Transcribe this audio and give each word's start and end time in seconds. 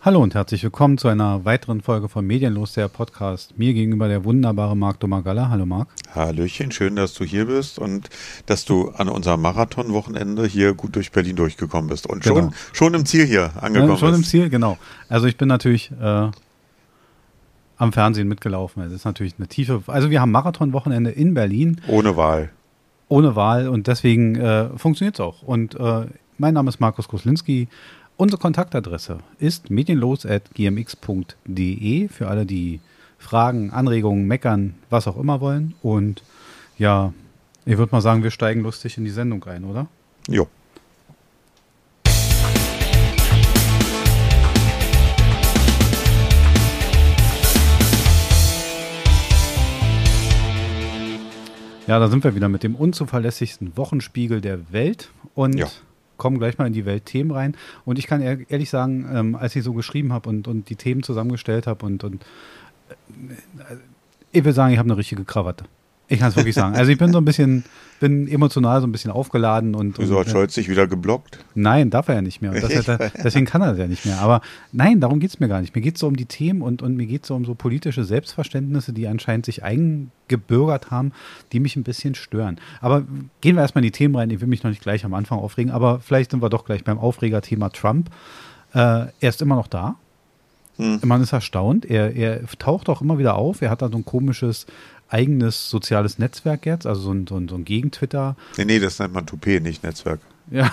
Hallo 0.00 0.22
und 0.22 0.36
herzlich 0.36 0.62
willkommen 0.62 0.96
zu 0.96 1.08
einer 1.08 1.44
weiteren 1.44 1.80
Folge 1.80 2.08
von 2.08 2.24
Medienlos, 2.24 2.72
der 2.72 2.86
Podcast. 2.86 3.58
Mir 3.58 3.74
gegenüber 3.74 4.06
der 4.06 4.24
wunderbare 4.24 4.76
Marc 4.76 5.00
Domagalla. 5.00 5.50
Hallo 5.50 5.66
Marc. 5.66 5.88
Hallöchen, 6.14 6.70
schön, 6.70 6.94
dass 6.94 7.14
du 7.14 7.24
hier 7.24 7.46
bist 7.46 7.80
und 7.80 8.08
dass 8.46 8.64
du 8.64 8.90
an 8.90 9.08
unserem 9.08 9.42
Marathonwochenende 9.42 10.46
hier 10.46 10.74
gut 10.74 10.94
durch 10.94 11.10
Berlin 11.10 11.34
durchgekommen 11.34 11.90
bist 11.90 12.06
und 12.06 12.22
genau. 12.22 12.36
schon, 12.36 12.54
schon 12.72 12.94
im 12.94 13.06
Ziel 13.06 13.26
hier 13.26 13.50
angekommen 13.60 13.90
ja, 13.90 13.98
schon 13.98 14.10
bist. 14.10 14.20
im 14.20 14.24
Ziel, 14.24 14.50
genau. 14.50 14.78
Also 15.08 15.26
ich 15.26 15.36
bin 15.36 15.48
natürlich 15.48 15.90
äh, 16.00 16.30
am 17.76 17.92
Fernsehen 17.92 18.28
mitgelaufen. 18.28 18.84
Es 18.84 18.92
ist 18.92 19.04
natürlich 19.04 19.34
eine 19.36 19.48
tiefe, 19.48 19.82
also 19.88 20.10
wir 20.10 20.20
haben 20.20 20.30
Marathonwochenende 20.30 21.10
in 21.10 21.34
Berlin. 21.34 21.80
Ohne 21.88 22.16
Wahl. 22.16 22.50
Ohne 23.08 23.34
Wahl 23.34 23.68
und 23.68 23.88
deswegen 23.88 24.36
äh, 24.36 24.68
funktioniert 24.78 25.16
es 25.16 25.20
auch. 25.20 25.42
Und 25.42 25.74
äh, 25.74 26.06
mein 26.38 26.54
Name 26.54 26.68
ist 26.68 26.78
Markus 26.78 27.08
Koslinski. 27.08 27.66
Unsere 28.20 28.40
Kontaktadresse 28.40 29.18
ist 29.38 29.70
medienlos.gmx.de 29.70 32.08
für 32.08 32.26
alle, 32.26 32.46
die 32.46 32.80
Fragen, 33.16 33.70
Anregungen, 33.70 34.26
meckern, 34.26 34.74
was 34.90 35.06
auch 35.06 35.16
immer 35.16 35.40
wollen. 35.40 35.76
Und 35.82 36.24
ja, 36.78 37.12
ich 37.64 37.78
würde 37.78 37.92
mal 37.92 38.00
sagen, 38.00 38.24
wir 38.24 38.32
steigen 38.32 38.62
lustig 38.62 38.98
in 38.98 39.04
die 39.04 39.10
Sendung 39.10 39.44
ein, 39.44 39.64
oder? 39.64 39.86
Jo. 40.28 40.48
Ja, 51.86 52.00
da 52.00 52.08
sind 52.08 52.24
wir 52.24 52.34
wieder 52.34 52.48
mit 52.48 52.64
dem 52.64 52.74
unzuverlässigsten 52.74 53.76
Wochenspiegel 53.76 54.40
der 54.40 54.72
Welt. 54.72 55.10
Und 55.36 55.54
ja 55.54 55.68
kommen 56.18 56.38
gleich 56.38 56.58
mal 56.58 56.66
in 56.66 56.74
die 56.74 56.84
Weltthemen 56.84 57.32
rein. 57.32 57.56
Und 57.86 57.98
ich 57.98 58.06
kann 58.06 58.20
ehrlich 58.20 58.68
sagen, 58.68 59.08
ähm, 59.10 59.34
als 59.34 59.56
ich 59.56 59.64
so 59.64 59.72
geschrieben 59.72 60.12
habe 60.12 60.28
und, 60.28 60.46
und 60.46 60.68
die 60.68 60.76
Themen 60.76 61.02
zusammengestellt 61.02 61.66
habe 61.66 61.86
und, 61.86 62.04
und 62.04 62.22
äh, 62.90 63.76
ich 64.32 64.44
will 64.44 64.52
sagen, 64.52 64.72
ich 64.72 64.78
habe 64.78 64.88
eine 64.88 64.98
richtige 64.98 65.24
Krawatte. 65.24 65.64
Ich 66.10 66.20
kann 66.20 66.30
es 66.30 66.36
wirklich 66.36 66.54
sagen. 66.54 66.74
Also 66.74 66.90
ich 66.90 66.96
bin 66.96 67.12
so 67.12 67.18
ein 67.18 67.24
bisschen, 67.26 67.64
bin 68.00 68.28
emotional 68.28 68.80
so 68.80 68.86
ein 68.86 68.92
bisschen 68.92 69.10
aufgeladen 69.10 69.74
und. 69.74 69.98
Wieso 69.98 70.18
hat 70.18 70.30
Scholz 70.30 70.54
sich 70.54 70.68
wieder 70.68 70.86
geblockt? 70.86 71.38
Nein, 71.54 71.90
darf 71.90 72.08
er 72.08 72.16
ja 72.16 72.22
nicht 72.22 72.40
mehr. 72.40 72.52
Er, 72.68 73.10
deswegen 73.24 73.46
kann 73.46 73.60
er 73.60 73.70
das 73.70 73.78
ja 73.78 73.86
nicht 73.86 74.06
mehr. 74.06 74.20
Aber 74.20 74.40
nein, 74.72 75.00
darum 75.00 75.20
geht 75.20 75.30
es 75.30 75.40
mir 75.40 75.48
gar 75.48 75.60
nicht. 75.60 75.74
Mir 75.74 75.80
geht 75.80 75.94
es 75.94 76.00
so 76.00 76.06
um 76.06 76.16
die 76.16 76.26
Themen 76.26 76.62
und, 76.62 76.80
und 76.82 76.96
mir 76.96 77.06
geht 77.06 77.22
es 77.22 77.28
so 77.28 77.34
um 77.34 77.44
so 77.44 77.54
politische 77.54 78.04
Selbstverständnisse, 78.04 78.92
die 78.92 79.06
anscheinend 79.08 79.46
sich 79.46 79.62
eingebürgert 79.64 80.90
haben, 80.90 81.12
die 81.52 81.60
mich 81.60 81.76
ein 81.76 81.82
bisschen 81.82 82.14
stören. 82.14 82.58
Aber 82.80 83.04
gehen 83.40 83.56
wir 83.56 83.62
erstmal 83.62 83.82
in 83.82 83.90
die 83.90 83.96
Themen 83.96 84.14
rein. 84.16 84.30
Ich 84.30 84.40
will 84.40 84.48
mich 84.48 84.62
noch 84.62 84.70
nicht 84.70 84.82
gleich 84.82 85.04
am 85.04 85.14
Anfang 85.14 85.38
aufregen, 85.38 85.72
aber 85.72 86.00
vielleicht 86.00 86.30
sind 86.30 86.42
wir 86.42 86.50
doch 86.50 86.64
gleich 86.64 86.84
beim 86.84 86.98
Aufregerthema 86.98 87.70
Trump. 87.70 88.10
Äh, 88.74 88.78
er 88.78 89.12
ist 89.20 89.42
immer 89.42 89.56
noch 89.56 89.66
da. 89.66 89.96
Hm. 90.78 91.00
Man 91.04 91.22
ist 91.22 91.32
erstaunt. 91.32 91.84
Er, 91.84 92.14
er 92.14 92.46
taucht 92.58 92.88
auch 92.88 93.02
immer 93.02 93.18
wieder 93.18 93.36
auf. 93.36 93.62
Er 93.62 93.70
hat 93.70 93.82
da 93.82 93.88
so 93.88 93.98
ein 93.98 94.04
komisches 94.04 94.66
eigenes 95.08 95.70
soziales 95.70 96.18
Netzwerk 96.18 96.66
jetzt, 96.66 96.86
also 96.86 97.00
so 97.00 97.12
ein, 97.12 97.26
so 97.26 97.36
ein, 97.36 97.48
so 97.48 97.54
ein 97.56 97.64
Gegen-Twitter. 97.64 98.36
Nee, 98.56 98.64
nee, 98.64 98.78
das 98.78 98.98
nennt 98.98 99.14
man 99.14 99.26
Toupet, 99.26 99.62
nicht 99.62 99.82
Netzwerk. 99.82 100.20
Ja. 100.50 100.70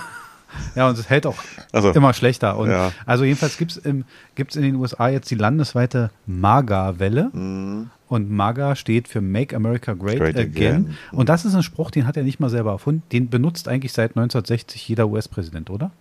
Ja, 0.75 0.87
und 0.87 0.97
es 0.97 1.09
hält 1.09 1.25
auch 1.25 1.35
also, 1.73 1.91
immer 1.91 2.13
schlechter. 2.13 2.57
Und 2.57 2.69
ja. 2.69 2.91
Also 3.05 3.25
jedenfalls 3.25 3.57
gibt 3.57 3.71
es 3.71 3.77
in 3.77 4.05
den 4.35 4.75
USA 4.75 5.09
jetzt 5.09 5.29
die 5.29 5.35
landesweite 5.35 6.11
MAGA-Welle. 6.27 7.29
Mhm. 7.33 7.89
Und 8.07 8.29
MAGA 8.29 8.75
steht 8.75 9.07
für 9.07 9.19
Make 9.19 9.55
America 9.55 9.93
Great, 9.93 10.19
Great 10.19 10.37
Again. 10.37 10.85
again. 10.85 10.97
Und 11.11 11.27
das 11.27 11.43
ist 11.43 11.55
ein 11.55 11.63
Spruch, 11.63 11.89
den 11.91 12.05
hat 12.05 12.15
er 12.15 12.23
nicht 12.23 12.39
mal 12.39 12.49
selber 12.49 12.71
erfunden. 12.71 13.03
Den 13.11 13.29
benutzt 13.29 13.67
eigentlich 13.67 13.93
seit 13.93 14.11
1960 14.11 14.87
jeder 14.87 15.07
US-Präsident, 15.07 15.69
oder? 15.69 15.91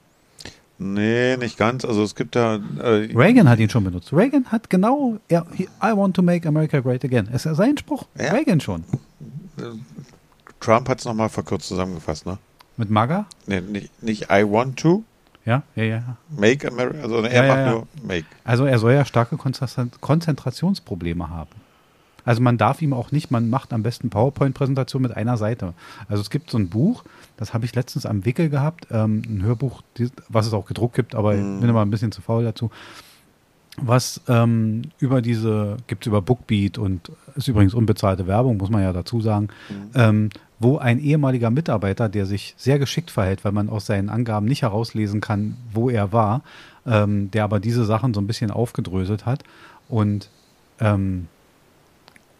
Nee, 0.79 1.37
nicht 1.37 1.57
ganz. 1.57 1.85
Also 1.85 2.03
es 2.03 2.15
gibt 2.15 2.35
da. 2.35 2.57
Äh, 2.79 3.15
Reagan 3.15 3.49
hat 3.49 3.59
ihn 3.59 3.71
schon 3.71 3.85
benutzt. 3.85 4.13
Reagan 4.13 4.47
hat 4.47 4.69
genau, 4.71 5.19
er, 5.29 5.47
I 5.59 5.93
want 5.97 6.17
to 6.17 6.23
make 6.23 6.47
America 6.49 6.81
great 6.81 7.05
again. 7.05 7.29
Es 7.33 7.47
ist 7.47 7.57
sein 7.57 7.79
Spruch. 7.79 8.07
Ja. 8.19 8.33
Reagan 8.33 8.61
schon. 8.61 8.85
Trump 10.61 10.89
hat 10.89 10.99
es 10.99 11.05
nochmal 11.05 11.29
verkürzt 11.29 11.69
zusammengefasst, 11.69 12.27
ne? 12.27 12.39
Mit 12.77 12.91
MAGA? 12.91 13.27
Nee, 13.47 13.61
nicht, 13.61 14.03
nicht 14.03 14.23
I 14.31 14.45
want 14.45 14.79
to. 14.81 15.05
Ja, 15.45 15.63
ja, 15.77 15.85
ja. 15.85 16.17
Make 16.31 16.67
America, 16.67 17.03
also 17.03 17.23
er 17.23 17.45
ja, 17.45 17.49
macht 17.49 17.67
ja, 17.67 17.71
nur 17.71 17.87
make. 18.03 18.27
Also 18.45 18.65
er 18.65 18.79
soll 18.79 18.95
ja 18.95 19.05
starke 19.05 19.37
Konzentrationsprobleme 19.37 21.29
haben. 21.29 21.51
Also 22.25 22.43
man 22.43 22.59
darf 22.59 22.83
ihm 22.83 22.93
auch 22.93 23.13
nicht, 23.13 23.31
man 23.31 23.51
macht 23.51 23.73
am 23.73 23.83
besten 23.83 24.11
PowerPoint-Präsentation 24.11 25.03
mit 25.03 25.17
einer 25.17 25.37
Seite. 25.37 25.75
Also 26.09 26.23
es 26.23 26.31
gibt 26.31 26.51
so 26.51 26.59
ein 26.59 26.69
Buch, 26.69 27.05
das 27.37 27.55
habe 27.55 27.65
ich 27.65 27.75
letztens 27.75 28.07
am 28.07 28.25
Wickel 28.25 28.49
gehabt, 28.49 28.87
ähm, 28.91 29.23
ein 29.27 29.43
Hörbuch, 29.43 29.83
was 30.29 30.47
es 30.47 30.53
auch 30.53 30.67
gedruckt 30.67 30.95
gibt, 30.95 31.15
aber 31.15 31.35
mhm. 31.35 31.55
ich 31.55 31.61
bin 31.61 31.71
immer 31.71 31.83
ein 31.83 31.91
bisschen 31.91 32.13
zu 32.13 32.23
faul 32.23 32.45
dazu. 32.45 32.71
Was 33.77 34.21
ähm, 34.29 34.83
über 34.99 35.21
diese, 35.21 35.79
gibt 35.89 36.05
es 36.05 36.07
über 36.07 36.23
Bookbeat 36.23 36.79
und 36.79 37.11
ist 37.35 37.49
übrigens 37.49 37.75
unbezahlte 37.75 38.29
Werbung, 38.29 38.57
muss 38.57 38.71
man 38.71 38.83
ja 38.83 38.93
dazu 38.93 39.21
sagen, 39.21 39.49
mhm. 39.69 39.91
ähm, 39.95 40.31
wo 40.61 40.79
ein 40.79 41.01
ehemaliger 41.01 41.51
Mitarbeiter, 41.51 42.09
der 42.09 42.25
sich 42.25 42.55
sehr 42.57 42.79
geschickt 42.79 43.11
verhält, 43.11 43.45
weil 43.45 43.51
man 43.51 43.69
aus 43.69 43.87
seinen 43.87 44.11
Angaben 44.11 44.47
nicht 44.47 44.63
herauslesen 44.63 45.21
kann, 45.21 45.57
wo 45.73 45.91
er 45.91 46.13
war, 46.13 46.43
ähm, 46.87 47.33
der 47.33 47.43
aber 47.43 47.59
diese 47.59 47.85
Sachen 47.85 48.15
so 48.15 48.21
ein 48.21 48.29
bisschen 48.29 48.53
aufgedröselt 48.53 49.27
hat 49.27 49.43
und 49.89 50.31
ähm, 50.81 51.27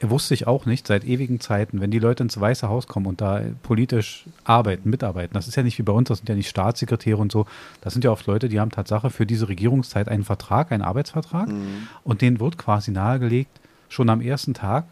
wusste 0.01 0.35
ich 0.35 0.47
auch 0.47 0.67
nicht, 0.67 0.87
seit 0.87 1.05
ewigen 1.05 1.41
Zeiten, 1.41 1.81
wenn 1.81 1.91
die 1.91 1.99
Leute 1.99 2.23
ins 2.23 2.39
Weiße 2.39 2.69
Haus 2.69 2.87
kommen 2.87 3.07
und 3.07 3.21
da 3.21 3.43
politisch 3.63 4.25
arbeiten, 4.45 4.91
mitarbeiten, 4.91 5.35
das 5.35 5.49
ist 5.49 5.57
ja 5.57 5.63
nicht 5.63 5.79
wie 5.79 5.83
bei 5.83 5.93
uns, 5.93 6.09
das 6.09 6.19
sind 6.19 6.29
ja 6.29 6.35
nicht 6.35 6.49
Staatssekretäre 6.49 7.17
und 7.17 7.33
so, 7.33 7.47
das 7.81 7.93
sind 7.93 8.05
ja 8.05 8.11
oft 8.11 8.27
Leute, 8.27 8.49
die 8.49 8.61
haben 8.61 8.71
Tatsache 8.71 9.11
für 9.11 9.27
diese 9.27 9.49
Regierungszeit 9.49 10.09
einen 10.09 10.25
Vertrag, 10.25 10.73
einen 10.73 10.83
Arbeitsvertrag 10.83 11.49
mhm. 11.49 11.89
und 12.03 12.23
denen 12.23 12.41
wird 12.41 12.59
quasi 12.59 12.91
nahegelegt, 12.91 13.61
schon 13.89 14.11
am 14.11 14.21
ersten 14.21 14.55
Tag, 14.55 14.85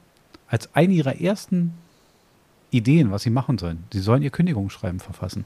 als 0.49 0.75
eine 0.75 0.93
ihrer 0.93 1.21
ersten 1.21 1.75
Ideen, 2.71 3.11
was 3.11 3.23
sie 3.23 3.31
machen 3.31 3.59
sollen, 3.59 3.85
sie 3.93 4.01
sollen 4.01 4.23
ihr 4.23 4.31
Kündigungsschreiben 4.31 5.01
verfassen. 5.01 5.45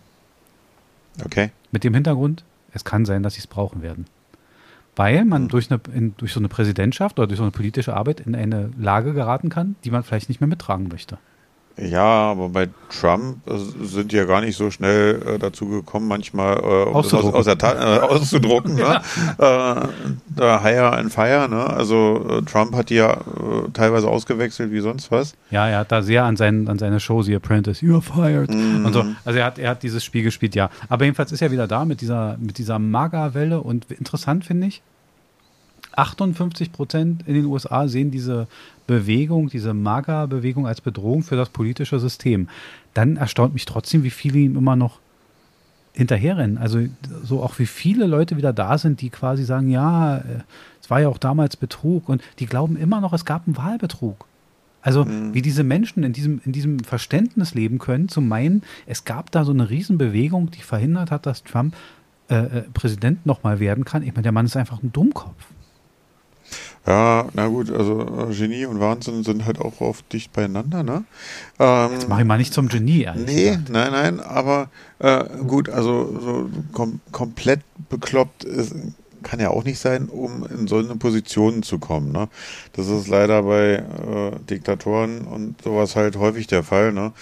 Okay. 1.25 1.51
Mit 1.73 1.83
dem 1.83 1.95
Hintergrund, 1.95 2.45
es 2.73 2.85
kann 2.85 3.05
sein, 3.07 3.23
dass 3.23 3.35
sie 3.35 3.41
es 3.41 3.47
brauchen 3.47 3.83
werden 3.83 4.07
weil 4.97 5.25
man 5.25 5.45
mhm. 5.45 5.49
durch, 5.49 5.71
eine, 5.71 5.81
in, 5.95 6.17
durch 6.17 6.33
so 6.33 6.41
eine 6.41 6.49
Präsidentschaft 6.49 7.19
oder 7.19 7.29
durch 7.29 7.39
so 7.39 7.45
eine 7.45 7.53
politische 7.53 7.95
Arbeit 7.95 8.21
in 8.21 8.35
eine 8.35 8.71
Lage 8.79 9.13
geraten 9.13 9.51
kann, 9.51 9.77
die 9.85 9.91
man 9.91 10.03
vielleicht 10.03 10.29
nicht 10.29 10.41
mehr 10.41 10.49
mittragen 10.49 10.89
möchte. 10.89 11.19
Ja, 11.79 12.31
aber 12.31 12.49
bei 12.49 12.69
Trump 12.89 13.47
äh, 13.47 13.59
sind 13.85 14.11
die 14.11 14.17
ja 14.17 14.25
gar 14.25 14.41
nicht 14.41 14.57
so 14.57 14.71
schnell 14.71 15.23
äh, 15.27 15.39
dazu 15.39 15.69
gekommen, 15.69 16.09
manchmal 16.09 16.57
äh, 16.57 16.89
um 16.89 16.95
auszudrucken, 16.95 17.35
aus, 17.35 17.47
aus 17.47 17.63
äh, 17.63 17.99
auszudrucken. 18.01 18.77
ne? 18.77 19.03
äh, 19.39 20.59
hire 20.59 20.93
and 20.93 21.13
fire. 21.13 21.49
Ne? 21.51 21.63
Also 21.63 22.25
äh, 22.31 22.43
Trump 22.43 22.75
hat 22.75 22.89
die 22.89 22.95
ja 22.95 23.19
teilweise 23.75 24.09
ausgewechselt 24.09 24.73
wie 24.73 24.81
sonst 24.81 25.11
was. 25.11 25.35
Ja, 25.51 25.69
er 25.69 25.81
hat 25.81 25.93
da 25.93 26.01
sehr 26.01 26.25
an, 26.25 26.37
seinen, 26.37 26.69
an 26.69 26.79
seine 26.79 26.99
Show 26.99 27.21
The 27.23 27.37
Apprentice, 27.37 27.83
you're 27.83 28.01
fired 28.01 28.51
mm. 28.51 28.87
und 28.87 28.93
so. 28.95 29.05
Also 29.27 29.39
er 29.39 29.45
hat, 29.45 29.59
er 29.59 29.71
hat 29.71 29.83
dieses 29.83 30.03
Spiel 30.03 30.23
gespielt, 30.23 30.55
ja. 30.55 30.71
Aber 30.89 31.05
jedenfalls 31.05 31.31
ist 31.33 31.43
er 31.43 31.51
wieder 31.51 31.67
da 31.67 31.85
mit 31.85 32.01
dieser, 32.01 32.39
mit 32.39 32.57
dieser 32.57 32.79
Maga-Welle 32.79 33.61
und 33.61 33.91
interessant 33.91 34.47
finde 34.47 34.69
ich, 34.69 34.83
58 35.97 36.73
Prozent 36.73 37.25
in 37.27 37.35
den 37.35 37.47
USA 37.47 37.89
sehen 37.89 38.11
diese 38.11 38.47
Bewegung, 38.87 39.49
diese 39.49 39.75
MAGA-Bewegung 39.75 40.67
als 40.67 40.81
Bedrohung 40.81 41.23
für 41.23 41.37
das 41.37 41.49
politische 41.49 41.99
System. 41.99 42.49
Dann 42.95 43.17
erstaunt 43.17 43.55
mich 43.55 43.65
trotzdem, 43.65 44.05
wie 44.05 44.11
viele 44.11 44.39
ihm 44.39 44.57
immer 44.57 44.77
noch 44.77 45.01
hinterherrennen. 45.97 46.59
Also 46.59 46.81
so 47.25 47.43
auch 47.43 47.59
wie 47.59 47.67
viele 47.67 48.07
Leute 48.07 48.37
wieder 48.37 48.53
da 48.53 48.79
sind, 48.79 49.01
die 49.01 49.11
quasi 49.11 49.45
sagen, 49.45 49.71
ja, 49.71 50.19
äh, 50.19 50.23
es 50.81 50.91
war 50.91 51.01
ja 51.01 51.09
auch 51.09 51.19
damals 51.19 51.57
Betrug 51.57 52.09
und 52.09 52.23
die 52.39 52.47
glauben 52.47 52.77
immer 52.77 53.01
noch, 53.01 53.13
es 53.13 53.25
gab 53.25 53.47
einen 53.47 53.57
Wahlbetrug. 53.57 54.27
Also 54.83 55.05
mhm. 55.05 55.35
wie 55.35 55.43
diese 55.43 55.65
Menschen 55.65 56.05
in 56.05 56.13
diesem, 56.13 56.41
in 56.45 56.53
diesem 56.53 56.81
Verständnis 56.81 57.55
leben 57.55 57.79
können, 57.79 58.09
zu 58.09 58.21
meinen, 58.21 58.63
es 58.87 59.05
gab 59.05 59.33
da 59.33 59.45
so 59.45 59.53
eine 59.53 59.69
Riesenbewegung, 59.69 60.51
die 60.51 60.63
verhindert 60.63 61.11
hat, 61.11 61.27
dass 61.27 61.43
Trump 61.43 61.75
äh, 62.29 62.37
äh 62.37 62.63
Präsident 62.73 63.27
nochmal 63.27 63.59
werden 63.59 63.85
kann. 63.85 64.03
Ich 64.03 64.13
meine, 64.13 64.23
der 64.23 64.33
Mann 64.33 64.47
ist 64.47 64.57
einfach 64.57 64.83
ein 64.83 64.93
Dummkopf. 64.93 65.35
Ja, 66.87 67.27
na 67.35 67.49
gut, 67.49 67.71
also 67.71 68.29
äh, 68.31 68.35
Genie 68.35 68.65
und 68.67 68.79
Wahnsinn 68.79 69.25
sind 69.25 69.45
halt 69.45 69.59
auch 69.61 69.81
oft 69.81 70.13
dicht 70.13 70.33
beieinander, 70.33 70.83
ne? 70.85 71.05
Ähm, 71.59 71.91
Jetzt 71.93 72.09
mache 72.09 72.21
ich 72.21 72.27
mal 72.27 72.39
nicht 72.39 72.55
zum 72.55 72.69
Genie, 72.69 73.03
ehrlich 73.03 73.27
Nee, 73.27 73.45
gesagt. 73.51 73.71
nein, 73.71 73.91
nein, 73.93 74.21
aber 74.21 74.69
äh, 75.01 75.25
gut, 75.47 75.69
also 75.69 76.17
so 76.21 76.51
kom 76.73 77.01
komplett 77.11 77.61
bekloppt 77.89 78.45
ist, 78.45 78.75
kann 79.25 79.41
ja 79.41 79.51
auch 79.51 79.65
nicht 79.65 79.81
sein, 79.81 80.07
um 80.09 80.47
in 80.47 80.69
so 80.69 80.77
eine 80.79 80.95
Position 80.95 81.65
zu 81.65 81.81
kommen, 81.81 82.13
ne? 82.13 82.29
Das 82.75 82.87
ist 82.87 83.09
leider 83.09 83.43
bei 83.43 83.75
äh, 83.83 84.39
Diktatoren 84.49 85.23
und 85.23 85.61
sowas 85.63 85.97
halt 85.97 86.17
häufig 86.17 86.47
der 86.47 86.63
Fall, 86.63 86.93
ne? 86.93 87.13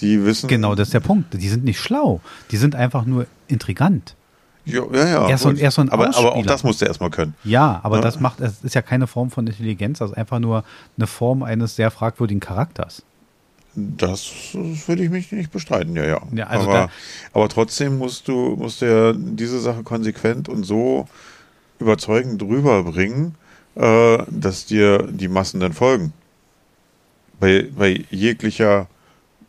Die 0.00 0.24
wissen. 0.24 0.48
Genau, 0.48 0.74
das 0.74 0.88
ist 0.88 0.94
der 0.94 0.98
Punkt. 0.98 1.34
Die 1.34 1.48
sind 1.48 1.62
nicht 1.62 1.78
schlau. 1.78 2.20
Die 2.50 2.56
sind 2.56 2.74
einfach 2.74 3.04
nur 3.04 3.26
intrigant. 3.46 4.16
Ja, 4.64 4.82
ja, 4.92 5.08
ja. 5.08 5.28
Er 5.28 5.34
ist 5.34 5.42
so, 5.42 5.50
er 5.50 5.68
ist 5.68 5.74
so 5.74 5.82
ein 5.82 5.90
aber, 5.90 6.16
aber 6.16 6.36
auch 6.36 6.46
das 6.46 6.64
musst 6.64 6.80
du 6.80 6.86
erstmal 6.86 7.10
können. 7.10 7.34
Ja, 7.44 7.80
aber 7.82 7.96
ja. 7.96 8.02
das 8.02 8.20
macht, 8.20 8.40
es 8.40 8.64
ist 8.64 8.74
ja 8.74 8.82
keine 8.82 9.06
Form 9.06 9.30
von 9.30 9.46
Intelligenz, 9.46 9.98
das 9.98 10.12
ist 10.12 10.16
einfach 10.16 10.38
nur 10.38 10.64
eine 10.96 11.06
Form 11.06 11.42
eines 11.42 11.76
sehr 11.76 11.90
fragwürdigen 11.90 12.40
Charakters. 12.40 13.02
Das, 13.76 14.30
das 14.54 14.88
würde 14.88 15.02
ich 15.02 15.10
mich 15.10 15.32
nicht 15.32 15.50
bestreiten, 15.50 15.96
ja, 15.96 16.04
ja. 16.04 16.22
ja 16.32 16.46
also 16.46 16.70
aber, 16.70 16.90
aber 17.32 17.48
trotzdem 17.48 17.98
musst 17.98 18.28
du, 18.28 18.56
musst 18.56 18.80
du 18.80 18.86
ja 18.86 19.12
diese 19.14 19.60
Sache 19.60 19.82
konsequent 19.82 20.48
und 20.48 20.64
so 20.64 21.06
überzeugend 21.78 22.42
rüberbringen, 22.42 23.34
äh, 23.74 24.18
dass 24.28 24.66
dir 24.66 25.08
die 25.10 25.28
Massen 25.28 25.60
dann 25.60 25.72
folgen. 25.72 26.12
Bei, 27.40 27.68
bei 27.76 28.04
jeglicher 28.10 28.86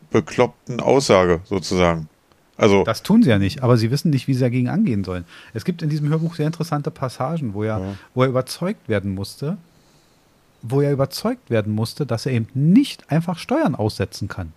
bekloppten 0.09 0.79
Aussage 0.79 1.41
sozusagen. 1.45 2.09
Also 2.57 2.83
das 2.83 3.03
tun 3.03 3.21
sie 3.21 3.29
ja 3.29 3.37
nicht, 3.37 3.63
aber 3.63 3.77
sie 3.77 3.91
wissen 3.91 4.11
nicht, 4.11 4.27
wie 4.27 4.33
sie 4.33 4.39
dagegen 4.39 4.69
angehen 4.69 5.03
sollen. 5.03 5.25
Es 5.53 5.65
gibt 5.65 5.81
in 5.81 5.89
diesem 5.89 6.09
Hörbuch 6.09 6.35
sehr 6.35 6.47
interessante 6.47 6.89
Passagen, 6.91 7.53
wo 7.53 7.63
er, 7.63 7.79
ja. 7.79 7.95
wo 8.13 8.23
er 8.23 8.29
überzeugt 8.29 8.87
werden 8.87 9.13
musste, 9.13 9.57
wo 10.61 10.81
er 10.81 10.91
überzeugt 10.91 11.49
werden 11.49 11.73
musste, 11.73 12.05
dass 12.05 12.25
er 12.25 12.31
eben 12.31 12.47
nicht 12.53 13.11
einfach 13.11 13.37
Steuern 13.37 13.75
aussetzen 13.75 14.27
kann 14.27 14.53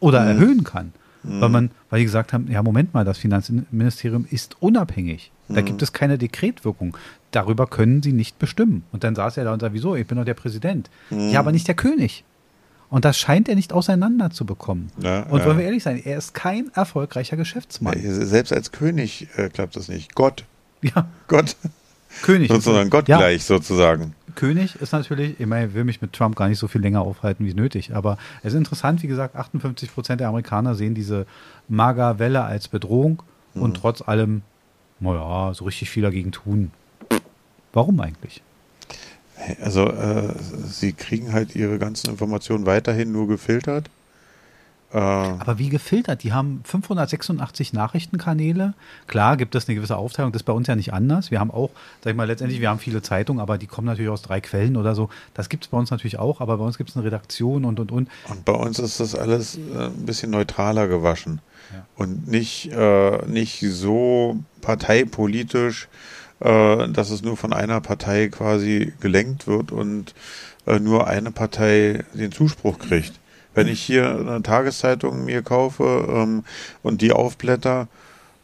oder 0.00 0.22
mhm. 0.22 0.28
erhöhen 0.28 0.64
kann. 0.64 0.92
Mhm. 1.22 1.40
Weil 1.40 1.48
man, 1.48 1.70
weil 1.90 1.98
die 2.00 2.04
gesagt 2.04 2.32
haben, 2.32 2.50
ja, 2.50 2.62
Moment 2.62 2.94
mal, 2.94 3.04
das 3.04 3.18
Finanzministerium 3.18 4.26
ist 4.30 4.56
unabhängig. 4.60 5.30
Da 5.48 5.60
mhm. 5.60 5.66
gibt 5.66 5.82
es 5.82 5.92
keine 5.92 6.18
Dekretwirkung. 6.18 6.96
Darüber 7.30 7.66
können 7.66 8.02
sie 8.02 8.12
nicht 8.12 8.38
bestimmen. 8.38 8.84
Und 8.92 9.04
dann 9.04 9.14
saß 9.14 9.36
er 9.36 9.44
da 9.44 9.52
und 9.52 9.60
sagte, 9.60 9.74
wieso? 9.74 9.94
Ich 9.94 10.06
bin 10.06 10.18
doch 10.18 10.24
der 10.24 10.34
Präsident. 10.34 10.90
Mhm. 11.10 11.30
Ja, 11.30 11.40
aber 11.40 11.52
nicht 11.52 11.68
der 11.68 11.74
König. 11.74 12.24
Und 12.88 13.04
das 13.04 13.18
scheint 13.18 13.48
er 13.48 13.56
nicht 13.56 13.72
auseinander 13.72 14.30
zu 14.30 14.44
bekommen. 14.44 14.90
Ja, 15.02 15.24
und 15.24 15.44
wollen 15.44 15.58
wir 15.58 15.64
ehrlich 15.64 15.82
sein, 15.82 16.00
er 16.04 16.18
ist 16.18 16.34
kein 16.34 16.70
erfolgreicher 16.74 17.36
Geschäftsmann. 17.36 17.98
Selbst 18.00 18.52
als 18.52 18.70
König 18.70 19.28
äh, 19.36 19.48
klappt 19.48 19.76
das 19.76 19.88
nicht. 19.88 20.14
Gott. 20.14 20.44
Ja. 20.82 21.08
Gott. 21.26 21.56
König. 22.22 22.48
Sozusagen 22.52 22.90
Gott 22.90 23.08
ja. 23.08 23.18
gleich, 23.18 23.44
sozusagen. 23.44 24.14
König 24.36 24.76
ist 24.76 24.92
natürlich, 24.92 25.40
ich 25.40 25.46
meine, 25.46 25.68
ich 25.68 25.74
will 25.74 25.84
mich 25.84 26.00
mit 26.00 26.12
Trump 26.12 26.36
gar 26.36 26.48
nicht 26.48 26.58
so 26.58 26.68
viel 26.68 26.80
länger 26.80 27.00
aufhalten 27.00 27.44
wie 27.46 27.54
nötig, 27.54 27.94
aber 27.94 28.18
es 28.42 28.52
ist 28.52 28.58
interessant, 28.58 29.02
wie 29.02 29.06
gesagt, 29.06 29.34
58 29.34 29.92
Prozent 29.92 30.20
der 30.20 30.28
Amerikaner 30.28 30.74
sehen 30.74 30.94
diese 30.94 31.26
Maga-Welle 31.68 32.44
als 32.44 32.68
Bedrohung 32.68 33.22
mhm. 33.54 33.62
und 33.62 33.74
trotz 33.78 34.02
allem, 34.02 34.42
naja, 35.00 35.52
so 35.54 35.64
richtig 35.64 35.90
viel 35.90 36.02
dagegen 36.02 36.32
tun. 36.32 36.70
Warum 37.72 37.98
eigentlich? 38.00 38.42
Also, 39.62 39.88
äh, 39.88 40.34
sie 40.66 40.92
kriegen 40.92 41.32
halt 41.32 41.54
ihre 41.54 41.78
ganzen 41.78 42.10
Informationen 42.10 42.66
weiterhin 42.66 43.12
nur 43.12 43.28
gefiltert. 43.28 43.88
Äh, 44.92 44.98
Aber 44.98 45.58
wie 45.58 45.68
gefiltert? 45.68 46.22
Die 46.22 46.32
haben 46.32 46.60
586 46.64 47.72
Nachrichtenkanäle. 47.72 48.74
Klar 49.06 49.36
gibt 49.36 49.54
es 49.54 49.68
eine 49.68 49.74
gewisse 49.74 49.96
Aufteilung, 49.96 50.32
das 50.32 50.42
ist 50.42 50.46
bei 50.46 50.52
uns 50.52 50.68
ja 50.68 50.76
nicht 50.76 50.92
anders. 50.92 51.30
Wir 51.30 51.40
haben 51.40 51.50
auch, 51.50 51.70
sag 52.02 52.12
ich 52.12 52.16
mal, 52.16 52.26
letztendlich, 52.26 52.60
wir 52.60 52.70
haben 52.70 52.78
viele 52.78 53.02
Zeitungen, 53.02 53.40
aber 53.40 53.58
die 53.58 53.66
kommen 53.66 53.86
natürlich 53.86 54.10
aus 54.10 54.22
drei 54.22 54.40
Quellen 54.40 54.76
oder 54.76 54.94
so. 54.94 55.10
Das 55.34 55.48
gibt 55.48 55.64
es 55.64 55.70
bei 55.70 55.78
uns 55.78 55.90
natürlich 55.90 56.18
auch, 56.18 56.40
aber 56.40 56.56
bei 56.58 56.64
uns 56.64 56.78
gibt 56.78 56.90
es 56.90 56.96
eine 56.96 57.04
Redaktion 57.04 57.64
und 57.64 57.80
und 57.80 57.90
und. 57.90 58.08
Und 58.28 58.44
bei 58.44 58.52
uns 58.52 58.78
ist 58.78 59.00
das 59.00 59.14
alles 59.14 59.58
äh, 59.58 59.86
ein 59.86 60.06
bisschen 60.06 60.30
neutraler 60.30 60.86
gewaschen. 60.86 61.40
Ja. 61.72 61.84
Und 61.96 62.28
nicht, 62.28 62.70
äh, 62.72 63.26
nicht 63.26 63.60
so 63.60 64.38
parteipolitisch, 64.60 65.88
äh, 66.40 66.88
dass 66.88 67.10
es 67.10 67.22
nur 67.22 67.36
von 67.36 67.52
einer 67.52 67.80
Partei 67.80 68.28
quasi 68.28 68.92
gelenkt 69.00 69.46
wird 69.46 69.72
und 69.72 70.14
äh, 70.66 70.78
nur 70.78 71.06
eine 71.06 71.30
Partei 71.30 72.04
den 72.14 72.32
Zuspruch 72.32 72.78
kriegt. 72.78 73.14
Wenn 73.54 73.68
ich 73.68 73.80
hier 73.80 74.10
eine 74.10 74.42
Tageszeitung 74.42 75.24
mir 75.24 75.42
kaufe 75.42 76.06
ähm, 76.10 76.44
und 76.82 77.00
die 77.00 77.12
aufblätter, 77.12 77.88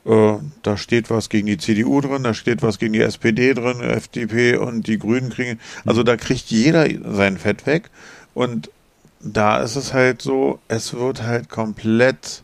äh, 0.06 0.34
da 0.62 0.76
steht 0.76 1.10
was 1.10 1.28
gegen 1.28 1.46
die 1.46 1.58
CDU 1.58 2.00
drin, 2.00 2.22
da 2.22 2.32
steht 2.34 2.62
was 2.62 2.78
gegen 2.78 2.94
die 2.94 3.02
SPD 3.02 3.52
drin, 3.54 3.80
FDP 3.80 4.56
und 4.56 4.86
die 4.86 4.98
Grünen 4.98 5.30
kriegen. 5.30 5.60
Also 5.84 6.02
da 6.02 6.16
kriegt 6.16 6.46
jeder 6.50 6.86
sein 7.12 7.36
Fett 7.36 7.66
weg. 7.66 7.90
Und 8.34 8.70
da 9.20 9.58
ist 9.58 9.76
es 9.76 9.92
halt 9.92 10.22
so, 10.22 10.58
es 10.68 10.94
wird 10.94 11.22
halt 11.22 11.48
komplett 11.48 12.42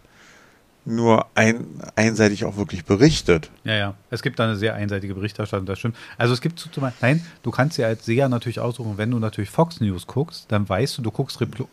nur 0.88 1.26
ein, 1.34 1.66
einseitig 1.96 2.44
auch 2.44 2.56
wirklich 2.56 2.84
berichtet. 2.84 3.50
Ja, 3.64 3.74
ja. 3.74 3.94
Es 4.10 4.22
gibt 4.22 4.38
da 4.38 4.44
eine 4.44 4.56
sehr 4.56 4.74
einseitige 4.74 5.14
Berichterstattung, 5.14 5.66
das 5.66 5.78
stimmt. 5.78 5.96
Also 6.16 6.34
es 6.34 6.40
gibt 6.40 6.58
zum 6.58 6.80
Beispiel, 6.80 7.08
nein, 7.08 7.26
du 7.42 7.50
kannst 7.50 7.78
ja 7.78 7.86
als 7.86 8.04
Seher 8.04 8.28
natürlich 8.28 8.60
aussuchen, 8.60 8.94
wenn 8.96 9.10
du 9.10 9.18
natürlich 9.18 9.50
Fox 9.50 9.80
News 9.80 10.06
guckst, 10.06 10.46
dann 10.48 10.68
weißt 10.68 10.98
du, 10.98 11.02
du 11.02 11.10
guckst 11.10 11.40
Repl 11.40 11.66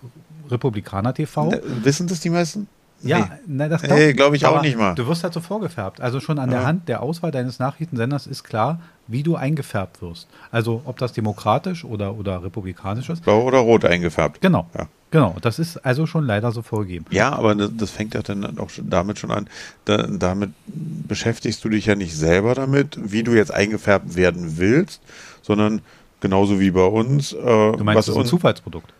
Republikaner 0.49 1.13
TV. 1.13 1.51
Wissen 1.81 2.07
das 2.07 2.19
die 2.19 2.29
meisten? 2.29 2.67
Ja, 3.05 3.19
nee. 3.19 3.25
nein, 3.47 3.69
das 3.69 3.81
glaube 3.81 4.01
hey, 4.01 4.13
glaub 4.13 4.33
ich 4.33 4.45
auch 4.45 4.61
nicht 4.61 4.77
mal. 4.77 4.95
Du 4.95 5.07
wirst 5.07 5.23
halt 5.23 5.33
so 5.33 5.39
vorgefärbt. 5.39 6.01
Also 6.01 6.19
schon 6.19 6.39
an 6.39 6.51
ja. 6.51 6.57
der 6.57 6.67
Hand 6.67 6.89
der 6.89 7.01
Auswahl 7.01 7.31
deines 7.31 7.59
Nachrichtensenders 7.59 8.27
ist 8.27 8.43
klar, 8.43 8.81
wie 9.07 9.23
du 9.23 9.35
eingefärbt 9.35 10.01
wirst. 10.01 10.27
Also 10.51 10.81
ob 10.85 10.97
das 10.97 11.13
demokratisch 11.13 11.85
oder, 11.85 12.15
oder 12.15 12.43
republikanisch 12.43 13.09
ist. 13.09 13.23
Blau 13.23 13.43
oder 13.43 13.59
rot 13.59 13.85
eingefärbt. 13.85 14.41
Genau. 14.41 14.67
Ja. 14.77 14.87
Genau, 15.11 15.37
das 15.39 15.59
ist 15.59 15.77
also 15.85 16.07
schon 16.07 16.25
leider 16.25 16.51
so 16.51 16.61
vorgegeben. 16.61 17.05
Ja, 17.09 17.31
aber 17.31 17.55
das, 17.55 17.69
das 17.77 17.91
fängt 17.91 18.15
ja 18.15 18.21
dann 18.21 18.57
auch 18.59 18.69
damit 18.83 19.17
schon 19.17 19.31
an. 19.31 19.47
Da, 19.85 20.07
damit 20.07 20.51
beschäftigst 20.65 21.63
du 21.63 21.69
dich 21.69 21.85
ja 21.85 21.95
nicht 21.95 22.17
selber 22.17 22.53
damit, 22.53 22.97
wie 23.01 23.23
du 23.23 23.33
jetzt 23.33 23.53
eingefärbt 23.53 24.15
werden 24.15 24.57
willst, 24.57 25.01
sondern 25.41 25.81
genauso 26.19 26.59
wie 26.59 26.71
bei 26.71 26.85
uns. 26.85 27.31
Äh, 27.31 27.37
du 27.37 27.83
meinst, 27.83 27.97
was 27.97 28.05
das 28.07 28.15
ist 28.15 28.21
ein 28.21 28.25
Zufallsprodukt? 28.25 28.91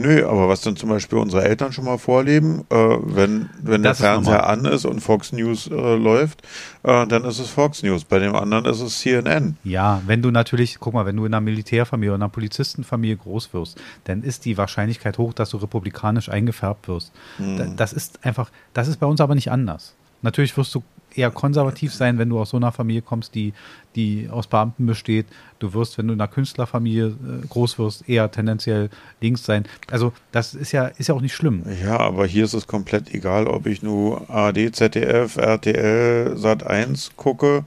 Nö, 0.00 0.26
aber 0.26 0.48
was 0.48 0.62
dann 0.62 0.76
zum 0.76 0.88
Beispiel 0.88 1.18
unsere 1.18 1.44
Eltern 1.44 1.72
schon 1.72 1.84
mal 1.84 1.98
vorleben, 1.98 2.64
äh, 2.70 2.74
wenn, 2.74 3.50
wenn 3.60 3.82
der 3.82 3.94
Fernseher 3.94 4.46
an 4.46 4.64
ist 4.64 4.86
und 4.86 5.00
Fox 5.00 5.32
News 5.32 5.66
äh, 5.66 5.96
läuft, 5.96 6.42
äh, 6.82 7.06
dann 7.06 7.24
ist 7.24 7.38
es 7.38 7.50
Fox 7.50 7.82
News. 7.82 8.04
Bei 8.04 8.18
dem 8.18 8.34
anderen 8.34 8.64
ist 8.64 8.80
es 8.80 9.00
CNN. 9.00 9.56
Ja, 9.64 10.00
wenn 10.06 10.22
du 10.22 10.30
natürlich, 10.30 10.78
guck 10.80 10.94
mal, 10.94 11.04
wenn 11.04 11.16
du 11.16 11.26
in 11.26 11.34
einer 11.34 11.42
Militärfamilie 11.42 12.12
oder 12.12 12.24
einer 12.24 12.30
Polizistenfamilie 12.30 13.16
groß 13.16 13.52
wirst, 13.52 13.80
dann 14.04 14.22
ist 14.22 14.44
die 14.46 14.56
Wahrscheinlichkeit 14.56 15.18
hoch, 15.18 15.34
dass 15.34 15.50
du 15.50 15.58
republikanisch 15.58 16.28
eingefärbt 16.28 16.88
wirst. 16.88 17.12
Hm. 17.36 17.76
Das 17.76 17.92
ist 17.92 18.24
einfach, 18.24 18.50
das 18.72 18.88
ist 18.88 18.98
bei 18.98 19.06
uns 19.06 19.20
aber 19.20 19.34
nicht 19.34 19.50
anders. 19.50 19.94
Natürlich 20.22 20.56
wirst 20.56 20.74
du 20.74 20.82
eher 21.14 21.30
konservativ 21.30 21.92
sein, 21.92 22.18
wenn 22.18 22.28
du 22.28 22.38
aus 22.40 22.50
so 22.50 22.56
einer 22.56 22.72
Familie 22.72 23.02
kommst, 23.02 23.34
die, 23.34 23.52
die 23.96 24.28
aus 24.30 24.46
Beamten 24.46 24.86
besteht. 24.86 25.26
Du 25.58 25.74
wirst, 25.74 25.98
wenn 25.98 26.08
du 26.08 26.14
in 26.14 26.20
einer 26.20 26.28
Künstlerfamilie 26.28 27.08
äh, 27.08 27.46
groß 27.48 27.78
wirst, 27.78 28.08
eher 28.08 28.30
tendenziell 28.30 28.90
links 29.20 29.44
sein. 29.44 29.64
Also 29.90 30.12
das 30.32 30.54
ist 30.54 30.72
ja, 30.72 30.86
ist 30.86 31.08
ja 31.08 31.14
auch 31.14 31.20
nicht 31.20 31.34
schlimm. 31.34 31.64
Ja, 31.82 31.98
aber 31.98 32.26
hier 32.26 32.44
ist 32.44 32.54
es 32.54 32.66
komplett 32.66 33.14
egal, 33.14 33.46
ob 33.46 33.66
ich 33.66 33.82
nur 33.82 34.28
ARD, 34.30 34.74
ZDF, 34.74 35.36
RTL, 35.36 36.36
Sat 36.36 36.64
1 36.64 37.12
gucke. 37.16 37.64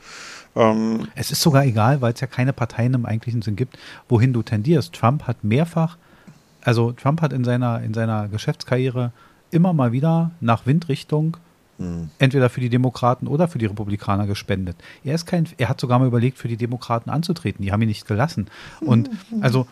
Ähm 0.56 1.08
es 1.16 1.32
ist 1.32 1.42
sogar 1.42 1.66
egal, 1.66 2.02
weil 2.02 2.14
es 2.14 2.22
ja 2.22 2.28
keine 2.28 2.54
Parteien 2.54 2.94
im 2.94 3.06
eigentlichen 3.06 3.42
Sinn 3.42 3.56
gibt, 3.56 3.78
wohin 4.10 4.34
du 4.34 4.42
tendierst. 4.42 4.94
Trump 4.94 5.24
hat 5.24 5.44
mehrfach, 5.44 5.98
also 6.62 6.92
Trump 6.92 7.22
hat 7.22 7.34
in 7.34 7.44
seiner, 7.44 7.82
in 7.82 7.94
seiner 7.94 8.28
Geschäftskarriere 8.28 9.12
immer 9.52 9.74
mal 9.74 9.92
wieder 9.92 10.32
nach 10.42 10.66
Windrichtung 10.66 11.38
hm. 11.78 12.10
entweder 12.20 12.50
für 12.50 12.62
die 12.62 12.70
Demokraten 12.70 13.28
oder 13.28 13.48
für 13.48 13.58
die 13.58 13.66
Republikaner 13.66 14.28
gespendet. 14.28 14.78
Er 15.04 15.16
ist 15.16 15.26
kein, 15.26 15.48
er 15.58 15.70
hat 15.70 15.80
sogar 15.80 16.00
mal 16.00 16.08
überlegt, 16.08 16.38
für 16.38 16.48
die 16.48 16.58
Demokraten 16.58 17.10
anzutreten. 17.10 17.64
Die 17.64 17.72
haben 17.72 17.82
ihn 17.82 17.88
nicht 17.88 18.08
gelassen. 18.08 18.48
Und 18.82 19.10
also 19.42 19.68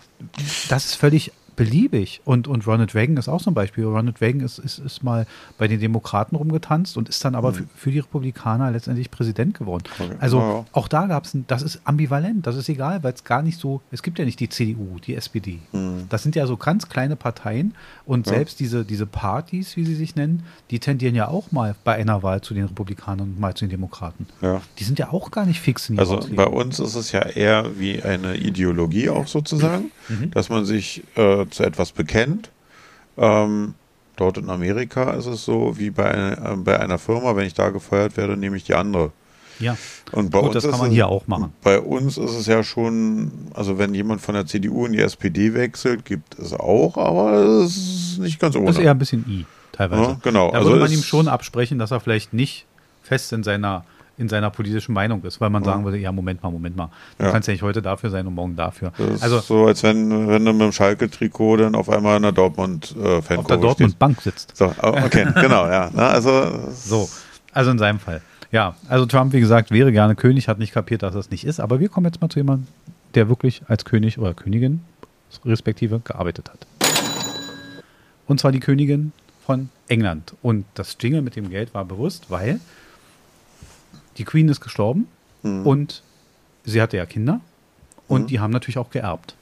das 0.70 0.86
ist 0.86 0.96
völlig 0.96 1.32
beliebig. 1.56 2.22
Und, 2.26 2.48
und 2.48 2.66
Ronald 2.68 2.96
Reagan 2.96 3.18
ist 3.18 3.28
auch 3.28 3.40
so 3.40 3.52
ein 3.52 3.54
Beispiel. 3.54 3.86
Ronald 3.86 4.22
Reagan 4.22 4.42
ist, 4.42 4.60
ist, 4.60 4.80
ist 4.80 5.04
mal 5.04 5.26
bei 5.58 5.68
den 5.68 5.80
Demokraten 5.80 6.36
rumgetanzt 6.36 6.98
und 6.98 7.10
ist 7.10 7.24
dann 7.24 7.36
aber 7.36 7.52
mhm. 7.52 7.56
für, 7.56 7.64
für, 7.76 7.92
die 7.92 8.00
Republikaner 8.00 8.72
letztendlich 8.72 9.12
Präsident 9.12 9.58
geworden. 9.58 9.84
Okay. 10.00 10.16
Also 10.20 10.40
ja, 10.40 10.54
ja. 10.54 10.66
auch 10.72 10.88
da 10.88 11.08
gab 11.08 11.26
es, 11.26 11.38
das 11.48 11.62
ist 11.62 11.82
ambivalent, 11.86 12.46
das 12.48 12.56
ist 12.56 12.70
egal, 12.70 13.04
weil 13.04 13.14
es 13.14 13.24
gar 13.24 13.42
nicht 13.42 13.60
so, 13.60 13.82
es 13.92 14.04
gibt 14.04 14.20
ja 14.20 14.26
nicht 14.26 14.40
die 14.40 14.50
CDU, 14.50 15.00
die 15.00 15.16
SPD. 15.16 15.60
Mhm. 15.72 16.06
Das 16.10 16.24
sind 16.24 16.36
ja 16.36 16.48
so 16.48 16.58
ganz 16.58 16.90
kleine 16.90 17.16
Parteien 17.16 17.76
und 18.06 18.28
ja. 18.28 18.34
selbst 18.34 18.60
diese, 18.60 18.86
diese 18.86 19.06
Partys, 19.06 19.78
wie 19.78 19.86
sie 19.86 19.96
sich 19.96 20.16
nennen, 20.16 20.44
die 20.72 20.80
tendieren 20.80 21.16
ja 21.16 21.28
auch 21.28 21.52
mal 21.52 21.76
bei 21.84 21.96
einer 21.96 22.24
Wahl 22.24 22.42
zu 22.42 22.54
den 22.54 22.66
Republikanern 22.66 23.30
und 23.30 23.40
mal 23.40 23.54
zu 23.54 23.66
den 23.66 23.72
Demokraten. 23.72 24.28
Die 24.80 24.84
sind 24.84 25.00
ja 25.00 25.12
auch 25.12 25.32
gar 25.32 25.46
nicht 25.46 25.60
fix 25.60 25.90
in 25.90 26.00
Also 26.00 26.20
bei 26.36 26.46
uns 26.46 26.80
ist 26.80 26.96
es 26.96 27.12
ja 27.12 27.22
eher 27.22 27.78
wie 27.78 28.02
eine 28.02 28.36
Ideologie 28.36 29.10
auch 29.10 29.28
sozusagen, 29.28 29.92
mhm. 30.10 30.32
dass 30.32 30.50
man 30.50 30.66
sich 30.66 31.04
äh, 31.16 31.43
zu 31.52 31.64
etwas 31.64 31.92
bekennt. 31.92 32.52
Ähm, 33.18 33.76
dort 34.16 34.38
in 34.38 34.50
Amerika 34.50 35.12
ist 35.12 35.26
es 35.26 35.46
so, 35.46 35.78
wie 35.78 35.90
bei, 35.90 36.12
äh, 36.12 36.56
bei 36.58 36.80
einer 36.80 37.00
Firma, 37.00 37.36
wenn 37.36 37.46
ich 37.46 37.54
da 37.54 37.70
gefeuert 37.70 38.18
werde, 38.18 38.38
nehme 38.38 38.58
ich 38.58 38.64
die 38.64 38.76
andere. 38.76 39.12
Ja. 39.60 39.78
Und 40.12 40.32
bei 40.32 40.40
Gut, 40.40 40.56
uns 40.56 40.64
das 40.64 40.72
kann 40.72 40.80
man 40.80 40.90
es, 40.90 40.96
hier 40.96 41.08
auch 41.08 41.28
machen. 41.28 41.54
Bei 41.62 41.80
uns 41.80 42.18
ist 42.18 42.32
es 42.32 42.48
ja 42.48 42.64
schon, 42.64 43.32
also 43.54 43.78
wenn 43.78 43.94
jemand 43.94 44.22
von 44.22 44.36
der 44.36 44.46
CDU 44.46 44.86
in 44.86 44.94
die 44.94 45.00
SPD 45.00 45.54
wechselt, 45.54 46.06
gibt 46.06 46.38
es 46.40 46.54
auch, 46.54 46.98
aber 46.98 47.34
es 47.34 47.78
ist 47.78 48.20
nicht 48.20 48.40
ganz 48.40 48.56
ohne. 48.56 48.66
Das 48.66 48.78
ist 48.78 48.84
eher 48.84 48.92
ein 48.92 49.00
bisschen 49.00 49.26
I, 49.28 49.46
teilweise. 49.72 50.02
Ja, 50.02 50.18
genau. 50.22 50.52
Da 50.52 50.58
also 50.58 50.72
würde 50.72 50.82
man 50.82 50.92
ihm 50.92 51.04
schon 51.04 51.28
absprechen, 51.28 51.78
dass 51.80 51.92
er 51.92 52.00
vielleicht 52.00 52.34
nicht 52.34 52.66
fest 53.04 53.32
in 53.34 53.44
seiner 53.44 53.86
in 54.18 54.30
seiner 54.30 54.50
politischen 54.52 54.94
Meinung 54.94 55.24
ist, 55.24 55.42
weil 55.42 55.50
man 55.50 55.64
ja. 55.64 55.72
sagen 55.72 55.86
würde, 55.86 55.98
ja, 55.98 56.12
Moment 56.12 56.44
mal, 56.44 56.52
Moment 56.52 56.76
mal. 56.76 56.90
Du 57.18 57.26
ja. 57.26 57.32
kannst 57.32 57.48
ja 57.48 57.54
nicht 57.54 57.64
heute 57.64 57.82
dafür 57.82 58.10
sein 58.10 58.28
und 58.28 58.36
morgen 58.36 58.56
dafür. 58.56 58.92
Das 58.98 59.24
also, 59.24 59.38
ist 59.38 59.48
so, 59.48 59.66
als 59.66 59.82
wenn, 59.84 60.28
wenn 60.28 60.46
du 60.46 60.54
mit 60.54 60.62
dem 60.62 60.72
Schalke-Trikot 60.72 61.58
dann 61.58 61.76
auf 61.76 61.90
einmal 61.90 62.18
in 62.18 62.24
der 62.24 62.32
Dortmund-Fankurve 62.32 63.34
äh, 63.34 63.38
Auf 63.38 63.48
der 63.48 63.58
Dortmund-Bank 63.58 64.22
sitzt. 64.22 64.56
So, 64.56 64.74
oh, 64.82 64.88
okay, 64.88 65.28
genau, 65.36 65.66
ja. 65.68 65.90
Na, 65.94 66.10
also, 66.10 66.72
so, 66.74 67.10
also 67.52 67.72
in 67.72 67.80
seinem 67.80 68.00
Fall. 68.00 68.22
Ja, 68.52 68.76
also 68.88 69.08
Trump, 69.08 69.34
wie 69.34 69.40
gesagt, 69.40 69.72
wäre 69.72 69.92
gerne 69.92 70.16
König, 70.16 70.48
hat 70.48 70.60
nicht 70.60 70.74
kapiert, 70.74 71.02
dass 71.02 71.16
das 71.16 71.32
nicht 71.32 71.44
ist, 71.44 71.60
aber 71.60 71.80
wir 71.80 71.90
kommen 71.90 72.06
jetzt 72.06 72.22
mal 72.22 72.30
zu 72.30 72.38
jemandem, 72.38 72.68
der 73.16 73.30
wirklich 73.30 73.64
als 73.68 73.84
König 73.84 74.20
oder 74.20 74.36
Königin 74.36 74.82
respektive 75.44 76.02
gearbeitet 76.04 76.52
hat. 76.52 76.68
Und 78.28 78.40
zwar 78.40 78.52
die 78.52 78.60
Königin 78.60 79.12
von 79.46 79.70
England. 79.88 80.36
Und 80.42 80.66
das 80.76 80.98
Jingle 81.00 81.22
mit 81.22 81.36
dem 81.36 81.50
Geld 81.50 81.74
war 81.74 81.84
bewusst, 81.84 82.30
weil 82.30 82.60
die 84.18 84.24
Queen 84.24 84.50
ist 84.50 84.62
gestorben 84.62 85.08
mhm. 85.42 85.66
und 85.66 86.04
sie 86.64 86.82
hatte 86.82 86.98
ja 86.98 87.06
Kinder 87.06 87.42
Und 88.08 88.24
mhm. 88.24 88.28
die 88.28 88.40
haben 88.40 88.52
natürlich 88.52 88.78
auch 88.78 88.90
geerbt. 88.90 89.36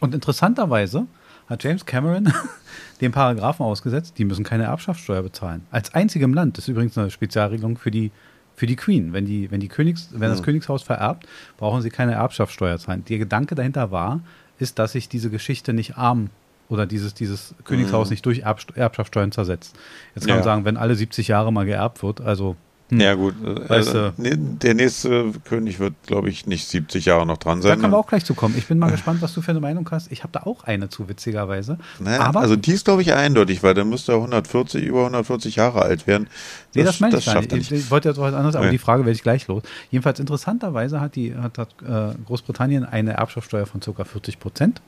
Und 0.00 0.14
interessanterweise 0.14 1.06
hat 1.48 1.62
James 1.64 1.86
Cameron 1.86 2.32
den 3.00 3.12
Paragraphen 3.12 3.64
ausgesetzt, 3.64 4.14
die 4.18 4.24
müssen 4.24 4.44
keine 4.44 4.64
Erbschaftssteuer 4.64 5.22
bezahlen. 5.22 5.66
Als 5.70 5.94
einzigem 5.94 6.34
Land. 6.34 6.58
Das 6.58 6.64
ist 6.64 6.68
übrigens 6.68 6.96
eine 6.98 7.10
Spezialregelung 7.10 7.78
für 7.78 7.90
die, 7.90 8.10
für 8.56 8.66
die 8.66 8.76
Queen. 8.76 9.12
Wenn, 9.12 9.26
die, 9.26 9.50
wenn, 9.50 9.60
die 9.60 9.68
Königs, 9.68 10.08
wenn 10.12 10.30
das 10.30 10.40
mhm. 10.40 10.44
Königshaus 10.44 10.82
vererbt, 10.82 11.26
brauchen 11.56 11.82
sie 11.82 11.90
keine 11.90 12.12
Erbschaftssteuer 12.12 12.78
zahlen. 12.78 13.04
Der 13.08 13.18
Gedanke 13.18 13.54
dahinter 13.54 13.90
war, 13.90 14.20
ist, 14.58 14.78
dass 14.78 14.92
sich 14.92 15.08
diese 15.08 15.30
Geschichte 15.30 15.72
nicht 15.72 15.96
arm 15.96 16.30
oder 16.68 16.86
dieses, 16.86 17.14
dieses 17.14 17.54
Königshaus 17.64 18.08
mhm. 18.08 18.12
nicht 18.12 18.26
durch 18.26 18.40
Erb, 18.40 18.60
Erbschaftssteuern 18.74 19.30
zersetzt. 19.32 19.76
Jetzt 20.14 20.26
kann 20.26 20.30
ja. 20.30 20.34
man 20.36 20.44
sagen, 20.44 20.64
wenn 20.64 20.76
alle 20.76 20.94
70 20.94 21.28
Jahre 21.28 21.52
mal 21.52 21.66
geerbt 21.66 22.02
wird, 22.02 22.20
also. 22.20 22.56
Ja, 23.00 23.14
gut. 23.14 23.34
Weißt 23.40 23.94
äh, 23.94 24.12
du, 24.16 24.36
der 24.36 24.74
nächste 24.74 25.32
König 25.44 25.78
wird, 25.78 25.94
glaube 26.06 26.28
ich, 26.28 26.46
nicht 26.46 26.68
70 26.68 27.06
Jahre 27.06 27.24
noch 27.24 27.38
dran 27.38 27.62
sein. 27.62 27.70
Da 27.70 27.76
können 27.76 27.92
wir 27.92 27.96
auch 27.96 28.06
gleich 28.06 28.24
zu 28.24 28.34
kommen. 28.34 28.54
Ich 28.58 28.66
bin 28.66 28.78
mal 28.78 28.90
gespannt, 28.90 29.22
was 29.22 29.32
du 29.32 29.40
für 29.40 29.52
eine 29.52 29.60
Meinung 29.60 29.88
hast. 29.90 30.12
Ich 30.12 30.22
habe 30.22 30.32
da 30.32 30.40
auch 30.40 30.64
eine 30.64 30.90
zu, 30.90 31.08
witzigerweise. 31.08 31.78
Naja, 31.98 32.20
Aber, 32.20 32.40
also 32.40 32.54
die 32.54 32.72
ist, 32.72 32.84
glaube 32.84 33.00
ich, 33.00 33.14
eindeutig, 33.14 33.62
weil 33.62 33.72
dann 33.72 33.88
müsste 33.88 34.12
er 34.12 34.16
140, 34.16 34.84
über 34.84 35.00
140 35.00 35.56
Jahre 35.56 35.80
alt 35.80 36.06
werden. 36.06 36.24
Das, 36.26 36.74
nee, 36.74 36.84
das 36.84 37.00
meine 37.00 37.16
ich 37.16 37.24
gar 37.24 37.40
nicht. 37.40 37.72
Ich, 37.72 37.90
wollte 37.90 38.10
jetzt 38.10 38.18
was 38.18 38.34
anderes, 38.34 38.56
aber 38.56 38.66
nee. 38.66 38.72
die 38.72 38.78
Frage 38.78 39.04
werde 39.04 39.16
ich 39.16 39.22
gleich 39.22 39.48
los. 39.48 39.62
Jedenfalls 39.90 40.20
interessanterweise 40.20 41.00
hat, 41.00 41.16
die, 41.16 41.34
hat, 41.34 41.56
hat 41.56 41.70
äh, 41.82 42.14
Großbritannien 42.26 42.84
eine 42.84 43.14
Erbschaftssteuer 43.14 43.64
von 43.64 43.80
ca. 43.80 44.04
40 44.04 44.38
Prozent 44.38 44.82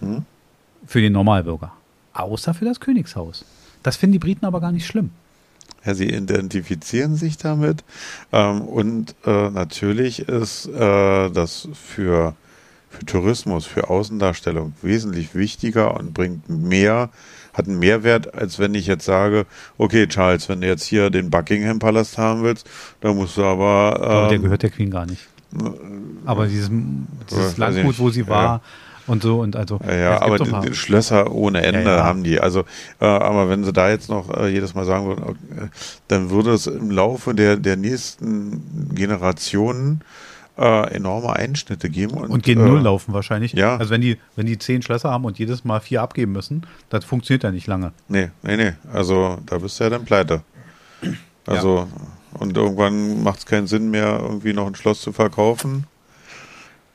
hm? 0.00 0.24
für 0.84 1.00
den 1.00 1.12
Normalbürger. 1.12 1.72
Außer 2.12 2.54
für 2.54 2.64
das 2.64 2.80
Königshaus. 2.80 3.44
Das 3.84 3.96
finden 3.96 4.14
die 4.14 4.18
Briten 4.18 4.46
aber 4.46 4.60
gar 4.60 4.72
nicht 4.72 4.86
schlimm. 4.86 5.10
Ja, 5.86 5.94
sie 5.94 6.08
identifizieren 6.10 7.16
sich 7.16 7.38
damit. 7.38 7.84
Ähm, 8.32 8.62
und 8.62 9.14
äh, 9.24 9.50
natürlich 9.50 10.28
ist 10.28 10.66
äh, 10.66 11.30
das 11.30 11.68
für, 11.74 12.34
für 12.90 13.06
Tourismus, 13.06 13.66
für 13.66 13.88
Außendarstellung 13.88 14.74
wesentlich 14.82 15.34
wichtiger 15.34 15.96
und 15.96 16.12
bringt 16.12 16.48
mehr, 16.48 17.10
hat 17.54 17.68
einen 17.68 17.78
Mehrwert, 17.78 18.34
als 18.34 18.58
wenn 18.58 18.74
ich 18.74 18.86
jetzt 18.86 19.04
sage, 19.04 19.46
okay, 19.78 20.06
Charles, 20.08 20.48
wenn 20.48 20.60
du 20.60 20.66
jetzt 20.66 20.84
hier 20.84 21.10
den 21.10 21.30
Buckingham 21.30 21.78
Palast 21.78 22.18
haben 22.18 22.42
willst, 22.42 22.68
dann 23.00 23.16
musst 23.16 23.36
du 23.36 23.44
aber. 23.44 24.00
Ähm, 24.02 24.10
aber 24.10 24.28
der 24.28 24.38
gehört 24.40 24.62
der 24.62 24.70
Queen 24.70 24.90
gar 24.90 25.06
nicht. 25.06 25.28
Aber 26.24 26.46
dieses, 26.48 26.70
dieses 27.30 27.56
Landgut, 27.56 27.98
wo 27.98 28.10
sie 28.10 28.26
war, 28.26 28.44
ja 28.44 28.60
und 29.06 29.22
so 29.22 29.40
und 29.40 29.56
also. 29.56 29.78
Ja, 29.86 29.94
ja 29.94 30.22
aber 30.22 30.38
die, 30.38 30.74
Schlösser 30.74 31.32
ohne 31.32 31.62
Ende 31.62 31.84
ja, 31.84 31.96
ja. 31.96 32.04
haben 32.04 32.24
die. 32.24 32.40
Also, 32.40 32.64
äh, 33.00 33.04
aber 33.04 33.48
wenn 33.48 33.64
sie 33.64 33.72
da 33.72 33.88
jetzt 33.90 34.08
noch 34.08 34.30
äh, 34.36 34.48
jedes 34.48 34.74
Mal 34.74 34.84
sagen 34.84 35.06
würden, 35.06 35.24
okay, 35.24 35.70
dann 36.08 36.30
würde 36.30 36.52
es 36.52 36.66
im 36.66 36.90
Laufe 36.90 37.34
der, 37.34 37.56
der 37.56 37.76
nächsten 37.76 38.94
Generationen 38.94 40.02
äh, 40.58 40.94
enorme 40.94 41.34
Einschnitte 41.34 41.90
geben. 41.90 42.14
Und, 42.14 42.30
und 42.30 42.42
gehen 42.42 42.58
null 42.58 42.80
äh, 42.80 42.82
laufen 42.82 43.12
wahrscheinlich. 43.12 43.52
Ja. 43.52 43.76
Also 43.76 43.90
wenn 43.90 44.00
die, 44.00 44.18
wenn 44.36 44.46
die 44.46 44.58
zehn 44.58 44.82
Schlösser 44.82 45.10
haben 45.10 45.24
und 45.24 45.38
jedes 45.38 45.64
Mal 45.64 45.80
vier 45.80 46.02
abgeben 46.02 46.32
müssen, 46.32 46.66
das 46.88 47.04
funktioniert 47.04 47.44
ja 47.44 47.50
nicht 47.50 47.66
lange. 47.66 47.92
Nee, 48.08 48.30
nee, 48.42 48.56
nee. 48.56 48.72
Also 48.92 49.38
da 49.46 49.58
bist 49.58 49.78
du 49.78 49.84
ja 49.84 49.90
dann 49.90 50.04
pleite. 50.04 50.42
Also, 51.46 51.86
und 52.32 52.56
irgendwann 52.56 53.22
macht 53.22 53.40
es 53.40 53.46
keinen 53.46 53.66
Sinn 53.66 53.90
mehr, 53.90 54.18
irgendwie 54.20 54.52
noch 54.52 54.66
ein 54.66 54.74
Schloss 54.74 55.00
zu 55.00 55.12
verkaufen. 55.12 55.86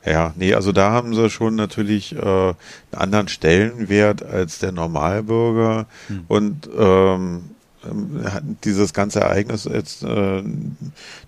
Ja, 0.04 0.32
nee, 0.36 0.54
also 0.54 0.72
da 0.72 0.90
haben 0.90 1.14
sie 1.14 1.30
schon 1.30 1.54
natürlich 1.54 2.16
äh, 2.16 2.18
einen 2.18 2.56
anderen 2.92 3.28
Stellenwert 3.28 4.22
als 4.22 4.58
der 4.58 4.72
Normalbürger 4.72 5.86
hm. 6.08 6.24
und 6.26 6.68
ähm, 6.76 7.42
dieses 8.64 8.92
ganze 8.92 9.20
Ereignis 9.20 9.64
jetzt 9.64 10.02
äh, 10.02 10.42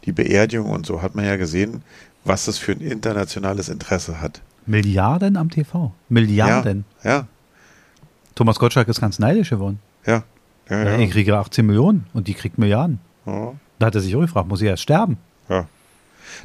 die 0.05 0.13
Beerdigung 0.13 0.71
und 0.71 0.87
so 0.87 1.03
hat 1.03 1.15
man 1.15 1.25
ja 1.25 1.37
gesehen, 1.37 1.83
was 2.25 2.47
das 2.47 2.59
für 2.59 2.73
ein 2.73 2.81
internationales 2.81 3.69
Interesse 3.69 4.21
hat. 4.21 4.41
Milliarden 4.67 5.37
am 5.37 5.51
TV. 5.51 5.93
Milliarden. 6.09 6.85
Ja. 7.03 7.11
ja. 7.11 7.27
Thomas 8.35 8.59
Gottschalk 8.59 8.89
ist 8.89 9.01
ganz 9.01 9.19
neidisch 9.19 9.51
geworden. 9.51 9.79
Ja. 10.07 10.25
ja, 10.69 10.85
ja. 10.85 10.99
Ich 10.99 11.11
kriege 11.11 11.37
18 11.37 11.65
Millionen 11.67 12.07
und 12.13 12.29
die 12.29 12.35
kriegt 12.35 12.59
Milliarden. 12.59 12.99
Ja. 13.27 13.53
Da 13.79 13.87
hat 13.87 13.95
er 13.95 14.01
sich 14.01 14.15
auch 14.17 14.21
gefragt, 14.21 14.49
muss 14.49 14.63
ich 14.63 14.69
erst 14.69 14.83
sterben? 14.83 15.19
Ja. 15.49 15.67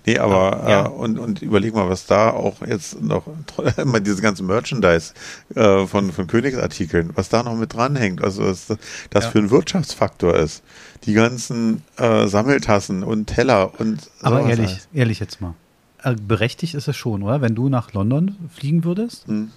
Nee, 0.05 0.17
aber 0.17 0.69
ja. 0.69 0.86
äh, 0.86 0.89
und, 0.89 1.19
und 1.19 1.41
überleg 1.41 1.74
mal, 1.74 1.89
was 1.89 2.05
da 2.05 2.31
auch 2.31 2.62
jetzt 2.65 3.01
noch 3.01 3.24
immer 3.77 4.00
diese 4.00 4.22
ganzen 4.22 4.48
Merchandise 4.48 5.13
äh, 5.55 5.86
von, 5.86 6.12
von 6.12 6.27
Königsartikeln, 6.27 7.12
was 7.15 7.29
da 7.29 7.43
noch 7.43 7.55
mit 7.55 7.74
dranhängt, 7.74 8.24
also 8.24 8.46
was 8.46 8.67
das 9.10 9.24
ja. 9.25 9.31
für 9.31 9.39
ein 9.39 9.50
Wirtschaftsfaktor 9.50 10.36
ist. 10.36 10.63
Die 11.03 11.13
ganzen 11.13 11.84
äh, 11.98 12.27
Sammeltassen 12.27 13.03
und 13.03 13.27
Teller 13.27 13.79
und 13.79 14.10
Aber 14.22 14.41
ehrlich, 14.41 14.72
heißt. 14.72 14.89
ehrlich 14.93 15.19
jetzt 15.19 15.41
mal. 15.41 15.53
Äh, 16.03 16.15
berechtigt 16.15 16.74
ist 16.75 16.88
es 16.88 16.96
schon, 16.96 17.24
oder? 17.24 17.41
Wenn 17.41 17.55
du 17.55 17.69
nach 17.69 17.93
London 17.93 18.36
fliegen 18.53 18.84
würdest 18.84 19.27
hm. 19.27 19.51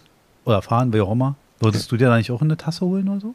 oder 0.44 0.62
fahren, 0.62 0.92
wie 0.92 1.00
auch 1.00 1.12
immer, 1.12 1.36
würdest 1.60 1.90
du 1.92 1.96
dir 1.96 2.08
da 2.08 2.16
nicht 2.16 2.30
auch 2.30 2.42
eine 2.42 2.56
Tasse 2.56 2.84
holen 2.84 3.08
oder 3.08 3.20
so? 3.20 3.34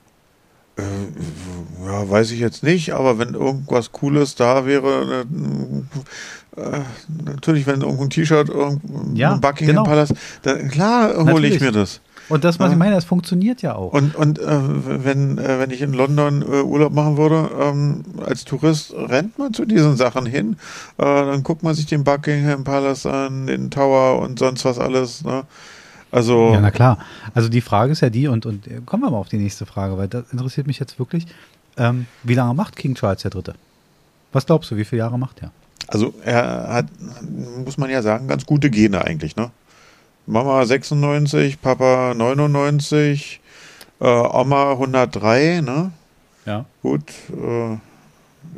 Äh, 0.78 1.86
ja, 1.86 2.10
weiß 2.10 2.32
ich 2.32 2.40
jetzt 2.40 2.64
nicht, 2.64 2.94
aber 2.94 3.18
wenn 3.18 3.34
irgendwas 3.34 3.92
Cooles 3.92 4.36
da 4.36 4.66
wäre, 4.66 5.26
äh, 6.56 6.80
natürlich, 7.26 7.68
wenn 7.68 7.82
irgendein 7.82 8.10
T-Shirt 8.10 8.50
irgendein 8.50 9.16
ja, 9.16 9.36
Buckingham 9.38 9.76
genau. 9.76 9.84
Palace, 9.84 10.14
dann 10.44 10.70
klar 10.70 11.16
hole 11.16 11.48
ich 11.48 11.60
mir 11.60 11.72
das. 11.72 12.02
Und 12.30 12.44
das, 12.44 12.60
was 12.60 12.72
ich 12.72 12.78
meine, 12.78 12.94
das 12.94 13.06
funktioniert 13.06 13.62
ja 13.62 13.76
auch. 13.76 13.94
Und, 13.94 14.16
und 14.16 14.40
äh, 14.40 14.46
wenn, 14.46 15.38
äh, 15.38 15.60
wenn 15.60 15.72
ich 15.72 15.82
in 15.82 15.94
London 15.94 16.42
äh, 16.42 16.62
Urlaub 16.62 16.92
machen 16.94 17.18
würde, 17.18 17.50
ähm, 17.60 18.04
als 18.26 18.44
Tourist 18.44 18.94
rennt 18.94 19.40
man 19.40 19.54
zu 19.54 19.66
diesen 19.66 19.96
Sachen 19.96 20.26
hin. 20.26 20.58
Äh, 20.98 21.06
dann 21.06 21.44
guckt 21.44 21.64
man 21.64 21.74
sich 21.74 21.86
den 21.86 22.04
Buckingham 22.04 22.66
Palace 22.66 23.06
an, 23.06 23.48
den 23.48 23.72
Tower 23.72 24.20
und 24.20 24.40
sonst 24.40 24.66
was 24.66 24.78
alles. 24.78 25.24
Ne? 25.24 25.44
Also. 26.12 26.54
Ja, 26.54 26.62
na 26.62 26.72
klar. 26.72 27.00
Also 27.34 27.50
die 27.50 27.62
Frage 27.62 27.92
ist 27.92 28.02
ja 28.02 28.10
die, 28.10 28.28
und, 28.28 28.46
und 28.46 28.68
kommen 28.86 29.04
wir 29.04 29.12
mal 29.12 29.18
auf 29.18 29.30
die 29.30 29.38
nächste 29.38 29.66
Frage, 29.66 29.98
weil 29.98 30.08
das 30.08 30.32
interessiert 30.32 30.68
mich 30.68 30.80
jetzt 30.80 31.00
wirklich. 31.00 31.26
Ähm, 31.78 32.08
wie 32.24 32.34
lange 32.34 32.54
macht 32.54 32.76
King 32.76 32.96
Charles 32.96 33.24
III.? 33.24 33.54
Was 34.32 34.46
glaubst 34.46 34.72
du, 34.72 34.78
wie 34.78 34.86
viele 34.86 35.00
Jahre 35.00 35.20
macht 35.20 35.42
er? 35.42 35.52
Also 35.88 36.14
er 36.24 36.68
hat, 36.70 36.88
muss 37.64 37.78
man 37.78 37.90
ja 37.90 38.02
sagen, 38.02 38.28
ganz 38.28 38.46
gute 38.46 38.70
Gene 38.70 39.04
eigentlich, 39.06 39.36
ne? 39.36 39.52
Mama 40.26 40.66
96, 40.66 41.62
Papa 41.62 42.14
99, 42.14 43.40
äh, 44.02 44.06
Oma 44.06 44.72
103, 44.74 45.62
ne? 45.62 45.92
Ja. 46.46 46.66
Gut, 46.82 47.10
äh, 47.32 47.78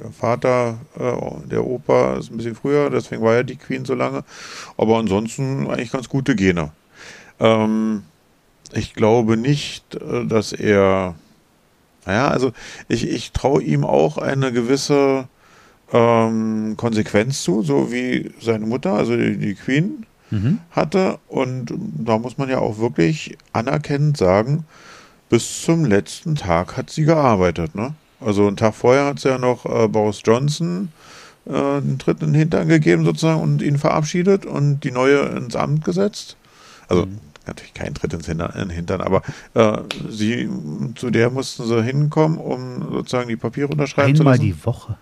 der 0.01 0.11
Vater, 0.11 0.79
äh, 0.97 1.47
der 1.49 1.65
Opa 1.65 2.15
ist 2.15 2.31
ein 2.31 2.37
bisschen 2.37 2.55
früher, 2.55 2.89
deswegen 2.89 3.21
war 3.21 3.35
ja 3.35 3.43
die 3.43 3.57
Queen 3.57 3.85
so 3.85 3.93
lange. 3.93 4.23
Aber 4.77 4.97
ansonsten 4.97 5.67
eigentlich 5.67 5.91
ganz 5.91 6.09
gute 6.09 6.35
Gene. 6.35 6.71
Ähm, 7.39 8.03
ich 8.73 8.93
glaube 8.93 9.37
nicht, 9.37 9.95
äh, 9.95 10.25
dass 10.25 10.53
er, 10.53 11.15
naja, 12.05 12.27
also 12.27 12.51
ich, 12.87 13.07
ich 13.07 13.31
traue 13.31 13.63
ihm 13.63 13.83
auch 13.83 14.17
eine 14.17 14.51
gewisse 14.51 15.27
ähm, 15.91 16.75
Konsequenz 16.77 17.43
zu, 17.43 17.63
so 17.63 17.91
wie 17.91 18.31
seine 18.39 18.65
Mutter, 18.65 18.93
also 18.93 19.15
die, 19.15 19.37
die 19.37 19.55
Queen, 19.55 20.05
mhm. 20.29 20.59
hatte. 20.71 21.19
Und 21.27 21.73
da 21.77 22.17
muss 22.17 22.37
man 22.37 22.49
ja 22.49 22.59
auch 22.59 22.79
wirklich 22.79 23.37
anerkennend 23.53 24.17
sagen, 24.17 24.65
bis 25.29 25.63
zum 25.63 25.85
letzten 25.85 26.35
Tag 26.35 26.77
hat 26.77 26.89
sie 26.89 27.05
gearbeitet. 27.05 27.75
Ne? 27.75 27.93
Also 28.19 28.47
einen 28.47 28.57
Tag 28.57 28.75
vorher 28.75 29.05
hat 29.05 29.19
sie 29.19 29.29
ja 29.29 29.37
noch 29.37 29.65
äh, 29.65 29.87
Boris 29.87 30.21
Johnson 30.25 30.91
äh, 31.45 31.81
den 31.81 31.99
Tritt 31.99 32.21
in 32.21 32.33
den 32.33 32.39
Hintern 32.39 32.67
gegeben 32.67 33.05
sozusagen 33.05 33.41
und 33.41 33.61
ihn 33.61 33.77
verabschiedet 33.77 34.45
und 34.45 34.81
die 34.83 34.91
neue 34.91 35.21
ins 35.21 35.55
Amt 35.55 35.85
gesetzt. 35.85 36.35
Also 36.87 37.05
mhm. 37.05 37.19
Natürlich 37.49 37.73
kein 37.73 37.93
Tritt 37.93 38.13
ins 38.13 38.25
Hintern, 38.25 39.01
aber 39.01 39.21
äh, 39.53 39.77
sie, 40.09 40.49
zu 40.95 41.09
der 41.09 41.29
mussten 41.29 41.65
sie 41.65 41.83
hinkommen, 41.83 42.37
um 42.37 42.91
sozusagen 42.91 43.29
die 43.29 43.35
Papiere 43.37 43.67
unterschreiben 43.67 44.17
Einmal 44.17 44.17
zu 44.17 44.23
lassen. 44.23 44.41
Einmal 44.41 44.55
die 44.55 44.65
Woche. 44.65 44.97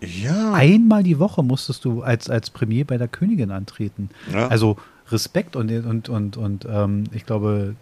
Ja. 0.00 0.52
Einmal 0.52 1.02
die 1.02 1.18
Woche 1.18 1.42
musstest 1.42 1.84
du 1.84 2.02
als, 2.02 2.28
als 2.28 2.50
Premier 2.50 2.84
bei 2.84 2.98
der 2.98 3.08
Königin 3.08 3.50
antreten. 3.50 4.10
Ja. 4.32 4.48
Also 4.48 4.76
Respekt 5.10 5.56
und, 5.56 5.70
und, 5.70 6.08
und, 6.08 6.36
und 6.36 6.66
ähm, 6.70 7.04
ich 7.12 7.26
glaube. 7.26 7.76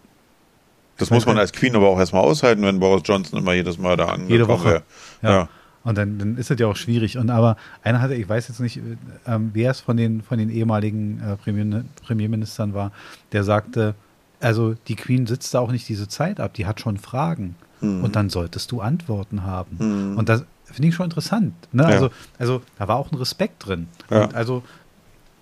Das 0.99 1.11
muss 1.11 1.27
man 1.27 1.39
als 1.39 1.53
Queen 1.53 1.75
aber 1.75 1.89
auch 1.89 1.99
erstmal 1.99 2.23
aushalten, 2.23 2.63
wenn 2.63 2.79
Boris 2.79 3.03
Johnson 3.05 3.39
immer 3.39 3.55
jedes 3.55 3.79
Mal 3.79 3.97
da 3.97 4.07
angekommen 4.07 4.31
Jede 4.31 4.49
Woche. 4.49 4.83
Ja. 5.23 5.31
ja. 5.31 5.49
Und 5.85 5.99
dann, 5.99 6.19
dann 6.19 6.37
ist 6.37 6.51
es 6.51 6.59
ja 6.59 6.67
auch 6.67 6.77
schwierig. 6.77 7.19
Und 7.19 7.31
aber 7.31 7.57
einer 7.83 8.01
hatte, 8.01 8.15
ich 8.15 8.29
weiß 8.29 8.49
jetzt 8.49 8.61
nicht, 8.61 8.81
ähm, 9.27 9.51
wer 9.53 9.71
es 9.71 9.81
von 9.81 9.97
den, 9.97 10.23
von 10.23 10.39
den 10.39 10.51
ehemaligen 10.51 11.21
äh, 11.21 11.37
Premier, 11.37 11.85
Premierministern 12.05 12.75
war, 12.75 12.93
der 13.33 13.45
sagte, 13.45 13.95
also 14.41 14.75
die 14.89 14.97
Queen 14.97 15.27
sitzt 15.27 15.55
da 15.55 15.61
auch 15.61 15.73
nicht 15.73 15.89
diese 15.89 16.09
Zeit 16.09 16.41
ab, 16.41 16.55
die 16.55 16.67
hat 16.67 16.81
schon 16.81 16.99
Fragen. 16.99 17.57
Mhm. 17.81 18.05
Und 18.05 18.17
dann 18.17 18.31
solltest 18.31 18.71
du 18.71 18.81
Antworten 18.81 19.43
haben. 19.45 19.77
Mhm. 19.79 20.19
Und 20.19 20.29
das, 20.29 20.45
finde 20.73 20.89
ich 20.89 20.95
schon 20.95 21.05
interessant. 21.05 21.55
Ne? 21.73 21.83
Ja. 21.83 21.89
Also, 21.89 22.11
also 22.39 22.63
da 22.79 22.89
war 22.89 22.97
auch 22.97 23.13
ein 23.13 23.19
Respekt 23.19 23.67
drin. 23.67 23.89
Ja. 24.11 24.25
Und 24.25 24.35
also 24.35 24.63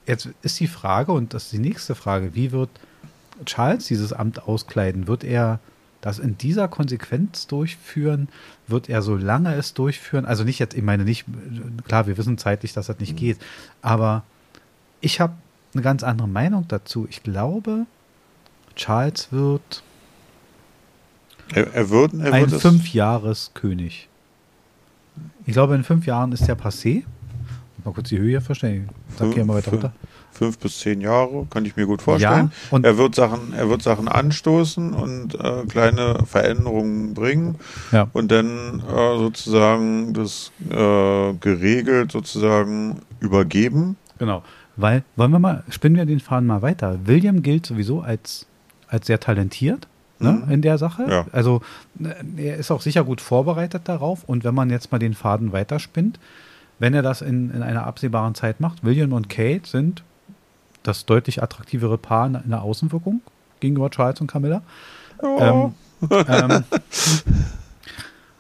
jetzt 0.07 0.29
ist 0.43 0.59
die 0.61 0.67
Frage, 0.67 1.13
und 1.13 1.35
das 1.35 1.45
ist 1.45 1.53
die 1.53 1.59
nächste 1.59 1.95
Frage, 1.95 2.35
wie 2.35 2.53
wird 2.53 2.71
Charles 3.45 3.87
dieses 3.87 4.13
Amt 4.13 4.47
auskleiden? 4.47 5.07
Wird 5.07 5.25
er 5.25 5.61
das 6.01 6.19
in 6.19 6.39
dieser 6.39 6.69
Konsequenz 6.69 7.47
durchführen? 7.47 8.29
Wird 8.67 8.89
er, 8.89 9.03
solange 9.03 9.55
es 9.55 9.75
durchführen, 9.75 10.25
also 10.25 10.45
nicht 10.45 10.59
jetzt, 10.59 10.75
ich 10.75 10.83
meine 10.83 11.05
nicht, 11.05 11.27
klar, 11.87 12.07
wir 12.07 12.17
wissen 12.17 12.39
zeitlich, 12.39 12.73
dass 12.73 12.87
das 12.87 12.99
nicht 12.99 13.13
mhm. 13.13 13.17
geht, 13.17 13.39
aber 13.83 14.25
ich 15.01 15.21
habe 15.21 15.35
eine 15.75 15.83
ganz 15.83 16.03
andere 16.03 16.29
Meinung 16.29 16.67
dazu. 16.69 17.07
Ich 17.09 17.23
glaube, 17.23 17.87
Charles 18.77 19.29
wird 19.31 19.83
Er, 21.55 21.73
er 21.75 21.91
wird, 21.91 22.15
er 22.15 22.33
ein 22.33 22.49
Fünfjahreskönig. 22.49 24.09
Ich 25.47 25.53
glaube, 25.53 25.75
in 25.75 25.85
fünf 25.85 26.07
Jahren 26.07 26.33
ist 26.33 26.47
der 26.47 26.57
passé. 26.57 27.05
Mal 27.85 27.93
kurz 27.93 28.09
die 28.09 28.19
Höhe 28.19 28.41
verstehen. 28.41 28.89
Sag 29.17 29.33
hier 29.35 29.45
mal 29.45 29.57
weiter 29.57 29.71
runter. 29.71 29.93
Fünf 30.41 30.59
bis 30.59 30.79
zehn 30.79 31.03
Jahre, 31.03 31.47
kann 31.51 31.67
ich 31.67 31.77
mir 31.77 31.85
gut 31.85 32.01
vorstellen. 32.01 32.51
Ja, 32.51 32.69
und- 32.77 32.87
er 32.87 32.97
wird 32.97 33.15
Sachen, 33.15 33.53
er 33.53 33.69
wird 33.69 33.83
Sachen 33.83 34.09
anstoßen 34.09 34.95
und 34.95 35.35
äh, 35.35 35.67
kleine 35.69 36.21
Veränderungen 36.25 37.13
bringen 37.13 37.57
Ja. 37.93 38.09
und 38.15 38.33
dann 38.33 38.81
äh, 38.81 39.19
sozusagen 39.19 40.15
das 40.15 40.51
äh, 40.71 41.35
geregelt 41.35 42.11
sozusagen 42.13 43.03
übergeben. 43.21 43.97
Genau. 44.19 44.43
Weil, 44.77 45.05
wollen 45.17 45.31
wir 45.31 45.39
mal, 45.39 45.63
spinnen 45.69 45.97
wir 45.99 46.07
den 46.07 46.21
Faden 46.21 46.47
mal 46.47 46.63
weiter. 46.63 46.99
William 47.05 47.43
gilt 47.43 47.67
sowieso 47.67 48.01
als, 48.01 48.47
als 48.89 49.07
sehr 49.09 49.21
talentiert 49.21 49.89
ne, 50.21 50.33
Mhm. 50.47 50.51
in 50.53 50.63
der 50.63 50.79
Sache. 50.79 51.05
Ja. 51.07 51.27
Also 51.33 51.61
äh, 52.03 52.43
er 52.49 52.57
ist 52.57 52.71
auch 52.71 52.81
sicher 52.81 53.05
gut 53.05 53.21
vorbereitet 53.21 53.83
darauf. 53.85 54.25
Und 54.25 54.43
wenn 54.45 54.55
man 54.55 54.71
jetzt 54.71 54.91
mal 54.91 54.99
den 54.99 55.13
Faden 55.13 55.53
weiterspinnt, 55.53 56.19
wenn 56.79 56.95
er 56.95 57.03
das 57.03 57.21
in, 57.21 57.51
in 57.51 57.63
einer 57.63 57.87
absehbaren 57.87 58.35
Zeit 58.35 58.59
macht, 58.61 58.83
William 58.83 59.13
und 59.13 59.29
Kate 59.29 59.69
sind 59.69 60.03
das 60.83 61.07
deutlich 61.07 61.43
attraktivere 61.43 61.99
Paar 61.99 62.27
in, 62.27 62.35
in 62.37 62.51
der 62.51 62.63
Außenwirkung 62.63 63.21
gegenüber 63.61 63.91
Charles 63.91 64.21
und 64.21 64.27
Camilla. 64.31 64.63
Ähm, 65.23 65.75
ähm, 66.27 66.65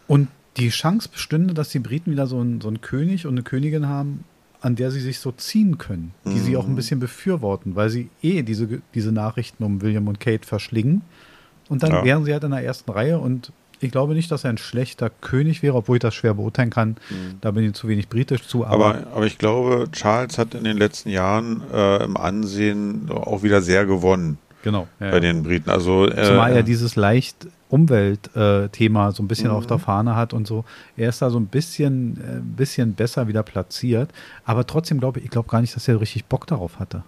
und 0.06 0.28
die 0.56 0.70
Chance 0.70 1.08
bestünde, 1.10 1.54
dass 1.54 1.68
die 1.70 1.78
Briten 1.78 2.10
wieder 2.10 2.26
so 2.26 2.40
einen, 2.40 2.60
so 2.60 2.68
einen 2.68 2.80
König 2.80 3.26
und 3.26 3.34
eine 3.34 3.42
Königin 3.42 3.86
haben, 3.86 4.24
an 4.60 4.76
der 4.76 4.90
sie 4.90 5.00
sich 5.00 5.20
so 5.20 5.32
ziehen 5.32 5.78
können, 5.78 6.12
die 6.26 6.38
sie 6.40 6.56
auch 6.56 6.66
ein 6.66 6.74
bisschen 6.74 7.00
befürworten, 7.00 7.76
weil 7.76 7.88
sie 7.88 8.10
eh 8.22 8.42
diese, 8.42 8.82
diese 8.94 9.12
Nachrichten 9.12 9.64
um 9.64 9.80
William 9.80 10.08
und 10.08 10.20
Kate 10.20 10.46
verschlingen. 10.46 11.02
Und 11.68 11.82
dann 11.82 11.92
Ja. 11.92 12.04
wären 12.04 12.24
sie 12.24 12.32
halt 12.32 12.44
in 12.44 12.50
der 12.50 12.64
ersten 12.64 12.90
Reihe 12.90 13.18
und 13.18 13.52
ich 13.80 13.90
glaube 13.90 14.14
nicht, 14.14 14.30
dass 14.30 14.44
er 14.44 14.50
ein 14.50 14.58
schlechter 14.58 15.10
König 15.10 15.62
wäre, 15.62 15.74
obwohl 15.74 15.96
ich 15.96 16.02
das 16.02 16.14
schwer 16.14 16.34
beurteilen 16.34 16.70
kann. 16.70 16.96
Da 17.40 17.50
bin 17.50 17.64
ich 17.64 17.72
zu 17.74 17.88
wenig 17.88 18.08
britisch 18.08 18.46
zu, 18.46 18.66
aber, 18.66 18.94
Aber, 18.94 19.06
aber 19.14 19.26
ich 19.26 19.38
glaube, 19.38 19.88
Charles 19.92 20.38
hat 20.38 20.54
in 20.54 20.64
den 20.64 20.76
letzten 20.76 21.08
Jahren 21.08 21.62
äh, 21.72 22.04
im 22.04 22.16
Ansehen 22.16 23.10
auch 23.10 23.42
wieder 23.42 23.62
sehr 23.62 23.86
gewonnen 23.86 24.38
genau. 24.62 24.86
ja, 25.00 25.10
bei 25.10 25.20
den 25.20 25.42
Briten. 25.42 25.70
Also 25.70 26.06
äh, 26.06 26.24
Zumal 26.24 26.52
er 26.52 26.62
dieses 26.62 26.96
leicht 26.96 27.46
Umweltthema 27.70 29.12
so 29.12 29.22
ein 29.22 29.28
bisschen 29.28 29.50
Mhm. 29.50 29.56
auf 29.56 29.66
der 29.66 29.78
Fahne 29.78 30.16
hat 30.16 30.32
und 30.32 30.46
so. 30.46 30.64
Er 30.96 31.08
ist 31.08 31.22
da 31.22 31.30
so 31.30 31.38
ein 31.38 31.46
bisschen, 31.46 32.18
äh, 32.20 32.36
ein 32.38 32.54
bisschen 32.56 32.94
besser 32.94 33.28
wieder 33.28 33.42
platziert. 33.42 34.10
Aber 34.44 34.66
trotzdem 34.66 34.98
glaube 35.00 35.18
ich, 35.20 35.26
ich 35.26 35.30
glaube 35.30 35.48
gar 35.48 35.60
nicht, 35.60 35.74
dass 35.74 35.86
er 35.88 36.00
richtig 36.00 36.24
Bock 36.26 36.46
darauf 36.46 36.78
hatte. 36.78 37.02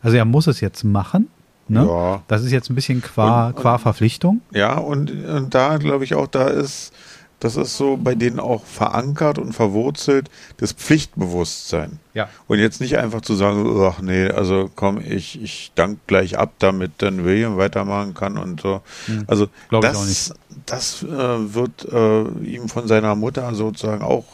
Also 0.00 0.16
er 0.16 0.24
muss 0.24 0.46
es 0.46 0.60
jetzt 0.60 0.84
machen. 0.84 1.28
Ne? 1.68 1.86
Ja. 1.86 2.22
Das 2.28 2.42
ist 2.42 2.50
jetzt 2.52 2.70
ein 2.70 2.74
bisschen 2.74 3.00
qua, 3.02 3.48
Und- 3.48 3.56
qua 3.56 3.78
Verpflichtung. 3.78 4.40
Ja, 4.52 4.78
und, 4.78 5.10
und 5.10 5.54
da 5.54 5.78
glaube 5.78 6.04
ich 6.04 6.14
auch, 6.14 6.26
da 6.26 6.48
ist, 6.48 6.92
das 7.40 7.56
ist 7.56 7.76
so 7.76 7.96
bei 7.96 8.14
denen 8.14 8.38
auch 8.40 8.64
verankert 8.64 9.38
und 9.38 9.52
verwurzelt, 9.52 10.28
das 10.58 10.72
Pflichtbewusstsein. 10.72 11.98
Ja. 12.14 12.28
Und 12.46 12.58
jetzt 12.58 12.80
nicht 12.80 12.98
einfach 12.98 13.20
zu 13.22 13.34
sagen, 13.34 13.64
ach 13.82 14.00
nee, 14.00 14.28
also 14.28 14.70
komm, 14.74 15.00
ich, 15.00 15.40
ich 15.42 15.72
dank 15.74 15.98
gleich 16.06 16.38
ab, 16.38 16.52
damit 16.58 16.92
dann 16.98 17.24
William 17.24 17.56
weitermachen 17.56 18.14
kann 18.14 18.38
und 18.38 18.60
so. 18.60 18.80
Also 19.26 19.44
Hm. 19.46 19.50
Glaub 19.70 19.84
ich 19.84 19.90
das, 19.90 19.98
auch 19.98 20.06
nicht. 20.06 20.32
das 20.66 21.02
äh, 21.02 21.54
wird 21.54 21.86
äh, 21.92 22.22
ihm 22.44 22.68
von 22.68 22.86
seiner 22.86 23.14
Mutter 23.14 23.54
sozusagen 23.54 24.02
auch 24.02 24.24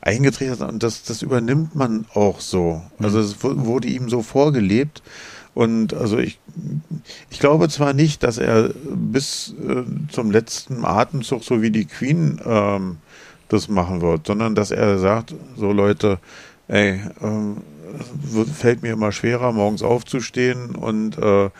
eingetreten 0.00 0.64
und 0.64 0.82
das, 0.82 1.04
das 1.04 1.22
übernimmt 1.22 1.74
man 1.74 2.06
auch 2.14 2.40
so. 2.40 2.82
Hm. 2.98 3.04
Also 3.06 3.20
es 3.20 3.42
wu- 3.42 3.64
wurde 3.66 3.88
ihm 3.88 4.08
so 4.08 4.22
vorgelebt. 4.22 5.02
Und 5.54 5.92
also 5.92 6.16
ich, 6.18 6.38
ich 7.30 7.38
glaube 7.38 7.68
zwar 7.68 7.92
nicht, 7.92 8.22
dass 8.22 8.38
er 8.38 8.70
bis 8.94 9.54
äh, 9.66 9.82
zum 10.10 10.30
letzten 10.30 10.84
Atemzug, 10.84 11.42
so 11.44 11.62
wie 11.62 11.70
die 11.70 11.86
Queen, 11.86 12.40
ähm, 12.44 12.98
das 13.48 13.68
machen 13.68 14.00
wird, 14.00 14.26
sondern 14.26 14.54
dass 14.54 14.70
er 14.70 14.98
sagt, 14.98 15.34
so 15.56 15.72
Leute, 15.72 16.18
ey, 16.68 17.00
ähm, 17.20 17.58
wird, 18.22 18.48
fällt 18.48 18.82
mir 18.82 18.92
immer 18.92 19.12
schwerer, 19.12 19.52
morgens 19.52 19.82
aufzustehen 19.82 20.74
und 20.74 21.18
äh, 21.18 21.50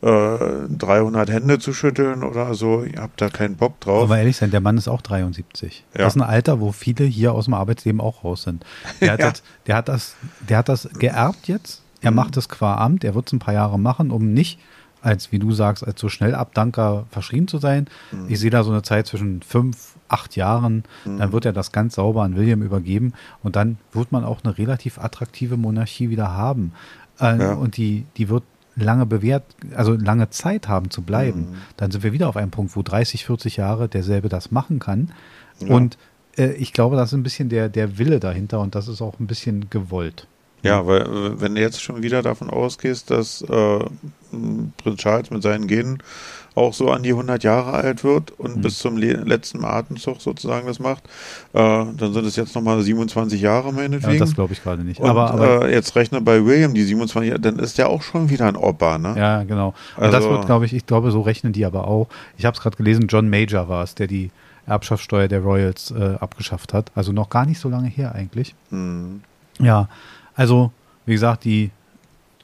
äh, 0.00 0.68
300 0.78 1.30
Hände 1.30 1.58
zu 1.58 1.74
schütteln 1.74 2.22
oder 2.24 2.54
so. 2.54 2.82
Ihr 2.84 3.02
habt 3.02 3.20
da 3.20 3.28
keinen 3.28 3.56
Bock 3.56 3.78
drauf. 3.80 4.04
Aber 4.04 4.16
ehrlich 4.16 4.38
sein, 4.38 4.50
der 4.50 4.62
Mann 4.62 4.78
ist 4.78 4.88
auch 4.88 5.02
73. 5.02 5.84
Ja. 5.92 5.98
Das 6.04 6.14
ist 6.14 6.22
ein 6.22 6.26
Alter, 6.26 6.60
wo 6.60 6.72
viele 6.72 7.04
hier 7.04 7.34
aus 7.34 7.44
dem 7.44 7.54
Arbeitsleben 7.54 8.00
auch 8.00 8.24
raus 8.24 8.44
sind. 8.44 8.64
Der 9.02 9.12
hat, 9.12 9.20
Ja. 9.20 9.30
das, 9.30 9.42
der 9.66 9.76
hat, 9.76 9.88
das, 9.88 10.14
der 10.48 10.56
hat 10.58 10.68
das 10.70 10.88
geerbt 10.98 11.46
jetzt. 11.48 11.81
Er 12.02 12.10
Mhm. 12.10 12.16
macht 12.16 12.36
es 12.36 12.48
qua 12.48 12.76
Amt. 12.76 13.04
Er 13.04 13.14
wird 13.14 13.28
es 13.28 13.32
ein 13.32 13.38
paar 13.38 13.54
Jahre 13.54 13.78
machen, 13.78 14.10
um 14.10 14.32
nicht 14.32 14.58
als, 15.00 15.32
wie 15.32 15.38
du 15.40 15.50
sagst, 15.52 15.84
als 15.84 16.00
so 16.00 16.08
Schnellabdanker 16.08 17.06
verschrieben 17.10 17.48
zu 17.48 17.58
sein. 17.58 17.86
Mhm. 18.12 18.26
Ich 18.28 18.38
sehe 18.38 18.50
da 18.50 18.62
so 18.62 18.70
eine 18.70 18.82
Zeit 18.82 19.06
zwischen 19.06 19.42
fünf, 19.42 19.94
acht 20.08 20.36
Jahren. 20.36 20.84
Dann 21.04 21.32
wird 21.32 21.44
er 21.44 21.52
das 21.52 21.72
ganz 21.72 21.94
sauber 21.96 22.22
an 22.22 22.36
William 22.36 22.62
übergeben. 22.62 23.12
Und 23.42 23.56
dann 23.56 23.78
wird 23.92 24.12
man 24.12 24.24
auch 24.24 24.44
eine 24.44 24.56
relativ 24.58 24.98
attraktive 24.98 25.56
Monarchie 25.56 26.08
wieder 26.10 26.32
haben. 26.36 26.72
Äh, 27.20 27.38
Ja. 27.38 27.52
Und 27.54 27.76
die, 27.76 28.04
die 28.16 28.28
wird 28.28 28.44
lange 28.76 29.04
bewährt, 29.04 29.42
also 29.74 29.92
lange 29.94 30.30
Zeit 30.30 30.68
haben 30.68 30.90
zu 30.90 31.02
bleiben. 31.02 31.40
Mhm. 31.50 31.54
Dann 31.76 31.90
sind 31.90 32.04
wir 32.04 32.12
wieder 32.12 32.28
auf 32.28 32.36
einem 32.36 32.50
Punkt, 32.50 32.74
wo 32.76 32.82
30, 32.82 33.24
40 33.26 33.56
Jahre 33.56 33.88
derselbe 33.88 34.28
das 34.28 34.50
machen 34.50 34.78
kann. 34.78 35.10
Und 35.68 35.98
äh, 36.38 36.52
ich 36.52 36.72
glaube, 36.72 36.96
das 36.96 37.10
ist 37.12 37.18
ein 37.18 37.22
bisschen 37.22 37.48
der, 37.48 37.68
der 37.68 37.98
Wille 37.98 38.18
dahinter 38.20 38.60
und 38.60 38.74
das 38.74 38.88
ist 38.88 39.02
auch 39.02 39.18
ein 39.20 39.26
bisschen 39.26 39.68
gewollt. 39.68 40.26
Ja, 40.62 40.86
weil 40.86 41.02
äh, 41.02 41.40
wenn 41.40 41.54
du 41.54 41.60
jetzt 41.60 41.82
schon 41.82 42.02
wieder 42.02 42.22
davon 42.22 42.48
ausgehst, 42.50 43.10
dass 43.10 43.42
äh, 43.42 43.78
Prinz 44.30 44.96
Charles 44.98 45.30
mit 45.30 45.42
seinen 45.42 45.66
Genen 45.66 45.98
auch 46.54 46.74
so 46.74 46.90
an 46.90 47.02
die 47.02 47.10
100 47.10 47.42
Jahre 47.44 47.72
alt 47.72 48.04
wird 48.04 48.30
und 48.38 48.58
Mhm. 48.58 48.60
bis 48.60 48.78
zum 48.78 48.98
le 48.98 49.14
letzten 49.24 49.64
Atemzug 49.64 50.20
sozusagen 50.20 50.66
das 50.66 50.78
macht, 50.80 51.02
äh, 51.54 51.58
dann 51.58 52.12
sind 52.12 52.26
es 52.26 52.36
jetzt 52.36 52.54
nochmal 52.54 52.82
27 52.82 53.40
Jahre 53.40 53.68
Ja, 53.68 53.72
meinetwegen. 53.72 54.18
das 54.18 54.34
glaube 54.34 54.52
ich 54.52 54.62
gerade 54.62 54.84
nicht. 54.84 55.00
und 55.00 55.08
aber 55.08 55.30
aber 55.30 55.68
äh, 55.68 55.72
jetzt 55.74 55.96
rechne 55.96 56.20
bei 56.20 56.44
William 56.44 56.74
die 56.74 56.84
27 56.84 57.30
Jahre, 57.30 57.40
dann 57.40 57.58
ist 57.58 57.78
der 57.78 57.88
auch 57.88 58.02
schon 58.02 58.28
wieder 58.28 58.46
ein 58.46 58.56
Opa, 58.56 58.98
ne? 58.98 59.14
ja, 59.16 59.42
genau. 59.44 59.68
Und 59.96 60.02
das 60.04 60.16
Also- 60.16 60.30
wird, 60.30 60.44
glaube 60.46 60.66
ich, 60.66 60.74
ich 60.74 60.84
glaube, 60.86 61.10
so 61.10 61.22
rechnen 61.22 61.54
die 61.54 61.64
aber 61.64 61.88
auch. 61.88 62.08
Ich 62.36 62.44
habe 62.44 62.54
es 62.54 62.62
gerade 62.62 62.76
gelesen, 62.76 63.06
John 63.08 63.30
Major 63.30 63.68
war 63.70 63.82
es, 63.82 63.94
der 63.94 64.06
die 64.06 64.30
Erbschaftssteuer 64.66 65.28
der 65.28 65.40
Royals 65.40 65.90
äh, 65.90 66.16
abgeschafft 66.20 66.72
hat. 66.74 66.92
Also 66.94 67.12
noch 67.12 67.30
gar 67.30 67.46
nicht 67.46 67.60
so 67.60 67.68
lange 67.70 67.88
her 67.88 68.14
eigentlich. 68.14 68.54
Hm. 68.70 69.22
Ja, 69.58 69.88
also 70.42 70.72
wie 71.06 71.12
gesagt, 71.12 71.44
die, 71.44 71.70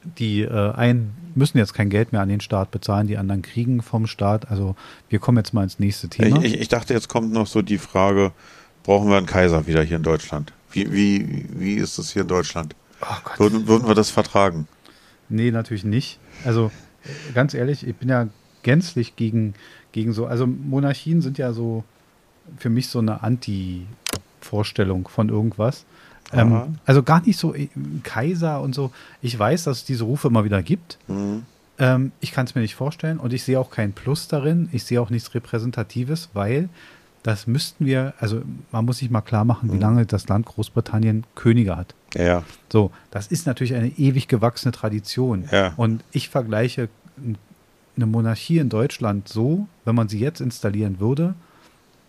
die 0.05 0.43
äh, 0.43 0.73
einen 0.73 1.17
müssen 1.35 1.59
jetzt 1.59 1.75
kein 1.75 1.91
Geld 1.91 2.13
mehr 2.13 2.21
an 2.21 2.29
den 2.29 2.41
Staat 2.41 2.71
bezahlen, 2.71 3.09
die 3.09 3.19
anderen 3.19 3.43
kriegen 3.43 3.83
vom 3.83 4.07
Staat. 4.07 4.53
Also 4.53 4.77
wir 5.09 5.19
kommen 5.19 5.37
jetzt 5.39 5.53
mal 5.53 5.65
ins 5.65 5.81
nächste 5.81 6.09
Thema. 6.09 6.41
Ich, 6.45 6.61
ich, 6.61 6.69
dachte, 6.69 6.95
jetzt 6.95 7.09
kommt 7.09 7.33
noch 7.33 7.49
so 7.49 7.61
die 7.61 7.79
Frage, 7.79 8.31
brauchen 8.85 9.11
wir 9.11 9.17
einen 9.17 9.27
Kaiser 9.27 9.67
wieder 9.67 9.83
hier 9.83 9.97
in 9.97 10.05
Deutschland? 10.05 10.53
Wie, 10.71 10.93
wie, 10.93 11.47
wie 11.51 11.75
ist 11.75 11.99
das 11.99 12.13
hier 12.13 12.23
in 12.23 12.29
Deutschland? 12.29 12.77
oh. 13.03 13.41
Würden, 13.41 13.67
würden 13.67 13.89
wir 13.89 13.97
das 13.97 14.11
vertragen? 14.11 14.69
Nee, 15.29 15.51
natürlich 15.51 15.85
nicht. 15.85 16.21
Also 16.45 16.71
ganz 17.35 17.53
ehrlich, 17.53 17.85
ich 17.85 17.97
bin 17.97 18.09
ja 18.09 18.29
gänzlich 18.63 19.17
gegen, 19.17 19.55
gegen 19.91 20.13
so, 20.13 20.27
also 20.27 20.47
Monarchien 20.47 21.21
sind 21.21 21.37
ja 21.37 21.53
so 21.53 21.83
für 22.59 22.71
mich 22.71 22.87
so 22.87 23.01
eine 23.01 23.25
Anti-Vorstellung 23.25 25.09
von 25.09 25.31
irgendwas. 25.31 25.85
Ähm, 26.33 26.79
also 26.85 27.03
gar 27.03 27.23
nicht 27.25 27.39
so 27.39 27.55
äh, 27.55 27.69
Kaiser 28.03 28.61
und 28.61 28.75
so. 28.75 28.91
Ich 29.23 29.39
weiß, 29.39 29.65
dass 29.65 29.79
es 29.79 29.85
diese 29.85 30.05
Rufe 30.05 30.29
immer 30.29 30.45
wieder 30.45 30.63
gibt. 30.63 30.99
Hm. 31.07 31.45
Ähm, 31.79 32.13
ich 32.21 32.33
kann 32.33 32.45
es 32.47 32.55
mir 32.55 32.61
nicht 32.61 32.75
vorstellen 32.75 33.19
und 33.19 33.33
ich 33.33 33.45
sehe 33.45 33.59
auch 33.59 33.71
keinen 33.71 33.93
Plus 33.93 34.29
darin. 34.29 34.69
Ich 34.73 34.85
sehe 34.85 35.01
auch 35.01 35.11
nichts 35.11 35.35
Repräsentatives, 35.35 36.31
weil 36.35 36.69
das 37.23 37.47
müssten 37.47 37.87
wir, 37.87 38.15
also 38.21 38.43
man 38.73 38.85
muss 38.85 38.99
sich 38.99 39.11
mal 39.11 39.21
klar 39.21 39.45
machen, 39.45 39.71
wie 39.71 39.77
Mhm. 39.77 39.81
lange 39.83 40.07
das 40.07 40.29
Land 40.29 40.47
Großbritannien 40.47 41.25
Könige 41.35 41.77
hat. 41.77 41.95
Ja. 42.15 42.43
So, 42.73 42.91
das 43.11 43.27
ist 43.29 43.47
natürlich 43.47 43.75
eine 43.75 43.89
ewig 43.99 44.29
gewachsene 44.29 44.73
Tradition. 44.73 45.45
Ja. 45.51 45.73
Und 45.77 46.05
ich 46.13 46.29
vergleiche 46.29 46.89
eine 47.97 48.07
Monarchie 48.07 48.59
in 48.59 48.69
Deutschland 48.69 49.29
so, 49.29 49.67
wenn 49.85 49.95
man 49.95 50.09
sie 50.09 50.19
jetzt 50.21 50.41
installieren 50.41 51.01
würde, 51.01 51.35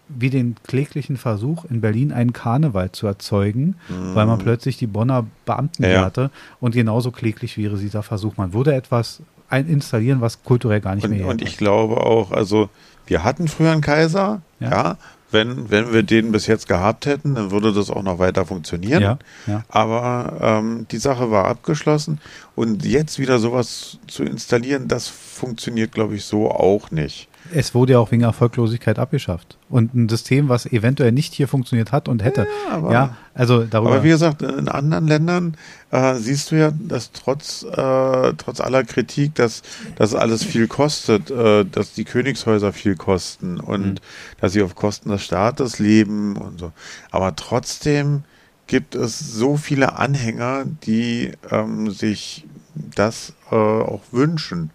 wie 0.09 0.29
den 0.29 0.55
kläglichen 0.67 1.17
Versuch, 1.17 1.65
in 1.65 1.81
Berlin 1.81 2.11
einen 2.11 2.33
Karneval 2.33 2.91
zu 2.91 3.05
erzeugen, 3.07 3.75
weil 3.87 4.25
man 4.25 4.39
plötzlich 4.39 4.77
die 4.77 4.87
Bonner 4.87 5.25
Beamten 5.45 5.83
Mhm. 5.83 5.89
Ja, 5.91 6.01
hatte. 6.05 6.31
Und 6.59 6.73
genauso 6.73 7.11
kläglich 7.11 7.57
wäre 7.57 7.77
dieser 7.77 8.03
Versuch. 8.03 8.35
Man 8.37 8.53
würde 8.53 8.73
etwas 8.73 9.21
ein 9.49 9.67
installieren, 9.67 10.21
was 10.21 10.43
kulturell 10.43 10.81
gar 10.81 10.95
nicht 10.95 11.05
Und, 11.05 11.11
mehr 11.17 11.27
und 11.27 11.41
ich 11.41 11.57
glaube 11.57 11.97
auch, 11.97 12.31
also 12.31 12.69
wir 13.07 13.23
hatten 13.23 13.47
früher 13.47 13.71
einen 13.71 13.81
Kaiser, 13.81 14.41
Ja. 14.59 14.69
ja. 14.69 14.97
wenn, 15.31 15.69
wenn 15.71 15.93
wir 15.93 16.03
den 16.03 16.31
bis 16.31 16.45
jetzt 16.47 16.67
gehabt 16.67 17.05
hätten, 17.05 17.35
dann 17.35 17.49
würde 17.51 17.71
das 17.73 17.89
auch 17.89 18.03
noch 18.03 18.19
weiter 18.19 18.45
funktionieren. 18.45 19.01
Ja, 19.01 19.19
ja. 19.47 19.63
Aber 19.69 20.33
ähm, 20.41 20.85
die 20.91 20.97
Sache 20.97 21.29
war 21.31 21.45
abgeschlossen 21.45 22.19
und 22.55 22.85
jetzt 22.85 23.17
wieder 23.19 23.39
sowas 23.39 23.97
zu 24.07 24.23
installieren, 24.23 24.87
das 24.87 25.07
funktioniert, 25.07 25.91
glaube 25.91 26.15
ich, 26.15 26.25
so 26.25 26.49
auch 26.51 26.91
nicht. 26.91 27.27
Es 27.53 27.73
wurde 27.73 27.93
ja 27.93 27.99
auch 27.99 28.11
wegen 28.11 28.23
Erfolglosigkeit 28.23 28.99
abgeschafft. 28.99 29.57
Und 29.69 29.93
ein 29.93 30.09
System, 30.09 30.49
was 30.49 30.65
eventuell 30.65 31.11
nicht 31.11 31.33
hier 31.33 31.47
funktioniert 31.47 31.91
hat 31.91 32.07
und 32.07 32.23
hätte. 32.23 32.47
Ja, 32.67 32.75
aber, 32.75 32.91
ja 32.91 33.17
also 33.33 33.63
darüber. 33.63 33.91
Aber 33.91 34.03
wie 34.03 34.09
gesagt, 34.09 34.41
in 34.41 34.67
anderen 34.67 35.07
Ländern 35.07 35.57
äh, 35.91 36.15
siehst 36.15 36.51
du 36.51 36.55
ja, 36.57 36.71
dass 36.71 37.11
trotz, 37.11 37.63
äh, 37.63 38.33
trotz 38.33 38.59
aller 38.59 38.83
Kritik, 38.83 39.35
dass 39.35 39.61
das 39.95 40.13
alles 40.13 40.43
viel 40.43 40.67
kostet, 40.67 41.31
äh, 41.31 41.65
dass 41.65 41.93
die 41.93 42.03
Königshäuser 42.03 42.73
viel 42.73 42.95
kosten 42.95 43.59
und 43.59 43.85
mhm. 43.85 43.95
dass 44.41 44.53
sie 44.53 44.61
auf 44.61 44.75
Kosten 44.75 45.09
des 45.09 45.23
Staates 45.23 45.79
leben 45.79 46.35
und 46.37 46.59
so. 46.59 46.71
Aber 47.11 47.35
trotzdem 47.35 48.23
gibt 48.67 48.93
es 48.93 49.19
so 49.19 49.57
viele 49.57 49.97
Anhänger, 49.97 50.65
die 50.65 51.31
ähm, 51.49 51.89
sich 51.89 52.45
das 52.75 53.33
äh, 53.51 53.55
auch 53.55 54.01
wünschen. 54.11 54.71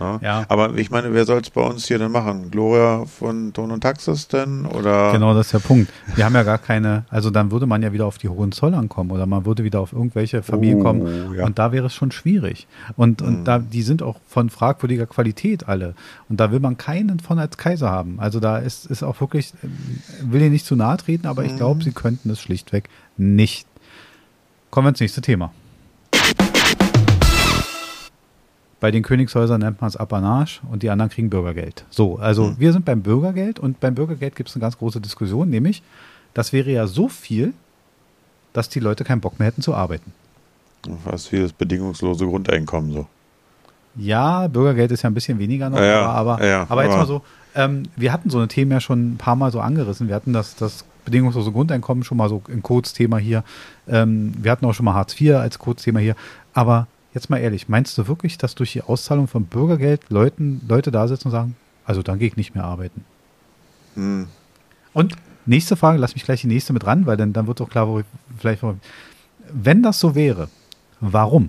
Ja. 0.00 0.18
ja. 0.22 0.44
Aber 0.48 0.74
ich 0.76 0.90
meine, 0.90 1.12
wer 1.12 1.24
soll 1.24 1.40
es 1.40 1.50
bei 1.50 1.62
uns 1.62 1.86
hier 1.86 1.98
denn 1.98 2.12
machen? 2.12 2.50
Gloria 2.50 3.04
von 3.06 3.52
Ton 3.52 3.70
und 3.70 3.80
Taxis 3.80 4.28
denn? 4.28 4.66
Oder? 4.66 5.12
Genau, 5.12 5.34
das 5.34 5.46
ist 5.46 5.54
der 5.54 5.58
Punkt. 5.60 5.92
Wir 6.14 6.24
haben 6.24 6.34
ja 6.34 6.42
gar 6.42 6.58
keine, 6.58 7.04
also 7.10 7.30
dann 7.30 7.50
würde 7.50 7.66
man 7.66 7.82
ja 7.82 7.92
wieder 7.92 8.06
auf 8.06 8.18
die 8.18 8.28
Hohenzollern 8.28 8.88
kommen 8.88 9.10
oder 9.10 9.26
man 9.26 9.44
würde 9.46 9.64
wieder 9.64 9.80
auf 9.80 9.92
irgendwelche 9.92 10.42
Familien 10.42 10.80
oh, 10.80 10.82
kommen 10.82 11.34
ja. 11.34 11.44
und 11.44 11.58
da 11.58 11.72
wäre 11.72 11.86
es 11.86 11.94
schon 11.94 12.10
schwierig. 12.10 12.66
Und, 12.96 13.22
und 13.22 13.40
mhm. 13.40 13.44
da, 13.44 13.58
die 13.58 13.82
sind 13.82 14.02
auch 14.02 14.16
von 14.28 14.50
fragwürdiger 14.50 15.06
Qualität 15.06 15.68
alle. 15.68 15.94
Und 16.28 16.40
da 16.40 16.50
will 16.50 16.60
man 16.60 16.76
keinen 16.76 17.20
von 17.20 17.38
als 17.38 17.56
Kaiser 17.56 17.90
haben. 17.90 18.20
Also 18.20 18.40
da 18.40 18.58
ist, 18.58 18.86
ist 18.86 19.02
auch 19.02 19.20
wirklich, 19.20 19.52
will 20.22 20.42
ihr 20.42 20.50
nicht 20.50 20.66
zu 20.66 20.76
nahe 20.76 20.96
treten, 20.96 21.26
aber 21.26 21.42
mhm. 21.42 21.48
ich 21.48 21.56
glaube, 21.56 21.82
sie 21.82 21.92
könnten 21.92 22.30
es 22.30 22.40
schlichtweg 22.40 22.88
nicht. 23.16 23.66
Kommen 24.70 24.86
wir 24.86 24.90
ins 24.90 25.00
nächste 25.00 25.22
Thema. 25.22 25.52
Bei 28.86 28.92
den 28.92 29.02
Königshäusern 29.02 29.62
nennt 29.62 29.80
man 29.80 29.88
es 29.88 29.96
Apanage 29.96 30.60
und 30.70 30.84
die 30.84 30.90
anderen 30.90 31.10
kriegen 31.10 31.28
Bürgergeld. 31.28 31.84
So, 31.90 32.20
also 32.20 32.50
mhm. 32.50 32.60
wir 32.60 32.72
sind 32.72 32.84
beim 32.84 33.02
Bürgergeld 33.02 33.58
und 33.58 33.80
beim 33.80 33.96
Bürgergeld 33.96 34.36
gibt 34.36 34.48
es 34.48 34.54
eine 34.54 34.60
ganz 34.60 34.78
große 34.78 35.00
Diskussion, 35.00 35.50
nämlich, 35.50 35.82
das 36.34 36.52
wäre 36.52 36.70
ja 36.70 36.86
so 36.86 37.08
viel, 37.08 37.52
dass 38.52 38.68
die 38.68 38.78
Leute 38.78 39.02
keinen 39.02 39.20
Bock 39.20 39.40
mehr 39.40 39.48
hätten 39.48 39.60
zu 39.60 39.74
arbeiten. 39.74 40.12
Fast 41.04 41.32
wie 41.32 41.40
das 41.40 41.52
bedingungslose 41.52 42.26
Grundeinkommen 42.26 42.92
so. 42.92 43.06
Ja, 43.96 44.46
Bürgergeld 44.46 44.92
ist 44.92 45.02
ja 45.02 45.10
ein 45.10 45.14
bisschen 45.14 45.40
weniger 45.40 45.68
noch, 45.68 45.80
ja, 45.80 46.06
aber, 46.06 46.46
ja, 46.46 46.66
aber, 46.68 46.84
jetzt 46.84 46.96
mal 46.96 47.06
so, 47.06 47.22
ähm, 47.56 47.88
wir 47.96 48.12
hatten 48.12 48.30
so 48.30 48.38
eine 48.38 48.46
Themen 48.46 48.70
ja 48.70 48.78
schon 48.78 49.14
ein 49.14 49.16
paar 49.16 49.34
Mal 49.34 49.50
so 49.50 49.58
angerissen. 49.58 50.06
Wir 50.06 50.14
hatten 50.14 50.32
das, 50.32 50.54
das 50.54 50.84
bedingungslose 51.04 51.50
Grundeinkommen 51.50 52.04
schon 52.04 52.18
mal 52.18 52.28
so 52.28 52.40
ein 52.48 52.62
Kurzthema 52.62 53.18
hier. 53.18 53.42
Ähm, 53.88 54.32
wir 54.40 54.52
hatten 54.52 54.64
auch 54.64 54.74
schon 54.74 54.84
mal 54.84 54.94
Hartz 54.94 55.20
IV 55.20 55.34
als 55.34 55.58
Kurzthema 55.58 55.98
hier. 55.98 56.14
Aber 56.54 56.86
Jetzt 57.16 57.30
mal 57.30 57.38
ehrlich, 57.38 57.70
meinst 57.70 57.96
du 57.96 58.08
wirklich, 58.08 58.36
dass 58.36 58.54
durch 58.56 58.74
die 58.74 58.82
Auszahlung 58.82 59.26
von 59.26 59.46
Bürgergeld 59.46 60.10
Leuten, 60.10 60.60
Leute 60.68 60.90
da 60.90 61.08
sitzen 61.08 61.28
und 61.28 61.32
sagen, 61.32 61.56
also 61.86 62.02
dann 62.02 62.18
gehe 62.18 62.28
ich 62.28 62.36
nicht 62.36 62.54
mehr 62.54 62.64
arbeiten? 62.64 63.06
Hm. 63.94 64.28
Und 64.92 65.16
nächste 65.46 65.76
Frage, 65.76 65.96
lass 65.96 66.12
mich 66.12 66.24
gleich 66.24 66.42
die 66.42 66.46
nächste 66.46 66.74
mit 66.74 66.84
ran, 66.84 67.06
weil 67.06 67.16
dann, 67.16 67.32
dann 67.32 67.46
wird 67.46 67.62
auch 67.62 67.70
klar, 67.70 67.88
wo 67.88 68.00
ich 68.00 68.04
vielleicht. 68.38 68.62
Wenn 69.50 69.82
das 69.82 69.98
so 69.98 70.14
wäre, 70.14 70.50
warum? 71.00 71.48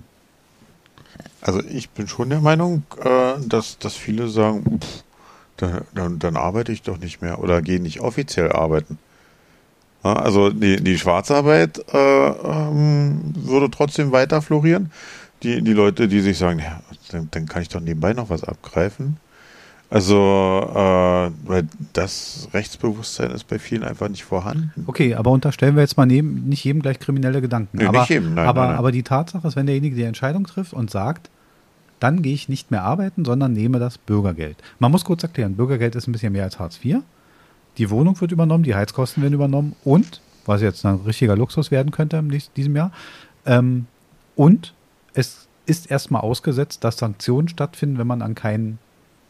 Also 1.42 1.62
ich 1.62 1.90
bin 1.90 2.08
schon 2.08 2.30
der 2.30 2.40
Meinung, 2.40 2.84
äh, 3.04 3.34
dass, 3.46 3.78
dass 3.78 3.94
viele 3.94 4.28
sagen, 4.28 4.80
pff, 4.80 5.04
dann, 5.58 5.82
dann, 5.92 6.18
dann, 6.18 6.36
arbeite 6.38 6.72
ich 6.72 6.80
doch 6.80 6.96
nicht 6.96 7.20
mehr 7.20 7.40
oder 7.40 7.60
gehe 7.60 7.78
nicht 7.78 8.00
offiziell 8.00 8.52
arbeiten. 8.52 8.96
Also 10.02 10.48
die, 10.48 10.82
die 10.82 10.98
Schwarzarbeit 10.98 11.84
äh, 11.92 12.28
ähm, 12.28 13.34
würde 13.34 13.70
trotzdem 13.70 14.12
weiter 14.12 14.40
florieren 14.40 14.90
die, 15.42 15.62
die 15.62 15.72
Leute, 15.72 16.08
die 16.08 16.20
sich 16.20 16.38
sagen, 16.38 16.58
ja, 16.58 16.80
dann, 17.10 17.28
dann 17.30 17.46
kann 17.46 17.62
ich 17.62 17.68
doch 17.68 17.80
nebenbei 17.80 18.12
noch 18.12 18.30
was 18.30 18.44
abgreifen. 18.44 19.16
Also, 19.90 20.14
äh, 20.14 21.30
weil 21.48 21.66
das 21.94 22.48
Rechtsbewusstsein 22.52 23.30
ist 23.30 23.44
bei 23.48 23.58
vielen 23.58 23.84
einfach 23.84 24.08
nicht 24.08 24.24
vorhanden. 24.24 24.84
Okay, 24.86 25.14
aber 25.14 25.30
unterstellen 25.30 25.76
wir 25.76 25.82
jetzt 25.82 25.96
mal 25.96 26.04
neben, 26.04 26.46
nicht 26.48 26.62
jedem 26.62 26.82
gleich 26.82 26.98
kriminelle 26.98 27.40
Gedanken. 27.40 27.78
Nee, 27.78 27.86
aber, 27.86 28.00
nicht 28.00 28.10
jedem, 28.10 28.34
nein, 28.34 28.46
aber, 28.46 28.60
nein, 28.60 28.70
nein. 28.70 28.78
aber 28.78 28.92
die 28.92 29.02
Tatsache 29.02 29.48
ist, 29.48 29.56
wenn 29.56 29.64
derjenige 29.64 29.96
die 29.96 30.02
Entscheidung 30.02 30.46
trifft 30.46 30.74
und 30.74 30.90
sagt, 30.90 31.30
dann 32.00 32.20
gehe 32.20 32.34
ich 32.34 32.50
nicht 32.50 32.70
mehr 32.70 32.82
arbeiten, 32.82 33.24
sondern 33.24 33.54
nehme 33.54 33.78
das 33.78 33.96
Bürgergeld. 33.96 34.58
Man 34.78 34.92
muss 34.92 35.04
kurz 35.06 35.22
erklären, 35.22 35.56
Bürgergeld 35.56 35.94
ist 35.94 36.06
ein 36.06 36.12
bisschen 36.12 36.34
mehr 36.34 36.44
als 36.44 36.58
Hartz 36.58 36.78
IV. 36.84 36.98
Die 37.78 37.88
Wohnung 37.88 38.20
wird 38.20 38.30
übernommen, 38.30 38.64
die 38.64 38.74
Heizkosten 38.74 39.22
werden 39.22 39.34
übernommen 39.34 39.74
und, 39.84 40.20
was 40.44 40.60
jetzt 40.60 40.84
ein 40.84 40.96
richtiger 40.96 41.36
Luxus 41.36 41.70
werden 41.70 41.92
könnte 41.92 42.18
in 42.18 42.42
diesem 42.56 42.76
Jahr, 42.76 42.92
ähm, 43.46 43.86
und 44.36 44.74
es 45.18 45.48
ist 45.66 45.90
erstmal 45.90 46.22
ausgesetzt, 46.22 46.84
dass 46.84 46.98
Sanktionen 46.98 47.48
stattfinden, 47.48 47.98
wenn 47.98 48.06
man 48.06 48.22
an 48.22 48.36
keinen 48.36 48.78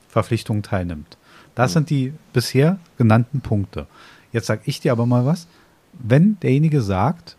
Verpflichtungen 0.08 0.62
teilnimmt. 0.62 1.16
Das 1.54 1.70
mhm. 1.70 1.74
sind 1.74 1.90
die 1.90 2.12
bisher 2.34 2.78
genannten 2.98 3.40
Punkte. 3.40 3.86
Jetzt 4.30 4.46
sage 4.46 4.60
ich 4.66 4.80
dir 4.80 4.92
aber 4.92 5.06
mal 5.06 5.24
was. 5.24 5.46
Wenn 5.94 6.38
derjenige 6.40 6.82
sagt, 6.82 7.36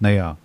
naja, 0.00 0.36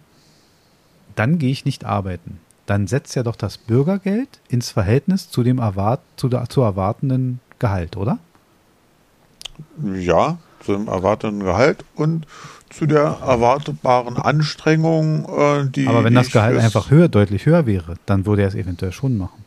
dann 1.15 1.39
gehe 1.39 1.49
ich 1.49 1.65
nicht 1.65 1.83
arbeiten, 1.83 2.39
dann 2.67 2.85
setzt 2.85 3.15
ja 3.15 3.23
doch 3.23 3.35
das 3.35 3.57
Bürgergeld 3.57 4.39
ins 4.49 4.69
Verhältnis 4.69 5.31
zu 5.31 5.41
dem 5.41 5.57
erwart 5.57 6.01
zu, 6.15 6.29
der, 6.29 6.47
zu 6.47 6.61
erwartenden 6.61 7.39
Gehalt, 7.57 7.97
oder? 7.97 8.19
Ja, 9.95 10.37
zu 10.67 10.73
dem 10.73 10.87
erwarteten 10.89 11.39
Gehalt 11.39 11.85
und 11.95 12.27
zu 12.69 12.85
der 12.85 13.19
erwartbaren 13.25 14.17
Anstrengung, 14.17 15.25
äh, 15.25 15.65
die. 15.69 15.87
Aber 15.87 16.03
wenn 16.03 16.13
das 16.13 16.29
Gehalt 16.29 16.59
einfach 16.59 16.91
höher, 16.91 17.07
deutlich 17.07 17.45
höher 17.45 17.65
wäre, 17.65 17.95
dann 18.05 18.25
würde 18.25 18.41
er 18.41 18.49
es 18.49 18.55
eventuell 18.55 18.91
schon 18.91 19.17
machen. 19.17 19.45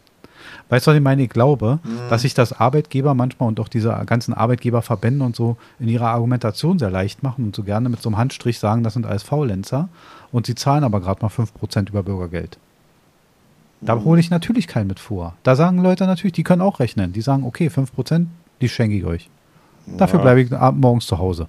Weißt 0.71 0.87
du, 0.87 0.93
was 0.93 0.97
ich 0.97 1.03
meine? 1.03 1.23
Ich 1.23 1.29
glaube, 1.29 1.79
mhm. 1.83 2.09
dass 2.09 2.23
sich 2.23 2.33
das 2.33 2.59
Arbeitgeber 2.59 3.13
manchmal 3.13 3.49
und 3.49 3.61
auch 3.61 3.69
diese 3.69 3.91
ganzen 4.07 4.33
Arbeitgeberverbände 4.33 5.23
und 5.23 5.37
so 5.37 5.59
in 5.79 5.89
ihrer 5.89 6.09
Argumentation 6.09 6.79
sehr 6.79 6.91
leicht 6.91 7.23
machen 7.23 7.45
und 7.45 7.55
so 7.55 7.65
gerne 7.65 7.91
mit 7.91 8.01
so 8.01 8.09
einem 8.09 8.17
Handstrich 8.17 8.59
sagen, 8.59 8.83
das 8.83 8.95
sind 8.95 9.05
alles 9.05 9.23
Faulenzer 9.23 9.91
und 10.33 10.47
sie 10.47 10.55
zahlen 10.55 10.85
aber 10.85 11.01
gerade 11.01 11.21
mal 11.21 11.29
5% 11.29 11.91
über 11.91 12.03
Bürgergeld. 12.03 12.57
Da 13.83 13.97
mhm. 13.97 14.05
hole 14.05 14.21
ich 14.21 14.31
natürlich 14.31 14.69
keinen 14.69 14.87
mit 14.87 15.01
vor. 15.01 15.35
Da 15.43 15.55
sagen 15.55 15.83
Leute 15.83 16.07
natürlich, 16.07 16.33
die 16.33 16.45
können 16.45 16.63
auch 16.63 16.81
rechnen. 16.81 17.13
Die 17.13 17.21
sagen, 17.21 17.45
okay, 17.45 17.69
5%, 17.69 18.27
die 18.63 18.69
schenke 18.71 18.97
ich 18.97 19.05
euch. 19.05 19.29
Dafür 19.87 20.19
ja. 20.19 20.23
bleibe 20.23 20.43
ich 20.43 20.51
morgens 20.51 21.07
zu 21.07 21.19
Hause. 21.19 21.49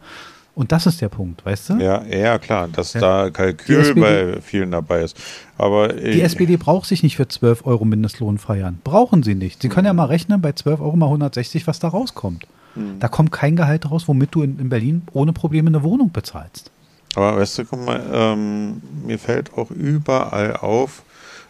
Und 0.54 0.72
das 0.74 0.86
ist 0.86 1.00
der 1.00 1.10
Punkt, 1.10 1.46
weißt 1.46 1.70
du? 1.70 1.74
Ja, 1.78 2.04
ja 2.04 2.38
klar, 2.38 2.68
dass 2.68 2.94
ja. 2.94 3.00
da 3.00 3.30
Kalkül 3.30 3.80
SPD, 3.80 4.02
bei 4.02 4.42
vielen 4.42 4.72
dabei 4.72 5.04
ist. 5.04 5.18
Aber 5.58 5.88
die 5.88 6.22
SPD 6.22 6.58
braucht 6.58 6.88
sich 6.88 7.04
nicht 7.04 7.16
für 7.16 7.28
12 7.28 7.66
Euro 7.66 7.86
Mindestlohn 7.86 8.38
feiern. 8.38 8.80
Brauchen 8.84 9.24
sie 9.24 9.36
nicht. 9.36 9.62
Sie 9.62 9.70
können 9.70 9.88
ja 9.88 9.94
mal 9.94 10.06
rechnen, 10.06 10.42
bei 10.42 10.52
12 10.52 10.82
Euro 10.82 10.98
mal 10.98 11.06
160, 11.06 11.68
was 11.68 11.80
da 11.80 11.88
rauskommt. 11.88 12.46
Mhm. 12.76 13.00
Da 13.00 13.08
kommt 13.08 13.32
kein 13.32 13.56
Gehalt 13.56 13.90
raus, 13.90 14.08
womit 14.08 14.36
du 14.36 14.44
in, 14.44 14.60
in, 14.60 14.70
Berlin 14.70 15.04
ohne 15.14 15.32
Probleme 15.32 15.70
eine 15.70 15.84
Wohnung 15.84 16.12
bezahlst. 16.12 16.70
Aber 17.16 17.38
weißt 17.38 17.60
du, 17.60 17.66
guck 17.66 17.86
mal, 17.86 18.04
ähm, 18.12 18.82
mir 19.06 19.20
fällt 19.20 19.54
auch 19.58 19.72
überall 19.72 20.58
auf, 20.58 21.04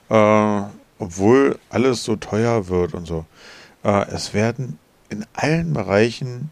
äh, 0.10 0.62
obwohl 1.00 1.58
alles 1.70 2.04
so 2.04 2.16
teuer 2.16 2.68
wird 2.68 2.94
und 2.94 3.08
so, 3.08 3.26
äh, 3.84 4.08
es 4.10 4.34
werden 4.34 4.78
in 5.10 5.26
allen 5.34 5.74
Bereichen 5.74 6.52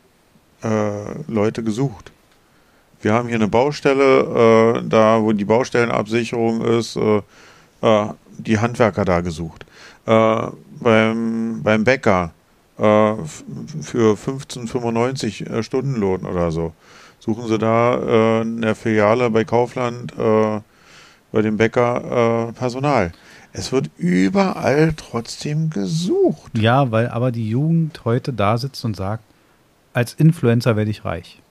äh, 0.64 1.32
Leute 1.32 1.64
gesucht. 1.64 2.12
Wir 3.02 3.14
haben 3.14 3.28
hier 3.28 3.38
eine 3.38 3.48
Baustelle, 3.48 4.76
äh, 4.78 4.84
da 4.88 5.22
wo 5.22 5.32
die 5.32 5.46
Baustellenabsicherung 5.46 6.62
ist, 6.62 6.96
äh, 6.96 7.22
äh 7.82 8.08
die 8.38 8.58
Handwerker 8.58 9.04
da 9.04 9.20
gesucht. 9.20 9.66
Äh, 10.06 10.48
beim, 10.80 11.62
beim 11.62 11.84
Bäcker 11.84 12.32
äh, 12.78 12.82
für 13.82 14.16
15,95 14.16 15.62
Stundenlohn 15.62 16.26
oder 16.26 16.52
so. 16.52 16.74
Suchen 17.20 17.48
Sie 17.50 17.58
da 17.58 18.42
in 18.42 18.62
der 18.62 18.76
Filiale 18.76 19.30
bei 19.30 19.44
Kaufland 19.44 20.14
bei 20.16 21.42
dem 21.42 21.58
Bäcker 21.58 22.54
Personal. 22.58 23.12
Es 23.52 23.74
wird 23.74 23.90
überall 23.98 24.94
trotzdem 24.96 25.70
gesucht. 25.70 26.58
Ja, 26.58 26.92
weil 26.92 27.10
aber 27.10 27.34
die 27.34 27.50
Jugend 27.50 28.06
heute 28.06 28.32
da 28.32 28.58
sitzt 28.58 28.86
und 28.86 28.96
sagt, 28.96 29.24
als 30.00 30.14
Influencer 30.14 30.78
werde 30.78 30.90
ich 30.90 31.04
reich. 31.04 31.42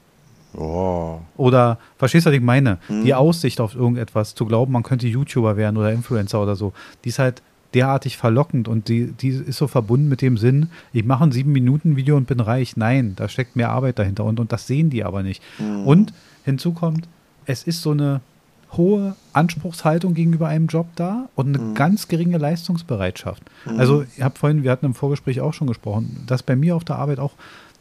Oh. 0.57 1.19
Oder, 1.37 1.79
verstehst 1.99 2.25
du, 2.25 2.31
was 2.31 2.37
ich 2.37 2.43
meine? 2.43 2.79
Hm. 2.87 3.05
Die 3.05 3.15
Aussicht 3.15 3.61
auf 3.61 3.75
irgendetwas, 3.75 4.35
zu 4.35 4.47
glauben, 4.47 4.73
man 4.73 4.83
könnte 4.83 5.07
YouTuber 5.07 5.59
werden 5.59 5.77
oder 5.77 5.93
Influencer 5.93 6.43
oder 6.43 6.57
so, 6.57 6.73
die 7.05 7.11
ist 7.11 7.19
halt 7.19 7.43
derartig 7.75 8.17
verlockend 8.17 8.67
und 8.67 8.89
die, 8.89 9.13
die 9.13 9.29
ist 9.29 9.59
so 9.59 9.67
verbunden 9.67 10.09
mit 10.09 10.23
dem 10.23 10.39
Sinn, 10.39 10.71
ich 10.95 11.05
mache 11.05 11.25
ein 11.25 11.33
sieben 11.33 11.53
Minuten 11.53 11.97
Video 11.97 12.17
und 12.17 12.27
bin 12.27 12.41
reich. 12.41 12.79
Nein, 12.79 13.13
da 13.17 13.29
steckt 13.29 13.55
mehr 13.55 13.69
Arbeit 13.69 13.99
dahinter 13.99 14.25
und, 14.25 14.41
und 14.41 14.51
das 14.51 14.67
sehen 14.67 14.89
die 14.89 15.05
aber 15.05 15.23
nicht. 15.23 15.43
Hm. 15.59 15.87
Und 15.87 16.15
hinzu 16.47 16.73
kommt, 16.73 17.07
es 17.45 17.65
ist 17.65 17.83
so 17.83 17.91
eine 17.91 18.23
hohe 18.73 19.17
Anspruchshaltung 19.33 20.15
gegenüber 20.15 20.49
einem 20.49 20.67
Job 20.67 20.87
da 20.97 21.29
und 21.35 21.49
eine 21.49 21.59
mhm. 21.59 21.75
ganz 21.75 22.09
geringe 22.09 22.39
Leistungsbereitschaft. 22.39 23.43
Mhm. 23.65 23.79
Also, 23.81 24.05
ich 24.17 24.23
habe 24.23 24.39
vorhin, 24.39 24.63
wir 24.63 24.71
hatten 24.71 24.87
im 24.87 24.95
Vorgespräch 24.95 25.41
auch 25.41 25.55
schon 25.55 25.67
gesprochen, 25.67 26.25
dass 26.27 26.43
bei 26.43 26.57
mir 26.57 26.77
auf 26.77 26.85
der 26.85 26.97
Arbeit 26.97 27.19
auch 27.19 27.33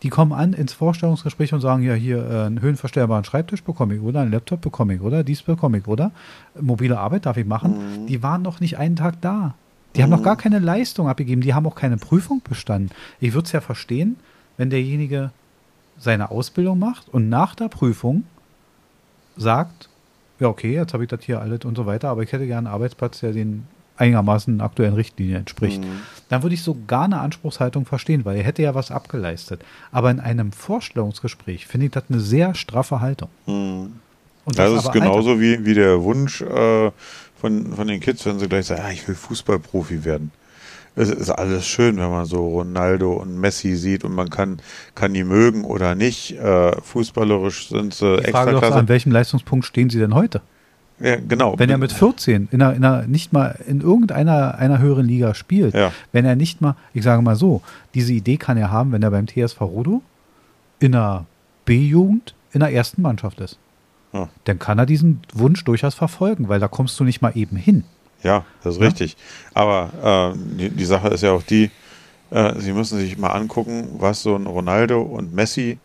die 0.04 0.10
kommen 0.10 0.32
an 0.32 0.54
ins 0.54 0.74
Vorstellungsgespräch 0.74 1.54
und 1.54 1.62
sagen, 1.62 1.82
ja, 1.84 1.94
hier 1.94 2.18
äh, 2.18 2.46
einen 2.46 2.62
höhenverstellbaren 2.62 3.24
Schreibtisch 3.24 3.64
bekomme 3.64 3.96
ich, 3.96 4.02
oder? 4.02 4.22
Einen 4.22 4.32
Laptop 4.32 4.62
bekomme 4.62 4.96
ich, 4.96 5.02
oder? 5.02 5.24
Dies 5.24 5.42
bekomme 5.42 5.80
ich, 5.80 5.88
oder? 5.88 6.12
Mobile 6.60 7.00
Arbeit 7.00 7.26
darf 7.26 7.38
ich 7.38 7.46
machen. 7.46 8.04
Mhm. 8.04 8.08
Die 8.08 8.22
waren 8.22 8.44
noch 8.44 8.60
nicht 8.60 8.78
einen 8.78 8.96
Tag 8.96 9.22
da. 9.22 9.56
Die 9.96 10.00
mhm. 10.00 10.04
haben 10.04 10.10
noch 10.12 10.24
gar 10.24 10.38
keine 10.38 10.60
Leistung 10.60 11.08
abgegeben. 11.08 11.42
Die 11.42 11.54
haben 11.54 11.66
auch 11.66 11.76
keine 11.76 11.98
Prüfung 11.98 12.42
bestanden. 12.48 12.92
Ich 13.20 13.34
würde 13.34 13.48
es 13.48 13.52
ja 13.52 13.62
verstehen, 13.62 14.18
wenn 14.58 14.70
derjenige 14.70 15.32
seine 15.98 16.30
Ausbildung 16.30 16.78
macht 16.78 17.10
und 17.10 17.30
nach 17.30 17.56
der 17.56 17.70
Prüfung 17.70 18.24
sagt, 19.36 19.90
ja, 20.40 20.48
okay, 20.48 20.74
jetzt 20.74 20.94
habe 20.94 21.04
ich 21.04 21.10
das 21.10 21.24
hier 21.24 21.42
alles 21.42 21.66
und 21.66 21.76
so 21.76 21.88
weiter, 21.88 22.10
aber 22.10 22.22
ich 22.22 22.32
hätte 22.32 22.46
gerne 22.46 22.70
einen 22.70 22.76
Arbeitsplatz, 22.76 23.20
der 23.22 23.34
den 23.34 23.66
einigermaßen 23.98 24.62
aktuellen 24.62 24.94
Richtlinien 24.94 25.40
entspricht. 25.40 25.82
Mhm. 25.82 26.02
Dann 26.30 26.44
würde 26.44 26.56
ich 26.56 26.62
sogar 26.62 27.06
eine 27.06 27.20
Anspruchshaltung 27.20 27.86
verstehen, 27.86 28.26
weil 28.26 28.38
er 28.38 28.44
hätte 28.44 28.62
ja 28.62 28.76
was 28.76 28.92
abgeleistet. 28.92 29.62
Aber 29.92 30.12
in 30.12 30.20
einem 30.20 30.52
Vorstellungsgespräch 30.52 31.68
finde 31.68 31.88
ich 31.88 31.92
das 31.92 32.04
eine 32.10 32.20
sehr 32.20 32.56
straffe 32.56 33.02
Haltung. 33.02 33.30
Mhm. 33.46 33.94
Und 34.46 34.58
das, 34.58 34.74
das 34.74 34.86
ist 34.86 34.92
genauso 34.94 35.42
wie, 35.42 35.66
wie 35.66 35.74
der 35.74 36.02
Wunsch 36.04 36.42
äh, 36.42 36.92
von, 37.40 37.74
von 37.74 37.88
den 37.88 38.00
Kids, 38.00 38.26
wenn 38.26 38.40
sie 38.40 38.48
gleich 38.48 38.68
sagen, 38.68 38.82
ja, 38.84 38.92
ich 38.92 39.08
will 39.08 39.16
Fußballprofi 39.16 40.06
werden 40.06 40.32
es 40.98 41.10
ist 41.10 41.30
alles 41.30 41.68
schön, 41.68 41.98
wenn 41.98 42.10
man 42.10 42.26
so 42.26 42.48
Ronaldo 42.48 43.14
und 43.14 43.40
Messi 43.40 43.76
sieht 43.76 44.04
und 44.04 44.14
man 44.14 44.30
kann, 44.30 44.60
kann 44.96 45.14
die 45.14 45.24
mögen 45.24 45.64
oder 45.64 45.94
nicht. 45.94 46.32
Äh, 46.32 46.82
fußballerisch 46.82 47.70
sind 47.70 47.94
sie 47.94 48.18
extra 48.18 48.44
Frage 48.44 48.52
doch, 48.54 48.72
an 48.72 48.90
welchem 48.90 49.12
Leistungspunkt 49.12 49.66
stehen 49.66 49.92
sie 49.92 50.00
denn 50.00 50.16
heute? 50.16 50.42
Ja, 51.00 51.16
genau. 51.16 51.58
Wenn 51.60 51.70
er 51.70 51.78
mit 51.78 51.92
14 51.92 52.50
in 52.52 52.62
einer, 52.62 52.76
in 52.76 52.84
einer, 52.84 53.08
nicht 53.08 53.32
mal 53.32 53.60
in 53.68 53.82
irgendeiner 53.82 54.56
einer 54.58 54.80
höheren 54.80 55.06
Liga 55.06 55.36
spielt, 55.36 55.76
ja. 55.76 55.92
wenn 56.12 56.26
er 56.26 56.36
nicht 56.36 56.62
mal, 56.62 56.76
ich 56.94 57.04
sage 57.04 57.22
mal 57.22 57.36
so, 57.36 57.62
diese 57.94 58.14
Idee 58.14 58.38
kann 58.38 58.58
er 58.58 58.72
haben, 58.72 58.92
wenn 58.92 59.04
er 59.04 59.12
beim 59.12 59.28
TSV 59.28 59.62
Rodo 59.62 60.02
in 60.80 60.94
der 60.94 61.26
B-Jugend 61.66 62.34
in 62.52 62.62
der 62.62 62.74
ersten 62.74 63.02
Mannschaft 63.02 63.40
ist. 63.42 63.60
Ja. 64.14 64.30
Dann 64.46 64.58
kann 64.58 64.80
er 64.80 64.86
diesen 64.86 65.22
Wunsch 65.34 65.64
durchaus 65.64 65.94
verfolgen, 65.94 66.50
weil 66.50 66.60
da 66.60 66.68
kommst 66.68 67.00
du 67.00 67.04
nicht 67.04 67.22
mal 67.22 67.34
eben 67.36 67.58
hin. 67.58 67.84
Ja, 68.24 68.46
das 68.64 68.76
ist 68.76 68.82
richtig. 68.82 69.18
Aber 69.54 70.34
äh, 70.34 70.38
die, 70.58 70.70
die, 70.70 70.86
Sache 70.86 71.10
ist 71.10 71.22
ja 71.22 71.32
auch 71.32 71.44
die, 71.44 71.70
äh, 72.32 72.60
Sie 72.60 72.74
müssen 72.74 72.98
sich 72.98 73.18
mal 73.18 73.30
angucken, 73.30 73.90
was 74.00 74.24
so 74.24 74.36
ein 74.36 74.48
Ronaldo 74.48 75.02
und 75.02 75.34
Messi 75.36 75.78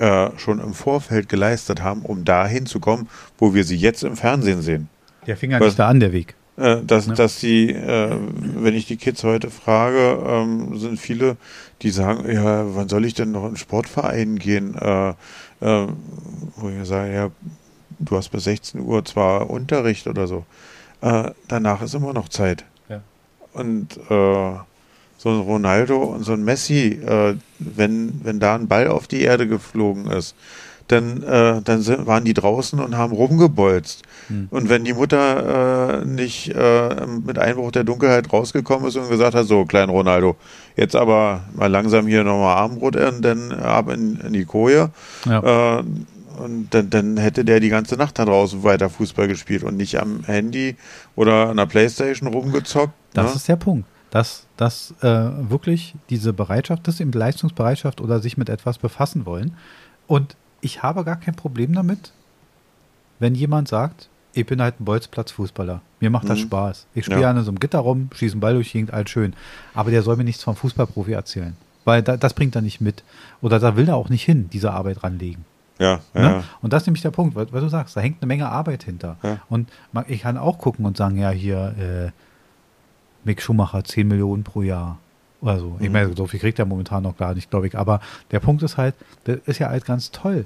äh, 0.00 0.30
schon 0.38 0.60
im 0.60 0.72
Vorfeld 0.72 1.28
geleistet 1.28 1.82
haben, 1.82 2.02
um 2.02 2.24
dahin 2.24 2.64
zu 2.64 2.80
kommen, 2.80 3.08
wo 3.38 3.54
wir 3.54 3.64
sie 3.64 3.76
jetzt 3.76 4.02
im 4.02 4.16
Fernsehen 4.16 4.62
sehen. 4.62 4.88
Der 5.26 5.36
fing 5.36 5.50
ja 5.50 5.58
nicht 5.58 5.78
da 5.78 5.88
an, 5.88 6.00
der 6.00 6.12
Weg. 6.12 6.34
Äh, 6.56 6.82
dass, 6.84 7.06
ja. 7.06 7.14
dass 7.14 7.38
die, 7.40 7.70
äh, 7.70 8.16
wenn 8.40 8.74
ich 8.74 8.86
die 8.86 8.96
Kids 8.96 9.24
heute 9.24 9.50
frage, 9.50 10.18
ähm, 10.26 10.78
sind 10.78 10.98
viele, 10.98 11.36
die 11.82 11.90
sagen, 11.90 12.30
ja, 12.30 12.74
wann 12.74 12.88
soll 12.88 13.04
ich 13.04 13.14
denn 13.14 13.30
noch 13.30 13.46
in 13.46 13.56
Sportverein 13.56 14.38
gehen? 14.38 14.74
Äh, 14.74 15.10
äh, 15.60 15.86
wo 16.56 16.68
ich 16.68 16.88
sage, 16.88 17.14
ja, 17.14 17.30
du 17.98 18.16
hast 18.16 18.30
bis 18.30 18.44
16 18.44 18.80
Uhr 18.80 19.04
zwar 19.04 19.50
Unterricht 19.50 20.06
oder 20.06 20.26
so, 20.26 20.44
danach 21.48 21.80
ist 21.80 21.94
immer 21.94 22.12
noch 22.12 22.28
Zeit. 22.28 22.66
Ja. 22.90 23.00
Und 23.54 23.98
so 25.22 25.28
ein 25.28 25.40
Ronaldo 25.40 25.98
und 25.98 26.24
so 26.24 26.32
ein 26.32 26.42
Messi, 26.42 26.98
äh, 27.06 27.34
wenn, 27.58 28.20
wenn 28.24 28.40
da 28.40 28.54
ein 28.54 28.68
Ball 28.68 28.88
auf 28.88 29.06
die 29.06 29.20
Erde 29.20 29.46
geflogen 29.46 30.06
ist, 30.06 30.34
dann, 30.88 31.22
äh, 31.22 31.60
dann 31.60 31.82
sind, 31.82 32.06
waren 32.06 32.24
die 32.24 32.32
draußen 32.32 32.80
und 32.80 32.96
haben 32.96 33.12
rumgebolzt. 33.12 34.02
Hm. 34.28 34.48
Und 34.50 34.70
wenn 34.70 34.82
die 34.82 34.94
Mutter 34.94 36.00
äh, 36.00 36.04
nicht 36.06 36.54
äh, 36.54 37.06
mit 37.26 37.38
Einbruch 37.38 37.70
der 37.70 37.84
Dunkelheit 37.84 38.32
rausgekommen 38.32 38.88
ist 38.88 38.96
und 38.96 39.10
gesagt 39.10 39.34
hat, 39.34 39.44
so, 39.44 39.66
klein 39.66 39.90
Ronaldo, 39.90 40.36
jetzt 40.74 40.96
aber 40.96 41.42
mal 41.54 41.66
langsam 41.66 42.06
hier 42.06 42.24
nochmal 42.24 42.56
Armbrot 42.56 42.96
essen, 42.96 43.20
dann 43.20 43.52
ab 43.52 43.90
in, 43.90 44.18
in 44.20 44.32
die 44.32 44.46
Koje. 44.46 44.88
Ja. 45.26 45.80
Äh, 45.80 45.84
und 46.42 46.68
dann, 46.70 46.88
dann, 46.88 47.18
hätte 47.18 47.44
der 47.44 47.60
die 47.60 47.68
ganze 47.68 47.96
Nacht 47.96 48.18
da 48.18 48.24
draußen 48.24 48.64
weiter 48.64 48.88
Fußball 48.88 49.28
gespielt 49.28 49.64
und 49.64 49.76
nicht 49.76 50.00
am 50.00 50.24
Handy 50.24 50.76
oder 51.14 51.50
an 51.50 51.58
der 51.58 51.66
Playstation 51.66 52.32
rumgezockt. 52.32 52.94
Das 53.12 53.26
ne? 53.26 53.36
ist 53.36 53.48
der 53.48 53.56
Punkt. 53.56 53.84
Dass, 54.10 54.46
dass 54.56 54.94
äh, 55.02 55.06
wirklich 55.06 55.94
diese 56.08 56.32
Bereitschaft 56.32 56.88
ist, 56.88 57.00
eben 57.00 57.12
Leistungsbereitschaft 57.12 58.00
oder 58.00 58.20
sich 58.20 58.36
mit 58.36 58.48
etwas 58.48 58.78
befassen 58.78 59.24
wollen. 59.24 59.56
Und 60.06 60.36
ich 60.60 60.82
habe 60.82 61.04
gar 61.04 61.16
kein 61.16 61.34
Problem 61.34 61.72
damit, 61.72 62.12
wenn 63.20 63.34
jemand 63.34 63.68
sagt, 63.68 64.08
ich 64.32 64.46
bin 64.46 64.60
halt 64.60 64.80
ein 64.80 64.84
Bolzplatz-Fußballer. 64.84 65.80
Mir 66.00 66.10
macht 66.10 66.28
das 66.28 66.38
mhm. 66.38 66.42
Spaß. 66.42 66.86
Ich 66.94 67.04
spiele 67.04 67.22
ja. 67.22 67.30
an 67.30 67.42
so 67.42 67.50
einem 67.50 67.58
Gitter 67.58 67.80
rum, 67.80 68.10
schieße 68.14 68.34
einen 68.34 68.40
Ball 68.40 68.54
durch 68.54 68.68
die 68.68 68.78
Gegend, 68.78 68.92
alles 68.92 69.10
schön. 69.10 69.34
Aber 69.74 69.90
der 69.90 70.02
soll 70.02 70.16
mir 70.16 70.24
nichts 70.24 70.42
vom 70.42 70.56
Fußballprofi 70.56 71.12
erzählen. 71.12 71.56
Weil 71.84 72.02
da, 72.02 72.16
das 72.16 72.34
bringt 72.34 72.54
er 72.54 72.62
nicht 72.62 72.80
mit. 72.80 73.02
Oder 73.40 73.58
da 73.58 73.76
will 73.76 73.88
er 73.88 73.96
auch 73.96 74.08
nicht 74.08 74.24
hin, 74.24 74.48
diese 74.52 74.72
Arbeit 74.72 75.02
ranlegen. 75.02 75.44
Ja, 75.78 76.00
ja. 76.14 76.20
Ne? 76.20 76.44
Und 76.60 76.72
das 76.72 76.82
ist 76.82 76.86
nämlich 76.86 77.02
der 77.02 77.10
Punkt, 77.10 77.34
weil, 77.34 77.50
weil, 77.52 77.62
du 77.62 77.68
sagst, 77.68 77.96
da 77.96 78.00
hängt 78.00 78.20
eine 78.20 78.26
Menge 78.26 78.48
Arbeit 78.48 78.84
hinter. 78.84 79.16
Und 79.48 79.70
man, 79.92 80.04
ich 80.08 80.22
kann 80.22 80.36
auch 80.36 80.58
gucken 80.58 80.84
und 80.84 80.96
sagen, 80.96 81.16
ja, 81.16 81.30
hier, 81.30 81.74
äh, 81.78 82.10
Mick 83.24 83.42
Schumacher, 83.42 83.84
10 83.84 84.08
Millionen 84.08 84.44
pro 84.44 84.62
Jahr. 84.62 84.98
Oder 85.40 85.58
so. 85.58 85.70
Mhm. 85.70 85.84
Ich 85.84 85.90
meine, 85.90 86.16
so 86.16 86.26
viel 86.26 86.40
kriegt 86.40 86.58
er 86.58 86.66
momentan 86.66 87.02
noch 87.02 87.16
gar 87.16 87.34
nicht, 87.34 87.50
glaube 87.50 87.66
ich. 87.66 87.76
Aber 87.76 88.00
der 88.30 88.40
Punkt 88.40 88.62
ist 88.62 88.76
halt, 88.76 88.94
das 89.24 89.38
ist 89.46 89.58
ja 89.58 89.68
halt 89.68 89.84
ganz 89.84 90.10
toll. 90.10 90.44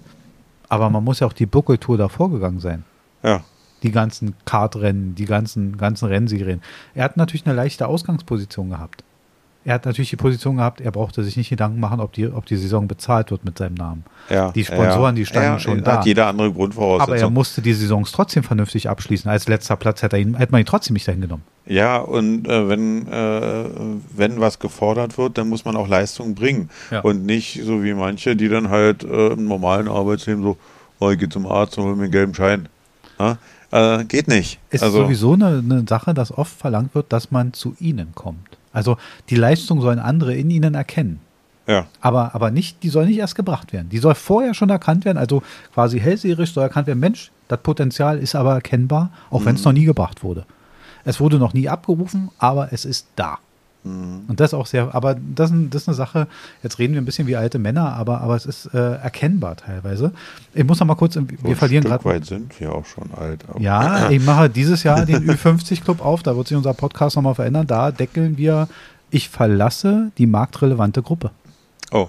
Aber 0.68 0.90
man 0.90 1.04
muss 1.04 1.20
ja 1.20 1.26
auch 1.26 1.32
die 1.32 1.46
Buckeltour 1.46 1.98
davor 1.98 2.30
gegangen 2.30 2.60
sein. 2.60 2.84
Ja. 3.22 3.42
Die 3.82 3.90
ganzen 3.90 4.34
Kartrennen, 4.44 5.14
die 5.14 5.26
ganzen, 5.26 5.76
ganzen 5.76 6.08
Rennserien. 6.08 6.62
Er 6.94 7.04
hat 7.04 7.16
natürlich 7.16 7.44
eine 7.46 7.54
leichte 7.54 7.86
Ausgangsposition 7.86 8.70
gehabt 8.70 9.04
er 9.64 9.74
hat 9.74 9.86
natürlich 9.86 10.10
die 10.10 10.16
Position 10.16 10.56
gehabt, 10.56 10.80
er 10.80 10.90
brauchte 10.90 11.24
sich 11.24 11.36
nicht 11.36 11.48
Gedanken 11.48 11.80
machen, 11.80 12.00
ob 12.00 12.12
die, 12.12 12.26
ob 12.26 12.44
die 12.44 12.56
Saison 12.56 12.86
bezahlt 12.86 13.30
wird 13.30 13.44
mit 13.44 13.56
seinem 13.56 13.74
Namen. 13.74 14.04
Ja, 14.28 14.52
die 14.52 14.64
Sponsoren, 14.64 15.16
ja, 15.16 15.20
die 15.20 15.26
standen 15.26 15.52
ja, 15.52 15.58
schon 15.58 15.82
da. 15.82 15.98
Hat 15.98 16.06
jeder 16.06 16.26
andere 16.26 16.52
Grundvoraussetzung. 16.52 17.14
Aber 17.14 17.20
er 17.20 17.30
musste 17.30 17.62
die 17.62 17.72
Saisons 17.72 18.12
trotzdem 18.12 18.42
vernünftig 18.42 18.90
abschließen. 18.90 19.30
Als 19.30 19.48
letzter 19.48 19.76
Platz 19.76 20.02
hätte, 20.02 20.18
ihn, 20.18 20.34
hätte 20.34 20.52
man 20.52 20.60
ihn 20.60 20.66
trotzdem 20.66 20.94
nicht 20.94 21.08
dahin 21.08 21.22
genommen. 21.22 21.44
Ja, 21.66 21.96
und 21.96 22.46
äh, 22.46 22.68
wenn, 22.68 23.08
äh, 23.08 23.64
wenn 24.14 24.38
was 24.38 24.58
gefordert 24.58 25.16
wird, 25.16 25.38
dann 25.38 25.48
muss 25.48 25.64
man 25.64 25.76
auch 25.76 25.88
Leistung 25.88 26.34
bringen. 26.34 26.68
Und 27.02 27.24
nicht 27.24 27.62
so 27.64 27.82
wie 27.82 27.94
manche, 27.94 28.36
die 28.36 28.50
dann 28.50 28.68
halt 28.68 29.02
äh, 29.02 29.28
im 29.28 29.48
normalen 29.48 29.88
Arbeitsleben 29.88 30.42
so, 30.42 30.58
oh, 30.98 31.10
ich 31.10 31.18
gehe 31.18 31.30
zum 31.30 31.46
Arzt 31.46 31.78
und 31.78 31.84
hol 31.84 31.96
mir 31.96 32.04
einen 32.04 32.12
gelben 32.12 32.34
Schein. 32.34 32.68
Ja? 33.18 33.38
Äh, 33.70 34.04
geht 34.04 34.28
nicht. 34.28 34.60
Es 34.68 34.76
ist 34.76 34.82
also, 34.82 35.04
sowieso 35.04 35.32
eine, 35.32 35.62
eine 35.64 35.84
Sache, 35.88 36.12
dass 36.12 36.36
oft 36.36 36.54
verlangt 36.54 36.94
wird, 36.94 37.12
dass 37.14 37.30
man 37.30 37.54
zu 37.54 37.74
ihnen 37.80 38.14
kommt. 38.14 38.53
Also 38.74 38.98
die 39.30 39.36
Leistung 39.36 39.80
sollen 39.80 39.98
andere 39.98 40.34
in 40.34 40.50
ihnen 40.50 40.74
erkennen. 40.74 41.20
Ja. 41.66 41.86
Aber, 42.00 42.34
aber 42.34 42.50
nicht, 42.50 42.82
die 42.82 42.90
soll 42.90 43.06
nicht 43.06 43.18
erst 43.18 43.36
gebracht 43.36 43.72
werden. 43.72 43.88
Die 43.88 43.98
soll 43.98 44.14
vorher 44.14 44.52
schon 44.52 44.68
erkannt 44.68 45.06
werden, 45.06 45.16
also 45.16 45.42
quasi 45.72 45.98
hellseherisch 45.98 46.52
soll 46.52 46.64
erkannt 46.64 46.86
werden, 46.86 47.00
Mensch, 47.00 47.30
das 47.48 47.60
Potenzial 47.60 48.18
ist 48.18 48.34
aber 48.34 48.54
erkennbar, 48.54 49.10
auch 49.30 49.40
mhm. 49.40 49.46
wenn 49.46 49.54
es 49.54 49.64
noch 49.64 49.72
nie 49.72 49.84
gebracht 49.84 50.22
wurde. 50.22 50.44
Es 51.04 51.20
wurde 51.20 51.38
noch 51.38 51.54
nie 51.54 51.68
abgerufen, 51.68 52.30
aber 52.38 52.72
es 52.72 52.84
ist 52.84 53.08
da. 53.16 53.38
Mhm. 53.84 54.22
Und 54.28 54.40
das 54.40 54.54
auch 54.54 54.66
sehr, 54.66 54.94
aber 54.94 55.14
das, 55.14 55.52
das, 55.70 55.82
ist 55.82 55.88
eine 55.88 55.94
Sache, 55.94 56.26
jetzt 56.62 56.78
reden 56.78 56.94
wir 56.94 57.02
ein 57.02 57.04
bisschen 57.04 57.26
wie 57.26 57.36
alte 57.36 57.58
Männer, 57.58 57.92
aber, 57.92 58.22
aber 58.22 58.34
es 58.34 58.46
ist 58.46 58.72
äh, 58.72 58.94
erkennbar 58.96 59.56
teilweise. 59.56 60.12
Ich 60.54 60.64
muss 60.64 60.80
noch 60.80 60.86
mal 60.86 60.94
kurz, 60.94 61.16
wir 61.16 61.26
so 61.42 61.54
verlieren 61.54 61.84
gerade. 61.84 62.04
weit 62.04 62.24
sind 62.24 62.58
wir 62.58 62.74
auch 62.74 62.86
schon 62.86 63.10
alt. 63.14 63.44
Ja, 63.58 64.08
ich 64.08 64.24
mache 64.24 64.48
dieses 64.48 64.82
Jahr 64.82 65.04
den 65.04 65.30
Ü50-Club 65.30 66.02
auf, 66.02 66.22
da 66.22 66.34
wird 66.34 66.48
sich 66.48 66.56
unser 66.56 66.72
Podcast 66.72 67.16
nochmal 67.16 67.34
verändern. 67.34 67.66
Da 67.66 67.90
deckeln 67.90 68.38
wir, 68.38 68.68
ich 69.10 69.28
verlasse 69.28 70.10
die 70.16 70.26
marktrelevante 70.26 71.02
Gruppe. 71.02 71.30
Oh. 71.92 72.08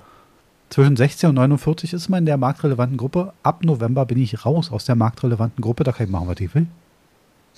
Zwischen 0.70 0.96
16 0.96 1.30
und 1.30 1.36
49 1.36 1.94
ist 1.94 2.10
man 2.10 2.20
in 2.20 2.26
der 2.26 2.38
marktrelevanten 2.38 2.98
Gruppe. 2.98 3.34
Ab 3.44 3.64
November 3.64 4.06
bin 4.06 4.18
ich 4.18 4.46
raus 4.46 4.72
aus 4.72 4.86
der 4.86 4.96
marktrelevanten 4.96 5.62
Gruppe, 5.62 5.84
da 5.84 5.92
kann 5.92 6.06
ich 6.06 6.12
machen, 6.12 6.28
was 6.28 6.40
ich 6.40 6.56
will. 6.56 6.68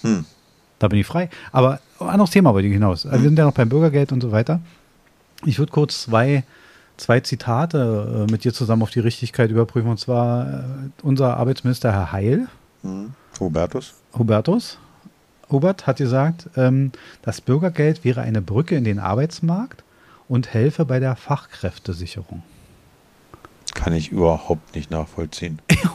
Hm. 0.01 0.25
Da 0.79 0.87
bin 0.87 0.99
ich 0.99 1.07
frei. 1.07 1.29
Aber 1.51 1.79
anderes 1.99 2.31
Thema 2.31 2.53
wollte 2.53 2.67
ich 2.67 2.73
hinaus. 2.73 3.05
Also 3.05 3.23
wir 3.23 3.29
sind 3.29 3.39
ja 3.39 3.45
noch 3.45 3.53
beim 3.53 3.69
Bürgergeld 3.69 4.11
und 4.11 4.21
so 4.21 4.31
weiter. 4.31 4.59
Ich 5.45 5.59
würde 5.59 5.71
kurz 5.71 6.03
zwei, 6.03 6.43
zwei 6.97 7.19
Zitate 7.19 8.25
äh, 8.27 8.31
mit 8.31 8.43
dir 8.43 8.53
zusammen 8.53 8.83
auf 8.83 8.91
die 8.91 8.99
Richtigkeit 8.99 9.49
überprüfen. 9.49 9.89
Und 9.89 9.99
zwar 9.99 10.47
äh, 10.47 10.63
unser 11.01 11.37
Arbeitsminister 11.37 11.91
Herr 11.91 12.11
Heil. 12.11 12.47
Mhm. 12.83 13.13
Hubertus. 13.39 13.93
Hubertus. 14.17 14.77
Hubert 15.49 15.87
hat 15.87 15.97
gesagt, 15.97 16.49
ähm, 16.57 16.91
das 17.21 17.39
Bürgergeld 17.39 18.03
wäre 18.03 18.21
eine 18.21 18.41
Brücke 18.41 18.75
in 18.75 18.83
den 18.83 18.99
Arbeitsmarkt 18.99 19.83
und 20.27 20.53
helfe 20.53 20.83
bei 20.83 20.99
der 20.99 21.15
Fachkräftesicherung 21.15 22.43
kann 23.77 23.93
ich 23.93 24.11
überhaupt 24.11 24.75
nicht 24.75 24.91
nachvollziehen. 24.91 25.59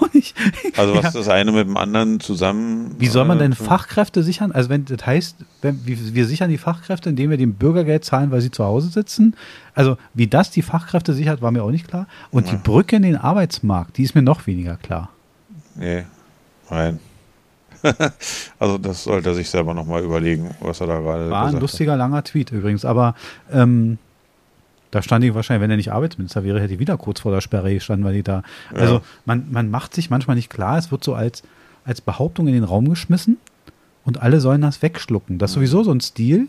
Also 0.76 0.94
was 0.94 1.02
ja. 1.02 1.10
das 1.10 1.28
eine 1.28 1.52
mit 1.52 1.66
dem 1.66 1.76
anderen 1.76 2.20
zusammen. 2.20 2.94
Wie 2.98 3.08
soll 3.08 3.24
man 3.24 3.38
denn 3.38 3.52
äh, 3.52 3.56
Fachkräfte 3.56 4.22
sichern? 4.22 4.52
Also 4.52 4.70
wenn 4.70 4.84
das 4.84 5.04
heißt, 5.04 5.36
wenn, 5.60 5.80
wir 5.84 6.26
sichern 6.26 6.48
die 6.48 6.58
Fachkräfte, 6.58 7.10
indem 7.10 7.30
wir 7.30 7.36
dem 7.36 7.54
Bürgergeld 7.54 8.04
zahlen, 8.04 8.30
weil 8.30 8.40
sie 8.40 8.50
zu 8.50 8.64
Hause 8.64 8.88
sitzen. 8.88 9.36
Also 9.74 9.96
wie 10.14 10.28
das 10.28 10.50
die 10.50 10.62
Fachkräfte 10.62 11.12
sichert, 11.12 11.42
war 11.42 11.50
mir 11.50 11.62
auch 11.62 11.70
nicht 11.70 11.88
klar. 11.88 12.06
Und 12.30 12.46
ja. 12.46 12.52
die 12.52 12.58
Brücke 12.58 12.96
in 12.96 13.02
den 13.02 13.16
Arbeitsmarkt, 13.16 13.98
die 13.98 14.04
ist 14.04 14.14
mir 14.14 14.22
noch 14.22 14.46
weniger 14.46 14.76
klar. 14.76 15.10
Nee, 15.74 16.04
nein. 16.70 17.00
also 18.58 18.78
das 18.78 19.04
sollte 19.04 19.30
er 19.30 19.34
sich 19.34 19.50
selber 19.50 19.74
nochmal 19.74 20.02
überlegen, 20.02 20.54
was 20.60 20.80
er 20.80 20.86
da 20.86 21.00
gerade 21.00 21.30
War 21.30 21.46
ein 21.46 21.58
lustiger, 21.58 21.92
hat. 21.92 21.98
langer 21.98 22.22
Tweet 22.22 22.52
übrigens, 22.52 22.84
aber 22.84 23.14
ähm, 23.52 23.98
da 24.92 25.02
stand 25.02 25.24
ich 25.24 25.34
wahrscheinlich, 25.34 25.62
wenn 25.62 25.70
er 25.70 25.76
nicht 25.76 25.90
Arbeitsminister 25.90 26.44
wäre, 26.44 26.60
hätte 26.60 26.74
ich 26.74 26.78
wieder 26.78 26.96
kurz 26.96 27.20
vor 27.20 27.32
der 27.32 27.40
Sperre 27.40 27.74
gestanden, 27.74 28.04
weil 28.04 28.14
die 28.14 28.22
da. 28.22 28.44
Ja. 28.72 28.78
Also 28.78 29.00
man, 29.24 29.50
man 29.50 29.70
macht 29.70 29.94
sich 29.94 30.10
manchmal 30.10 30.36
nicht 30.36 30.50
klar, 30.50 30.78
es 30.78 30.92
wird 30.92 31.02
so 31.02 31.14
als, 31.14 31.42
als 31.84 32.00
Behauptung 32.00 32.46
in 32.46 32.54
den 32.54 32.62
Raum 32.64 32.88
geschmissen 32.88 33.38
und 34.04 34.22
alle 34.22 34.38
sollen 34.40 34.60
das 34.60 34.82
wegschlucken. 34.82 35.38
Das 35.38 35.50
ist 35.50 35.54
sowieso 35.54 35.82
so 35.82 35.90
ein 35.90 36.00
Stil. 36.00 36.48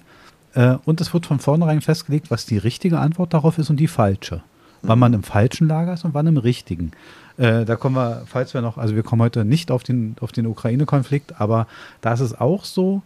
Äh, 0.53 0.75
und 0.86 1.01
es 1.01 1.13
wird 1.13 1.25
von 1.25 1.39
vornherein 1.39 1.82
festgelegt, 1.82 2.29
was 2.29 2.45
die 2.45 2.58
richtige 2.58 2.99
Antwort 2.99 3.34
darauf 3.34 3.58
ist 3.58 3.69
und 3.69 3.77
die 3.77 3.88
falsche. 3.88 4.43
wann 4.84 4.99
man 4.99 5.13
im 5.13 5.23
falschen 5.23 5.69
Lager 5.69 5.93
ist 5.93 6.03
und 6.03 6.13
wann 6.13 6.27
im 6.27 6.38
richtigen. 6.38 6.91
Äh, 7.38 7.63
da 7.63 7.77
kommen 7.77 7.95
wir, 7.95 8.23
falls 8.25 8.53
wir 8.53 8.62
noch, 8.62 8.77
also 8.77 8.95
wir 8.95 9.03
kommen 9.03 9.21
heute 9.21 9.45
nicht 9.45 9.71
auf 9.71 9.84
den, 9.84 10.17
auf 10.19 10.34
den 10.34 10.45
Ukraine-Konflikt, 10.45 11.39
aber 11.39 11.67
da 12.01 12.13
ist 12.13 12.19
es 12.19 12.39
auch 12.39 12.65
so, 12.65 13.01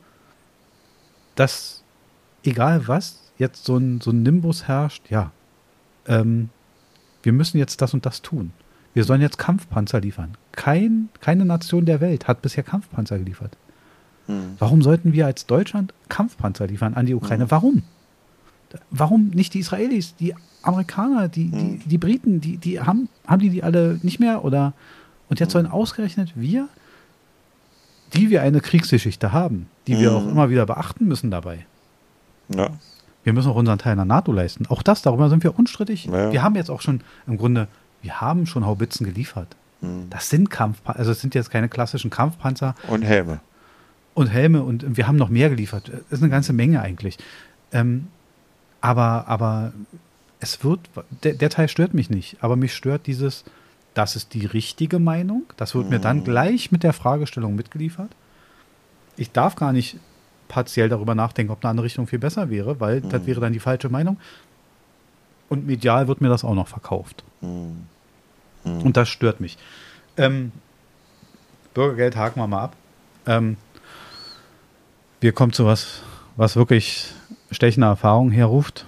dass 1.35 1.83
egal 2.43 2.87
was, 2.87 3.26
jetzt 3.37 3.65
so 3.65 3.77
ein, 3.77 4.01
so 4.01 4.11
ein 4.11 4.23
Nimbus 4.23 4.67
herrscht, 4.67 5.09
ja, 5.09 5.31
ähm, 6.07 6.49
wir 7.23 7.33
müssen 7.33 7.57
jetzt 7.57 7.81
das 7.81 7.93
und 7.93 8.05
das 8.05 8.21
tun. 8.21 8.51
Wir 8.93 9.03
sollen 9.03 9.21
jetzt 9.21 9.37
Kampfpanzer 9.37 9.99
liefern. 9.99 10.35
Kein, 10.53 11.09
keine 11.19 11.45
Nation 11.45 11.85
der 11.85 12.01
Welt 12.01 12.27
hat 12.27 12.41
bisher 12.41 12.63
Kampfpanzer 12.63 13.19
geliefert. 13.19 13.57
Hm. 14.25 14.55
Warum 14.59 14.81
sollten 14.81 15.13
wir 15.13 15.25
als 15.25 15.45
Deutschland 15.45 15.93
Kampfpanzer 16.09 16.67
liefern 16.67 16.93
an 16.93 17.05
die 17.05 17.13
Ukraine? 17.13 17.43
Hm. 17.43 17.51
Warum? 17.51 17.83
Warum 18.89 19.27
nicht 19.29 19.53
die 19.53 19.59
Israelis, 19.59 20.15
die 20.15 20.33
Amerikaner, 20.61 21.27
die, 21.27 21.49
die, 21.49 21.57
hm. 21.57 21.81
die 21.85 21.97
Briten, 21.97 22.41
die, 22.41 22.57
die 22.57 22.81
haben, 22.81 23.07
haben 23.25 23.39
die 23.39 23.49
die 23.49 23.63
alle 23.63 23.99
nicht 24.01 24.19
mehr? 24.19 24.43
Oder 24.43 24.73
und 25.29 25.39
jetzt 25.39 25.49
hm. 25.49 25.61
sollen 25.61 25.67
ausgerechnet 25.67 26.33
wir, 26.35 26.67
die 28.13 28.29
wir 28.29 28.41
eine 28.41 28.61
Kriegsgeschichte 28.61 29.31
haben, 29.31 29.67
die 29.85 29.99
wir 29.99 30.13
auch 30.13 30.23
hm. 30.23 30.29
immer 30.29 30.49
wieder 30.49 30.65
beachten 30.65 31.05
müssen 31.05 31.29
dabei. 31.29 31.65
Ja. 32.49 32.71
Wir 33.27 33.33
müssen 33.33 33.51
auch 33.51 33.57
unseren 33.57 33.77
Teil 33.77 33.91
in 33.91 33.97
der 33.97 34.05
NATO 34.05 34.31
leisten. 34.31 34.67
Auch 34.67 34.81
das, 34.81 35.01
darüber 35.01 35.29
sind 35.29 35.43
wir 35.43 35.59
unstrittig. 35.59 36.05
Ja. 36.05 36.31
Wir 36.31 36.43
haben 36.43 36.55
jetzt 36.55 36.69
auch 36.69 36.79
schon 36.79 37.01
im 37.27 37.35
Grunde, 37.35 37.67
wir 38.01 38.21
haben 38.21 38.45
schon 38.45 38.65
Haubitzen 38.65 39.05
geliefert. 39.05 39.57
Hm. 39.81 40.09
Das 40.09 40.29
sind 40.29 40.49
Kampfpanzer, 40.49 40.97
also 40.97 41.11
es 41.11 41.19
sind 41.19 41.35
jetzt 41.35 41.49
keine 41.49 41.67
klassischen 41.67 42.09
Kampfpanzer. 42.09 42.73
Und 42.87 43.01
Helme. 43.01 43.41
Und 44.13 44.27
Helme 44.27 44.63
und 44.63 44.95
wir 44.95 45.07
haben 45.09 45.17
noch 45.17 45.27
mehr 45.27 45.49
geliefert. 45.49 45.91
Das 45.93 46.19
ist 46.19 46.23
eine 46.23 46.31
ganze 46.31 46.53
Menge 46.53 46.81
eigentlich. 46.81 47.17
Ähm, 47.73 48.07
aber, 48.79 49.27
aber 49.27 49.73
es 50.39 50.63
wird, 50.63 50.79
der, 51.23 51.33
der, 51.33 51.49
Teil 51.49 51.67
stört 51.67 51.93
mich 51.93 52.09
nicht, 52.09 52.37
aber 52.39 52.55
mich 52.55 52.73
stört 52.73 53.07
dieses, 53.07 53.43
das 53.93 54.15
ist 54.15 54.35
die 54.35 54.45
richtige 54.45 54.99
Meinung. 54.99 55.43
Das 55.57 55.75
wird 55.75 55.83
hm. 55.83 55.89
mir 55.91 55.99
dann 55.99 56.19
hm. 56.19 56.23
gleich 56.23 56.71
mit 56.71 56.83
der 56.83 56.93
Fragestellung 56.93 57.55
mitgeliefert. 57.55 58.11
Ich 59.17 59.33
darf 59.33 59.55
gar 59.55 59.73
nicht 59.73 59.97
partiell 60.47 60.89
darüber 60.89 61.15
nachdenken, 61.15 61.51
ob 61.51 61.63
eine 61.63 61.71
andere 61.71 61.85
Richtung 61.85 62.07
viel 62.07 62.19
besser 62.19 62.49
wäre, 62.49 62.79
weil 62.79 63.01
mhm. 63.01 63.09
das 63.09 63.25
wäre 63.25 63.41
dann 63.41 63.53
die 63.53 63.59
falsche 63.59 63.89
Meinung. 63.89 64.17
Und 65.49 65.65
medial 65.65 66.07
wird 66.07 66.21
mir 66.21 66.29
das 66.29 66.43
auch 66.43 66.55
noch 66.55 66.67
verkauft. 66.67 67.23
Mhm. 67.41 67.87
Mhm. 68.63 68.81
Und 68.81 68.97
das 68.97 69.09
stört 69.09 69.39
mich. 69.39 69.57
Ähm, 70.17 70.51
Bürgergeld 71.73 72.15
haken 72.15 72.39
wir 72.39 72.47
mal 72.47 72.63
ab. 72.63 72.75
Ähm, 73.25 73.57
wir 75.19 75.31
kommen 75.31 75.53
zu 75.53 75.65
was, 75.65 76.01
was 76.35 76.55
wirklich 76.55 77.11
stechende 77.51 77.87
Erfahrung 77.87 78.31
herruft. 78.31 78.85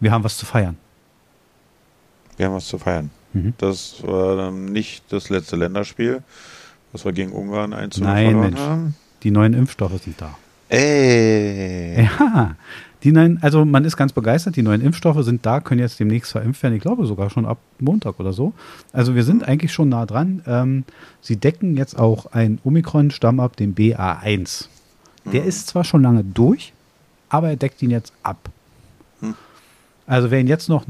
Wir 0.00 0.12
haben 0.12 0.24
was 0.24 0.36
zu 0.36 0.46
feiern. 0.46 0.76
Wir 2.36 2.46
haben 2.46 2.54
was 2.54 2.66
zu 2.66 2.78
feiern. 2.78 3.10
Mhm. 3.32 3.54
Das 3.58 4.02
war 4.02 4.36
dann 4.36 4.66
nicht 4.66 5.04
das 5.10 5.30
letzte 5.30 5.56
Länderspiel, 5.56 6.22
was 6.94 7.04
wir 7.04 7.12
gegen 7.12 7.32
Ungarn 7.32 7.72
1 7.72 7.98
Nein, 7.98 8.38
Mensch, 8.38 8.60
haben. 8.60 8.94
Die 9.24 9.32
neuen 9.32 9.52
Impfstoffe 9.52 10.00
sind 10.02 10.20
da. 10.20 10.36
Ey. 10.68 12.08
Ja, 12.18 12.54
die 13.02 13.12
neuen, 13.12 13.42
also 13.42 13.64
man 13.64 13.84
ist 13.84 13.96
ganz 13.96 14.12
begeistert, 14.12 14.56
die 14.56 14.62
neuen 14.62 14.80
Impfstoffe 14.80 15.22
sind 15.24 15.44
da, 15.44 15.60
können 15.60 15.80
jetzt 15.80 16.00
demnächst 16.00 16.32
verimpft 16.32 16.62
werden. 16.62 16.74
Ich 16.74 16.80
glaube 16.80 17.04
sogar 17.04 17.28
schon 17.30 17.44
ab 17.44 17.58
Montag 17.80 18.18
oder 18.18 18.32
so. 18.32 18.54
Also 18.92 19.14
wir 19.14 19.24
sind 19.24 19.46
eigentlich 19.46 19.72
schon 19.72 19.90
nah 19.90 20.06
dran. 20.06 20.42
Ähm, 20.46 20.84
sie 21.20 21.36
decken 21.36 21.76
jetzt 21.76 21.98
auch 21.98 22.26
einen 22.32 22.60
Omikron-Stamm 22.64 23.40
ab, 23.40 23.56
den 23.56 23.74
BA1. 23.74 24.68
Der 25.32 25.42
mhm. 25.42 25.48
ist 25.48 25.66
zwar 25.66 25.84
schon 25.84 26.02
lange 26.02 26.22
durch, 26.24 26.72
aber 27.28 27.50
er 27.50 27.56
deckt 27.56 27.82
ihn 27.82 27.90
jetzt 27.90 28.12
ab. 28.22 28.38
Mhm. 29.20 29.34
Also 30.06 30.30
wer 30.30 30.40
ihn 30.40 30.46
jetzt 30.46 30.68
noch 30.68 30.86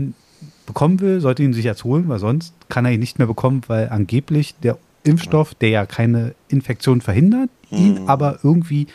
bekommen 0.66 1.00
will, 1.00 1.20
sollte 1.20 1.42
ihn 1.42 1.54
sich 1.54 1.64
jetzt 1.64 1.82
holen, 1.82 2.08
weil 2.08 2.18
sonst 2.18 2.54
kann 2.68 2.84
er 2.84 2.92
ihn 2.92 3.00
nicht 3.00 3.18
mehr 3.18 3.26
bekommen, 3.26 3.62
weil 3.68 3.88
angeblich 3.88 4.54
der 4.62 4.78
Impfstoff, 5.04 5.54
der 5.54 5.68
ja 5.68 5.86
keine 5.86 6.34
Infektion 6.48 7.00
verhindert, 7.00 7.50
ihn 7.70 7.98
hm. 7.98 8.08
aber 8.08 8.40
irgendwie, 8.42 8.86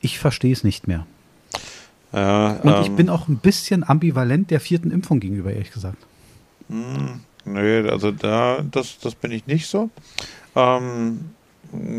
ich 0.00 0.18
verstehe 0.18 0.52
es 0.52 0.64
nicht 0.64 0.88
mehr. 0.88 1.06
Ja, 2.12 2.52
Und 2.62 2.72
ähm, 2.72 2.82
ich 2.82 2.90
bin 2.90 3.08
auch 3.08 3.28
ein 3.28 3.36
bisschen 3.36 3.88
ambivalent 3.88 4.50
der 4.50 4.60
vierten 4.60 4.90
Impfung 4.90 5.20
gegenüber, 5.20 5.52
ehrlich 5.52 5.72
gesagt. 5.72 5.98
Mh, 6.68 7.20
hm, 7.44 7.54
nee, 7.54 7.88
also 7.88 8.10
da, 8.10 8.62
das, 8.70 8.98
das 8.98 9.14
bin 9.14 9.32
ich 9.32 9.46
nicht 9.46 9.66
so. 9.66 9.90
Ähm, 10.54 11.30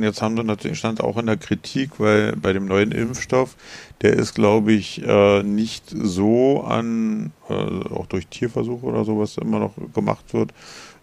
jetzt 0.02 0.22
haben 0.22 0.38
sie 0.38 0.44
natürlich, 0.44 0.78
stand 0.78 1.02
auch 1.02 1.18
in 1.18 1.26
der 1.26 1.38
Kritik, 1.38 2.00
weil 2.00 2.36
bei 2.36 2.54
dem 2.54 2.66
neuen 2.66 2.92
Impfstoff, 2.92 3.56
der 4.02 4.14
ist, 4.14 4.36
glaube 4.36 4.74
ich, 4.74 5.02
äh, 5.04 5.42
nicht 5.44 5.86
so 5.90 6.62
an, 6.64 7.32
äh, 7.50 7.54
auch 7.54 8.06
durch 8.08 8.28
Tierversuche 8.28 8.86
oder 8.86 9.06
sowas 9.06 9.38
immer 9.38 9.60
noch 9.60 9.74
gemacht 9.94 10.34
wird, 10.34 10.54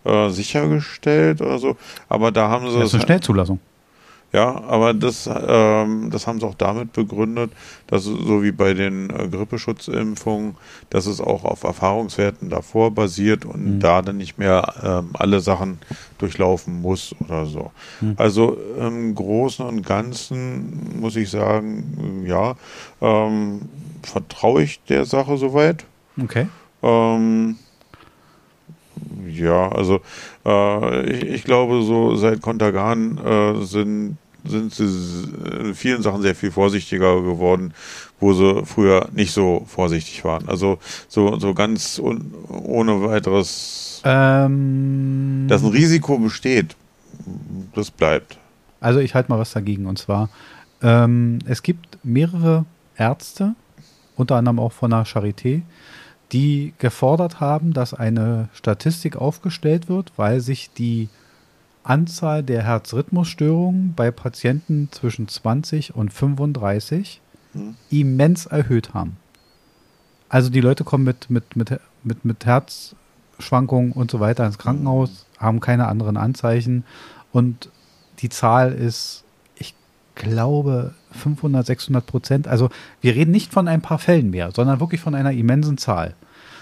äh, 0.05 0.31
sichergestellt 0.31 1.41
oder 1.41 1.59
so. 1.59 1.77
Aber 2.09 2.33
da 2.33 2.49
haben 2.49 2.71
sie. 2.71 2.79
Das 2.79 2.89
ist 2.89 2.95
eine 2.95 3.05
Schnellzulassung. 3.05 3.61
Ja, 4.33 4.63
aber 4.63 4.95
das, 4.95 5.29
ähm, 5.29 6.11
das 6.11 6.27
haben 6.27 6.39
sie 6.39 6.47
auch 6.47 6.55
damit 6.55 6.93
begründet, 6.93 7.51
dass 7.89 8.05
so 8.05 8.45
wie 8.45 8.53
bei 8.53 8.75
den 8.75 9.11
äh, 9.11 9.27
Grippeschutzimpfungen, 9.27 10.55
dass 10.89 11.07
es 11.07 11.21
auch 11.21 11.45
auf 11.45 11.65
Erfahrungswerten 11.65 12.49
davor 12.49 12.93
basiert 12.93 13.45
und 13.45 13.77
mhm. 13.77 13.81
da 13.81 14.03
dann 14.03 14.19
nicht 14.19 14.39
mehr 14.39 14.73
ähm, 14.85 15.11
alle 15.15 15.41
Sachen 15.41 15.79
durchlaufen 16.19 16.81
muss 16.81 17.13
oder 17.19 17.47
so. 17.47 17.73
Mhm. 18.01 18.15
Also 18.19 18.57
im 18.79 19.17
Großen 19.17 19.67
und 19.67 19.85
Ganzen 19.85 21.01
muss 21.01 21.17
ich 21.17 21.29
sagen, 21.29 22.25
ja, 22.25 22.55
ähm, 23.01 23.63
vertraue 24.03 24.63
ich 24.63 24.81
der 24.89 25.07
Sache 25.07 25.39
soweit. 25.39 25.85
Okay. 26.23 26.47
Ähm, 26.85 27.57
ja, 29.27 29.71
also 29.71 30.01
äh, 30.45 31.11
ich, 31.11 31.23
ich, 31.23 31.45
glaube, 31.45 31.83
so 31.83 32.17
seit 32.17 32.41
Kontergan 32.41 33.19
äh, 33.19 33.65
sind, 33.65 34.17
sind 34.45 34.73
sie 34.73 35.29
in 35.61 35.75
vielen 35.75 36.03
Sachen 36.03 36.23
sehr 36.23 36.35
viel 36.35 36.51
vorsichtiger 36.51 37.23
geworden, 37.23 37.75
wo 38.19 38.33
sie 38.33 38.65
früher 38.65 39.09
nicht 39.13 39.33
so 39.33 39.65
vorsichtig 39.67 40.25
waren. 40.25 40.49
Also 40.49 40.79
so, 41.09 41.39
so 41.39 41.55
ganz 41.55 41.99
un, 41.99 42.35
ohne 42.49 43.03
weiteres, 43.03 44.03
ähm, 44.05 45.47
dass 45.49 45.63
ein 45.63 45.71
Risiko 45.71 46.19
besteht, 46.19 46.77
das 47.75 47.91
bleibt. 47.91 48.39
Also 48.81 49.01
ich 49.01 49.15
halte 49.15 49.31
mal 49.31 49.39
was 49.39 49.53
dagegen 49.53 49.87
und 49.87 49.99
zwar, 49.99 50.31
ähm, 50.83 51.39
es 51.47 51.63
gibt 51.63 51.99
mehrere 52.03 52.65
Ärzte, 52.97 53.55
unter 54.17 54.37
anderem 54.37 54.59
auch 54.59 54.73
von 54.73 54.91
der 54.91 55.05
Charité, 55.05 55.63
die 56.33 56.75
gefordert 56.79 57.41
haben, 57.41 57.73
dass 57.73 57.95
eine 57.95 58.49
Statistik 58.53 59.17
aufgestellt 59.17 59.89
wird, 59.89 60.13
weil 60.17 60.41
sich 60.41 60.71
die 60.73 61.09
Anzahl 61.83 62.43
der 62.43 62.63
Herzrhythmusstörungen 62.63 63.95
bei 63.95 64.11
Patienten 64.11 64.89
zwischen 64.93 65.29
20 65.29 65.95
und 65.95 66.13
35 66.13 67.21
hm. 67.53 67.75
immens 67.91 68.47
erhöht 68.47 68.95
haben. 68.95 69.17
Also 70.29 70.51
die 70.51 70.61
Leute 70.61 70.85
kommen 70.85 71.05
mit, 71.05 71.31
mit, 71.31 71.57
mit, 71.57 71.81
mit, 72.05 72.25
mit 72.25 72.47
Herzschwankungen 72.47 73.93
und 73.93 74.11
so 74.11 74.21
weiter 74.21 74.47
ins 74.47 74.59
Krankenhaus, 74.59 75.27
haben 75.39 75.61
keine 75.61 75.89
anderen 75.89 76.17
Anzeichen 76.17 76.85
und 77.33 77.71
die 78.21 78.29
Zahl 78.29 78.73
ist, 78.73 79.25
glaube, 80.21 80.95
500, 81.13 81.67
600 81.67 82.07
Prozent. 82.07 82.49
Also 82.49 82.71
wir 83.01 83.15
reden 83.15 83.31
nicht 83.31 83.53
von 83.53 83.69
ein 83.69 83.81
paar 83.81 83.99
Fällen 83.99 84.31
mehr, 84.31 84.53
sondern 84.53 84.81
wirklich 84.81 85.01
von 85.01 85.15
einer 85.15 85.33
immensen 85.33 85.79
Zahl. 85.79 86.15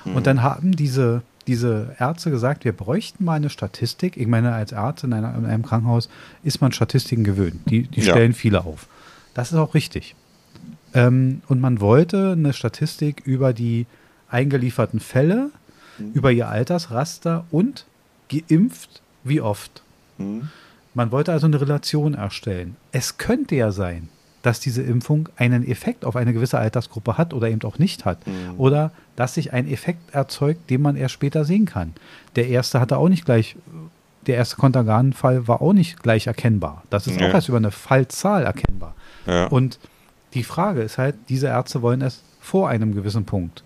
Mhm. 0.05 0.17
Und 0.17 0.27
dann 0.27 0.43
haben 0.43 0.73
diese, 0.73 1.23
diese 1.47 1.95
Ärzte 1.99 2.31
gesagt, 2.31 2.65
wir 2.65 2.73
bräuchten 2.73 3.25
mal 3.25 3.35
eine 3.35 3.51
Statistik. 3.51 4.17
Ich 4.17 4.27
meine, 4.27 4.53
als 4.53 4.73
Arzt 4.73 5.05
in, 5.05 5.13
einer, 5.13 5.35
in 5.37 5.45
einem 5.45 5.65
Krankenhaus 5.65 6.09
ist 6.43 6.61
man 6.61 6.73
Statistiken 6.73 7.25
gewöhnt. 7.25 7.61
Die, 7.69 7.83
die 7.83 8.01
ja. 8.01 8.13
stellen 8.13 8.33
viele 8.33 8.65
auf. 8.65 8.87
Das 9.35 9.51
ist 9.51 9.59
auch 9.59 9.75
richtig. 9.75 10.15
Ähm, 10.95 11.43
und 11.49 11.61
man 11.61 11.81
wollte 11.81 12.33
eine 12.33 12.53
Statistik 12.53 13.23
über 13.25 13.53
die 13.53 13.87
eingelieferten 14.31 15.01
Fälle, 15.01 15.51
mhm. 15.99 16.13
über 16.15 16.31
ihr 16.33 16.49
Altersraster 16.49 17.45
und 17.51 17.87
geimpft, 18.31 19.03
wie 19.25 19.41
oft. 19.41 19.83
Mhm. 20.17 20.49
Man 20.95 21.13
wollte 21.13 21.33
also 21.33 21.47
eine 21.47 21.61
Relation 21.61 22.15
erstellen. 22.15 22.77
Es 22.93 23.19
könnte 23.19 23.55
ja 23.55 23.71
sein, 23.71 24.09
dass 24.43 24.61
diese 24.61 24.83
Impfung 24.83 25.29
einen 25.37 25.67
Effekt 25.67 26.05
auf 26.05 26.17
eine 26.17 26.33
gewisse 26.33 26.59
Altersgruppe 26.59 27.19
hat 27.19 27.35
oder 27.35 27.49
eben 27.49 27.63
auch 27.63 27.79
nicht 27.79 28.05
hat. 28.05 28.27
Mhm. 28.27 28.55
Oder 28.57 28.93
dass 29.17 29.35
sich 29.35 29.53
ein 29.53 29.69
Effekt 29.69 30.15
erzeugt, 30.15 30.71
den 30.71 30.83
man 30.83 30.97
erst 30.97 31.15
später 31.15 31.45
sehen 31.45 31.67
kann. 31.67 31.93
Der 32.37 32.49
erste 32.49 32.81
hatte 32.81 32.99
auch 32.99 33.09
nicht 33.09 33.25
gleich, 33.25 33.57
der 34.27 34.37
erste 34.37 34.57
Kontergan-Fall 34.57 35.49
war 35.49 35.61
auch 35.61 35.73
nicht 35.73 36.03
gleich 36.03 36.27
erkennbar. 36.27 36.83
Das 36.91 37.07
ist 37.07 37.21
ja. 37.21 37.29
auch 37.29 37.35
erst 37.35 37.49
über 37.49 37.59
eine 37.59 37.71
Fallzahl 37.71 38.45
erkennbar. 38.45 38.95
Ja. 39.27 39.47
Und 39.47 39.79
die 40.35 40.45
Frage 40.45 40.83
ist 40.83 40.99
halt, 40.99 41.17
diese 41.29 41.49
Ärzte 41.49 41.83
wollen 41.83 42.03
es 42.03 42.23
vor 42.41 42.69
einem 42.69 42.95
gewissen 42.95 43.25
Punkt. 43.25 43.65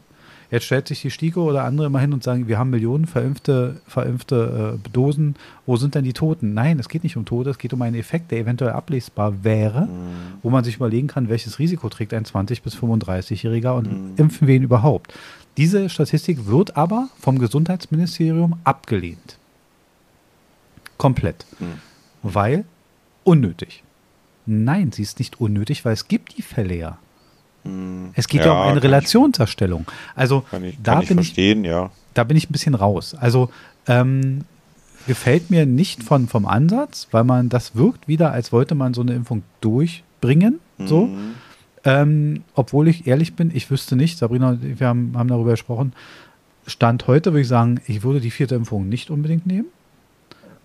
Jetzt 0.52 0.66
stellt 0.66 0.86
sich 0.86 1.00
die 1.00 1.10
STIKO 1.10 1.48
oder 1.48 1.64
andere 1.64 1.86
immer 1.86 1.98
hin 1.98 2.12
und 2.12 2.22
sagen, 2.22 2.46
wir 2.46 2.58
haben 2.58 2.68
Millionen 2.68 3.06
verimpfte, 3.06 3.80
verimpfte 3.86 4.78
äh, 4.84 4.88
Dosen. 4.90 5.34
Wo 5.64 5.78
sind 5.78 5.94
denn 5.94 6.04
die 6.04 6.12
Toten? 6.12 6.52
Nein, 6.52 6.78
es 6.78 6.90
geht 6.90 7.04
nicht 7.04 7.16
um 7.16 7.24
Tote, 7.24 7.48
es 7.48 7.56
geht 7.56 7.72
um 7.72 7.80
einen 7.80 7.96
Effekt, 7.96 8.30
der 8.30 8.40
eventuell 8.40 8.72
ablesbar 8.72 9.44
wäre, 9.44 9.86
mhm. 9.86 10.40
wo 10.42 10.50
man 10.50 10.62
sich 10.62 10.76
überlegen 10.76 11.08
kann, 11.08 11.30
welches 11.30 11.58
Risiko 11.58 11.88
trägt 11.88 12.12
ein 12.12 12.26
20- 12.26 12.62
bis 12.62 12.76
35-Jähriger 12.76 13.74
und 13.74 13.90
mhm. 13.90 14.12
impfen 14.18 14.46
wir 14.46 14.54
ihn 14.54 14.62
überhaupt. 14.62 15.14
Diese 15.56 15.88
Statistik 15.88 16.46
wird 16.46 16.76
aber 16.76 17.08
vom 17.18 17.38
Gesundheitsministerium 17.38 18.56
abgelehnt. 18.62 19.38
Komplett. 20.98 21.46
Mhm. 21.60 21.64
Weil 22.22 22.64
unnötig. 23.24 23.84
Nein, 24.44 24.92
sie 24.92 25.00
ist 25.00 25.18
nicht 25.18 25.40
unnötig, 25.40 25.86
weil 25.86 25.94
es 25.94 26.08
gibt 26.08 26.36
die 26.36 26.42
Fälle 26.42 26.76
ja. 26.76 26.98
Hm. 27.64 28.10
Es 28.14 28.28
geht 28.28 28.40
ja, 28.40 28.46
ja 28.46 28.62
um 28.62 28.68
eine 28.70 28.82
Relationserstellung. 28.82 29.86
Also 30.14 30.42
kann 30.50 30.64
ich, 30.64 30.78
da 30.82 30.94
kann 30.94 31.02
ich 31.02 31.08
bin 31.08 31.16
verstehen, 31.18 31.64
ich, 31.64 31.70
ja. 31.70 31.90
Da 32.14 32.24
bin 32.24 32.36
ich 32.36 32.48
ein 32.48 32.52
bisschen 32.52 32.74
raus. 32.74 33.14
Also 33.14 33.50
ähm, 33.86 34.44
gefällt 35.06 35.50
mir 35.50 35.66
nicht 35.66 36.02
von, 36.02 36.28
vom 36.28 36.46
Ansatz, 36.46 37.08
weil 37.10 37.24
man 37.24 37.48
das 37.48 37.76
wirkt 37.76 38.08
wieder, 38.08 38.32
als 38.32 38.52
wollte 38.52 38.74
man 38.74 38.94
so 38.94 39.00
eine 39.00 39.14
Impfung 39.14 39.42
durchbringen. 39.60 40.60
So. 40.78 41.06
Mhm. 41.06 41.34
Ähm, 41.84 42.44
obwohl 42.54 42.88
ich 42.88 43.06
ehrlich 43.06 43.34
bin, 43.34 43.50
ich 43.54 43.70
wüsste 43.70 43.96
nicht, 43.96 44.18
Sabrina, 44.18 44.58
wir 44.60 44.86
haben, 44.86 45.12
haben 45.16 45.28
darüber 45.28 45.52
gesprochen. 45.52 45.92
Stand 46.66 47.08
heute 47.08 47.32
würde 47.32 47.40
ich 47.40 47.48
sagen, 47.48 47.80
ich 47.86 48.04
würde 48.04 48.20
die 48.20 48.30
vierte 48.30 48.54
Impfung 48.54 48.88
nicht 48.88 49.10
unbedingt 49.10 49.46
nehmen, 49.46 49.66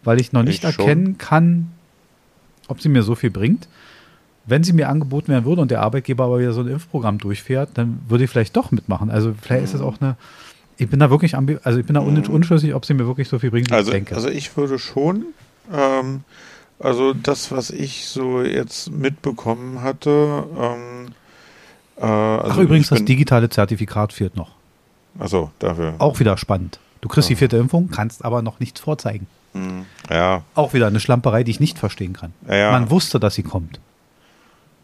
weil 0.04 0.22
ich 0.22 0.32
noch 0.32 0.43
nicht 0.43 0.64
ich 0.64 0.78
erkennen 0.78 1.06
schon. 1.06 1.18
kann, 1.18 1.72
ob 2.68 2.82
sie 2.82 2.89
mir 2.89 3.02
so 3.02 3.16
viel 3.16 3.32
bringt. 3.32 3.68
Wenn 4.48 4.64
sie 4.64 4.74
mir 4.74 4.89
angeboten 4.89 5.28
werden 5.28 5.45
würde 5.45 5.62
und 5.62 5.72
der 5.72 5.82
Arbeitgeber 5.82 6.24
aber 6.24 6.39
wieder 6.39 6.54
so 6.54 6.62
ein 6.62 6.68
Impfprogramm 6.68 7.18
durchfährt, 7.18 7.72
dann 7.74 8.00
würde 8.08 8.24
ich 8.24 8.30
vielleicht 8.30 8.56
doch 8.56 8.72
mitmachen. 8.72 9.12
Also 9.12 9.34
vielleicht 9.39 9.66
ist 9.66 9.74
es 9.74 9.82
auch 9.82 10.00
eine, 10.00 10.16
ich 10.78 10.89
bin 10.89 11.00
da 11.00 11.10
wirklich, 11.10 11.36
also 11.36 11.80
ich 11.80 11.86
bin 11.86 11.93
da 11.95 12.02
mhm. 12.02 12.24
unschlüssig, 12.30 12.74
ob 12.74 12.86
sie 12.86 12.93
mir 12.93 13.06
wirklich 13.06 13.28
so 13.28 13.39
viel 13.39 13.52
bringt, 13.52 13.70
wie 13.70 13.76
also, 13.76 13.91
ich 13.91 13.95
denke. 13.95 14.16
Also 14.16 14.30
ich 14.30 14.56
würde 14.56 14.80
schon, 14.80 15.26
ähm, 15.74 16.22
also 16.80 17.14
das, 17.14 17.52
was 17.52 17.72
ich 17.72 18.08
so 18.08 18.41
jetzt 18.41 18.91
mitbekommen 18.91 19.82
hatte, 19.82 20.45
ähm, 20.58 21.08
äh, 21.98 22.06
also 22.06 22.52
Ach 22.52 22.58
übrigens, 22.58 22.88
das 22.88 23.04
digitale 23.04 23.50
Zertifikat 23.50 24.14
fehlt 24.14 24.36
noch. 24.36 24.52
Achso, 25.20 25.52
dafür. 25.60 25.95
Auch 26.00 26.20
wieder 26.20 26.38
spannend. 26.38 26.80
Du 27.02 27.10
kriegst 27.10 27.30
ja. 27.30 27.34
die 27.34 27.39
vierte 27.39 27.58
Impfung, 27.58 27.89
kannst 27.89 28.24
aber 28.24 28.41
noch 28.41 28.60
nichts 28.60 28.80
vorzeigen. 28.80 29.28
Mhm. 29.54 29.86
Ja. 30.10 30.43
Auch 30.56 30.74
wieder 30.74 30.88
eine 30.88 31.00
Schlamperei, 31.00 31.43
die 31.43 31.52
ich 31.52 31.60
nicht 31.60 31.80
verstehen 31.80 32.14
kann. 32.14 32.34
Ja. 32.48 32.72
Man 32.72 32.89
wusste, 32.89 33.20
dass 33.20 33.36
sie 33.36 33.43
kommt. 33.43 33.80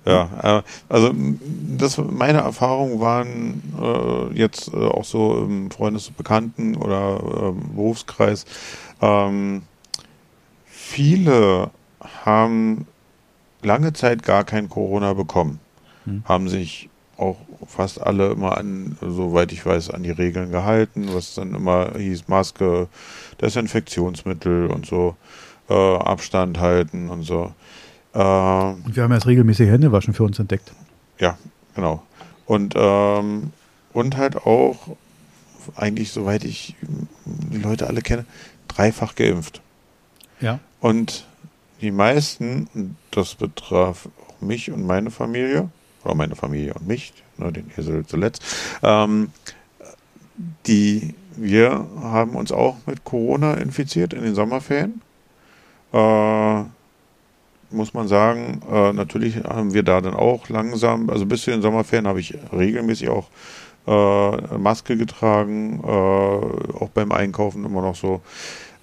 Ja, 0.05 0.59
äh, 0.59 0.63
also 0.89 1.13
das 1.77 1.97
meine 1.97 2.39
Erfahrungen 2.39 2.99
waren 2.99 3.63
äh, 3.81 4.37
jetzt 4.37 4.73
äh, 4.73 4.77
auch 4.77 5.05
so 5.05 5.45
im 5.45 5.71
Freundesbekannten 5.71 6.75
oder 6.75 7.19
äh, 7.19 7.73
Berufskreis. 7.73 8.45
Ähm, 9.01 9.63
viele 10.65 11.71
haben 12.25 12.85
lange 13.61 13.93
Zeit 13.93 14.23
gar 14.23 14.43
kein 14.43 14.69
Corona 14.69 15.13
bekommen, 15.13 15.59
hm. 16.03 16.23
haben 16.25 16.49
sich 16.49 16.89
auch 17.17 17.37
fast 17.65 18.01
alle 18.01 18.31
immer 18.31 18.57
an, 18.57 18.97
soweit 18.99 19.51
ich 19.51 19.65
weiß, 19.65 19.91
an 19.91 20.03
die 20.03 20.11
Regeln 20.11 20.51
gehalten, 20.51 21.09
was 21.13 21.35
dann 21.35 21.53
immer 21.53 21.93
hieß 21.97 22.27
Maske, 22.27 22.87
Desinfektionsmittel 23.39 24.67
und 24.67 24.85
so, 24.85 25.15
äh, 25.69 25.73
Abstand 25.73 26.59
halten 26.59 27.09
und 27.09 27.23
so. 27.23 27.53
Äh, 28.13 28.17
und 28.17 28.95
wir 28.95 29.03
haben 29.03 29.13
jetzt 29.13 29.27
regelmäßig 29.27 29.69
Händewaschen 29.69 30.13
für 30.13 30.23
uns 30.23 30.39
entdeckt. 30.39 30.71
Ja, 31.19 31.37
genau. 31.75 32.03
Und, 32.45 32.73
ähm, 32.77 33.51
und 33.93 34.17
halt 34.17 34.37
auch, 34.37 34.95
eigentlich, 35.75 36.11
soweit 36.11 36.43
ich 36.43 36.75
die 37.23 37.57
Leute 37.57 37.87
alle 37.87 38.01
kenne, 38.01 38.25
dreifach 38.67 39.15
geimpft. 39.15 39.61
Ja. 40.41 40.59
Und 40.79 41.25
die 41.81 41.91
meisten, 41.91 42.95
das 43.11 43.35
betraf 43.35 44.09
auch 44.27 44.41
mich 44.41 44.71
und 44.71 44.85
meine 44.85 45.11
Familie, 45.11 45.69
oder 46.03 46.15
meine 46.15 46.35
Familie 46.35 46.73
und 46.73 46.87
mich, 46.87 47.13
ne, 47.37 47.51
den 47.51 47.71
Esel 47.77 48.05
zuletzt, 48.05 48.43
ähm, 48.81 49.31
die, 50.65 51.13
wir 51.35 51.87
haben 52.01 52.35
uns 52.35 52.51
auch 52.51 52.77
mit 52.85 53.03
Corona 53.03 53.55
infiziert 53.55 54.13
in 54.13 54.23
den 54.23 54.35
Sommerferien. 54.35 55.01
Äh, 55.91 56.63
muss 57.73 57.93
man 57.93 58.07
sagen. 58.07 58.61
Äh, 58.71 58.93
natürlich 58.93 59.43
haben 59.43 59.73
wir 59.73 59.83
da 59.83 60.01
dann 60.01 60.13
auch 60.13 60.49
langsam, 60.49 61.09
also 61.09 61.25
bis 61.25 61.43
zu 61.43 61.51
den 61.51 61.61
Sommerferien 61.61 62.07
habe 62.07 62.19
ich 62.19 62.37
regelmäßig 62.51 63.09
auch 63.09 63.27
äh, 63.87 64.57
Maske 64.57 64.97
getragen, 64.97 65.81
äh, 65.83 65.87
auch 65.87 66.89
beim 66.93 67.11
Einkaufen 67.11 67.65
immer 67.65 67.81
noch 67.81 67.95
so. 67.95 68.21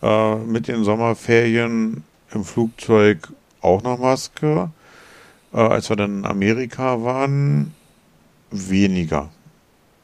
Äh, 0.02 0.36
mit 0.36 0.68
den 0.68 0.84
Sommerferien 0.84 2.04
im 2.32 2.44
Flugzeug 2.44 3.28
auch 3.60 3.82
noch 3.82 3.98
Maske. 3.98 4.70
Äh, 5.52 5.56
als 5.58 5.88
wir 5.88 5.96
dann 5.96 6.20
in 6.20 6.26
Amerika 6.26 7.02
waren, 7.02 7.74
weniger. 8.50 9.30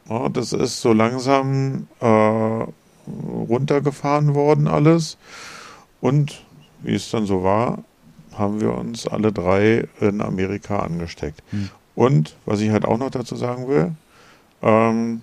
Ja, 0.09 0.28
das 0.28 0.53
ist 0.53 0.80
so 0.80 0.93
langsam 0.93 1.89
äh, 2.01 2.66
runtergefahren 3.07 4.34
worden 4.34 4.68
alles. 4.68 5.18
Und 6.01 6.45
wie 6.82 6.95
es 6.95 7.11
dann 7.11 7.26
so 7.26 7.43
war, 7.43 7.82
haben 8.39 8.61
wir 8.61 8.74
uns 8.74 9.07
alle 9.07 9.32
drei 9.32 9.89
in 10.01 10.20
Amerika 10.20 10.80
angesteckt. 10.80 11.43
Hm. 11.51 11.70
Und 11.95 12.37
was 12.45 12.61
ich 12.61 12.70
halt 12.70 12.84
auch 12.84 12.99
noch 12.99 13.11
dazu 13.11 13.37
sagen 13.37 13.68
will, 13.68 13.93
ähm, 14.62 15.22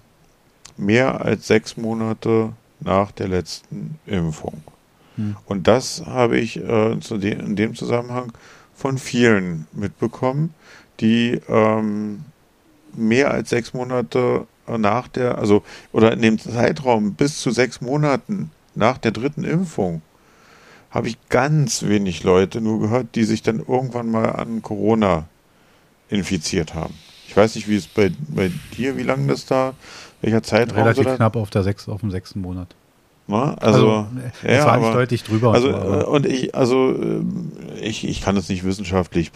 mehr 0.78 1.22
als 1.22 1.48
sechs 1.48 1.78
Monate 1.78 2.54
nach 2.80 3.12
der 3.12 3.28
letzten 3.28 4.00
Impfung. 4.06 4.64
Hm. 5.16 5.36
Und 5.46 5.68
das 5.68 6.04
habe 6.06 6.38
ich 6.38 6.58
äh, 6.58 6.96
de 6.96 7.32
in 7.32 7.56
dem 7.56 7.76
Zusammenhang 7.76 8.34
von 8.76 8.98
vielen 8.98 9.68
mitbekommen, 9.72 10.54
die 11.00 11.40
ähm, 11.48 12.26
mehr 12.96 13.32
als 13.32 13.50
sechs 13.50 13.74
Monate 13.74 14.48
nach 14.68 15.08
der, 15.08 15.38
also 15.38 15.64
oder 15.92 16.14
in 16.14 16.22
dem 16.22 16.40
Zeitraum 16.40 17.14
bis 17.14 17.40
zu 17.40 17.52
sechs 17.52 17.82
Monaten 17.82 18.52
nach 18.76 18.98
der 18.98 19.12
dritten 19.12 19.44
Impfung 19.44 20.02
habe 20.94 21.08
ich 21.08 21.18
ganz 21.30 21.84
wenig 21.84 22.24
Leute 22.24 22.62
nur 22.62 22.80
gehört, 22.80 23.16
die 23.16 23.24
sich 23.24 23.42
dann 23.42 23.60
irgendwann 23.60 24.12
mal 24.12 24.28
an 24.28 24.62
Corona 24.62 25.26
infiziert 26.10 26.76
haben. 26.76 26.94
Ich 27.28 27.36
weiß 27.36 27.56
nicht, 27.56 27.68
wie 27.68 27.76
es 27.76 27.88
bei, 27.88 28.12
bei 28.28 28.52
dir, 28.78 28.96
wie 28.96 29.02
lange 29.02 29.28
das 29.28 29.48
da, 29.48 29.74
welcher 30.22 30.44
Zeitraum? 30.44 30.78
Relativ 30.78 31.06
so 31.06 31.16
knapp 31.16 31.36
auf, 31.36 31.50
der 31.50 31.64
sechs, 31.64 31.90
auf 31.90 32.02
dem 32.02 32.12
sechsten 32.12 32.42
Monat. 32.42 32.76
Na, 33.26 33.56
also, 33.56 33.90
also 33.90 34.08
ja, 34.46 34.66
war 34.66 34.74
aber, 34.74 34.86
nicht 34.86 34.96
deutlich 34.96 35.24
drüber. 35.24 35.54
Also, 35.54 35.72
so, 35.72 36.08
und 36.10 36.26
ich, 36.26 36.54
also, 36.54 36.92
äh, 36.92 37.24
ich, 37.82 38.08
ich 38.08 38.22
kann 38.22 38.38
es 38.38 38.50
nicht 38.50 38.64
wissenschaftlich 38.64 39.32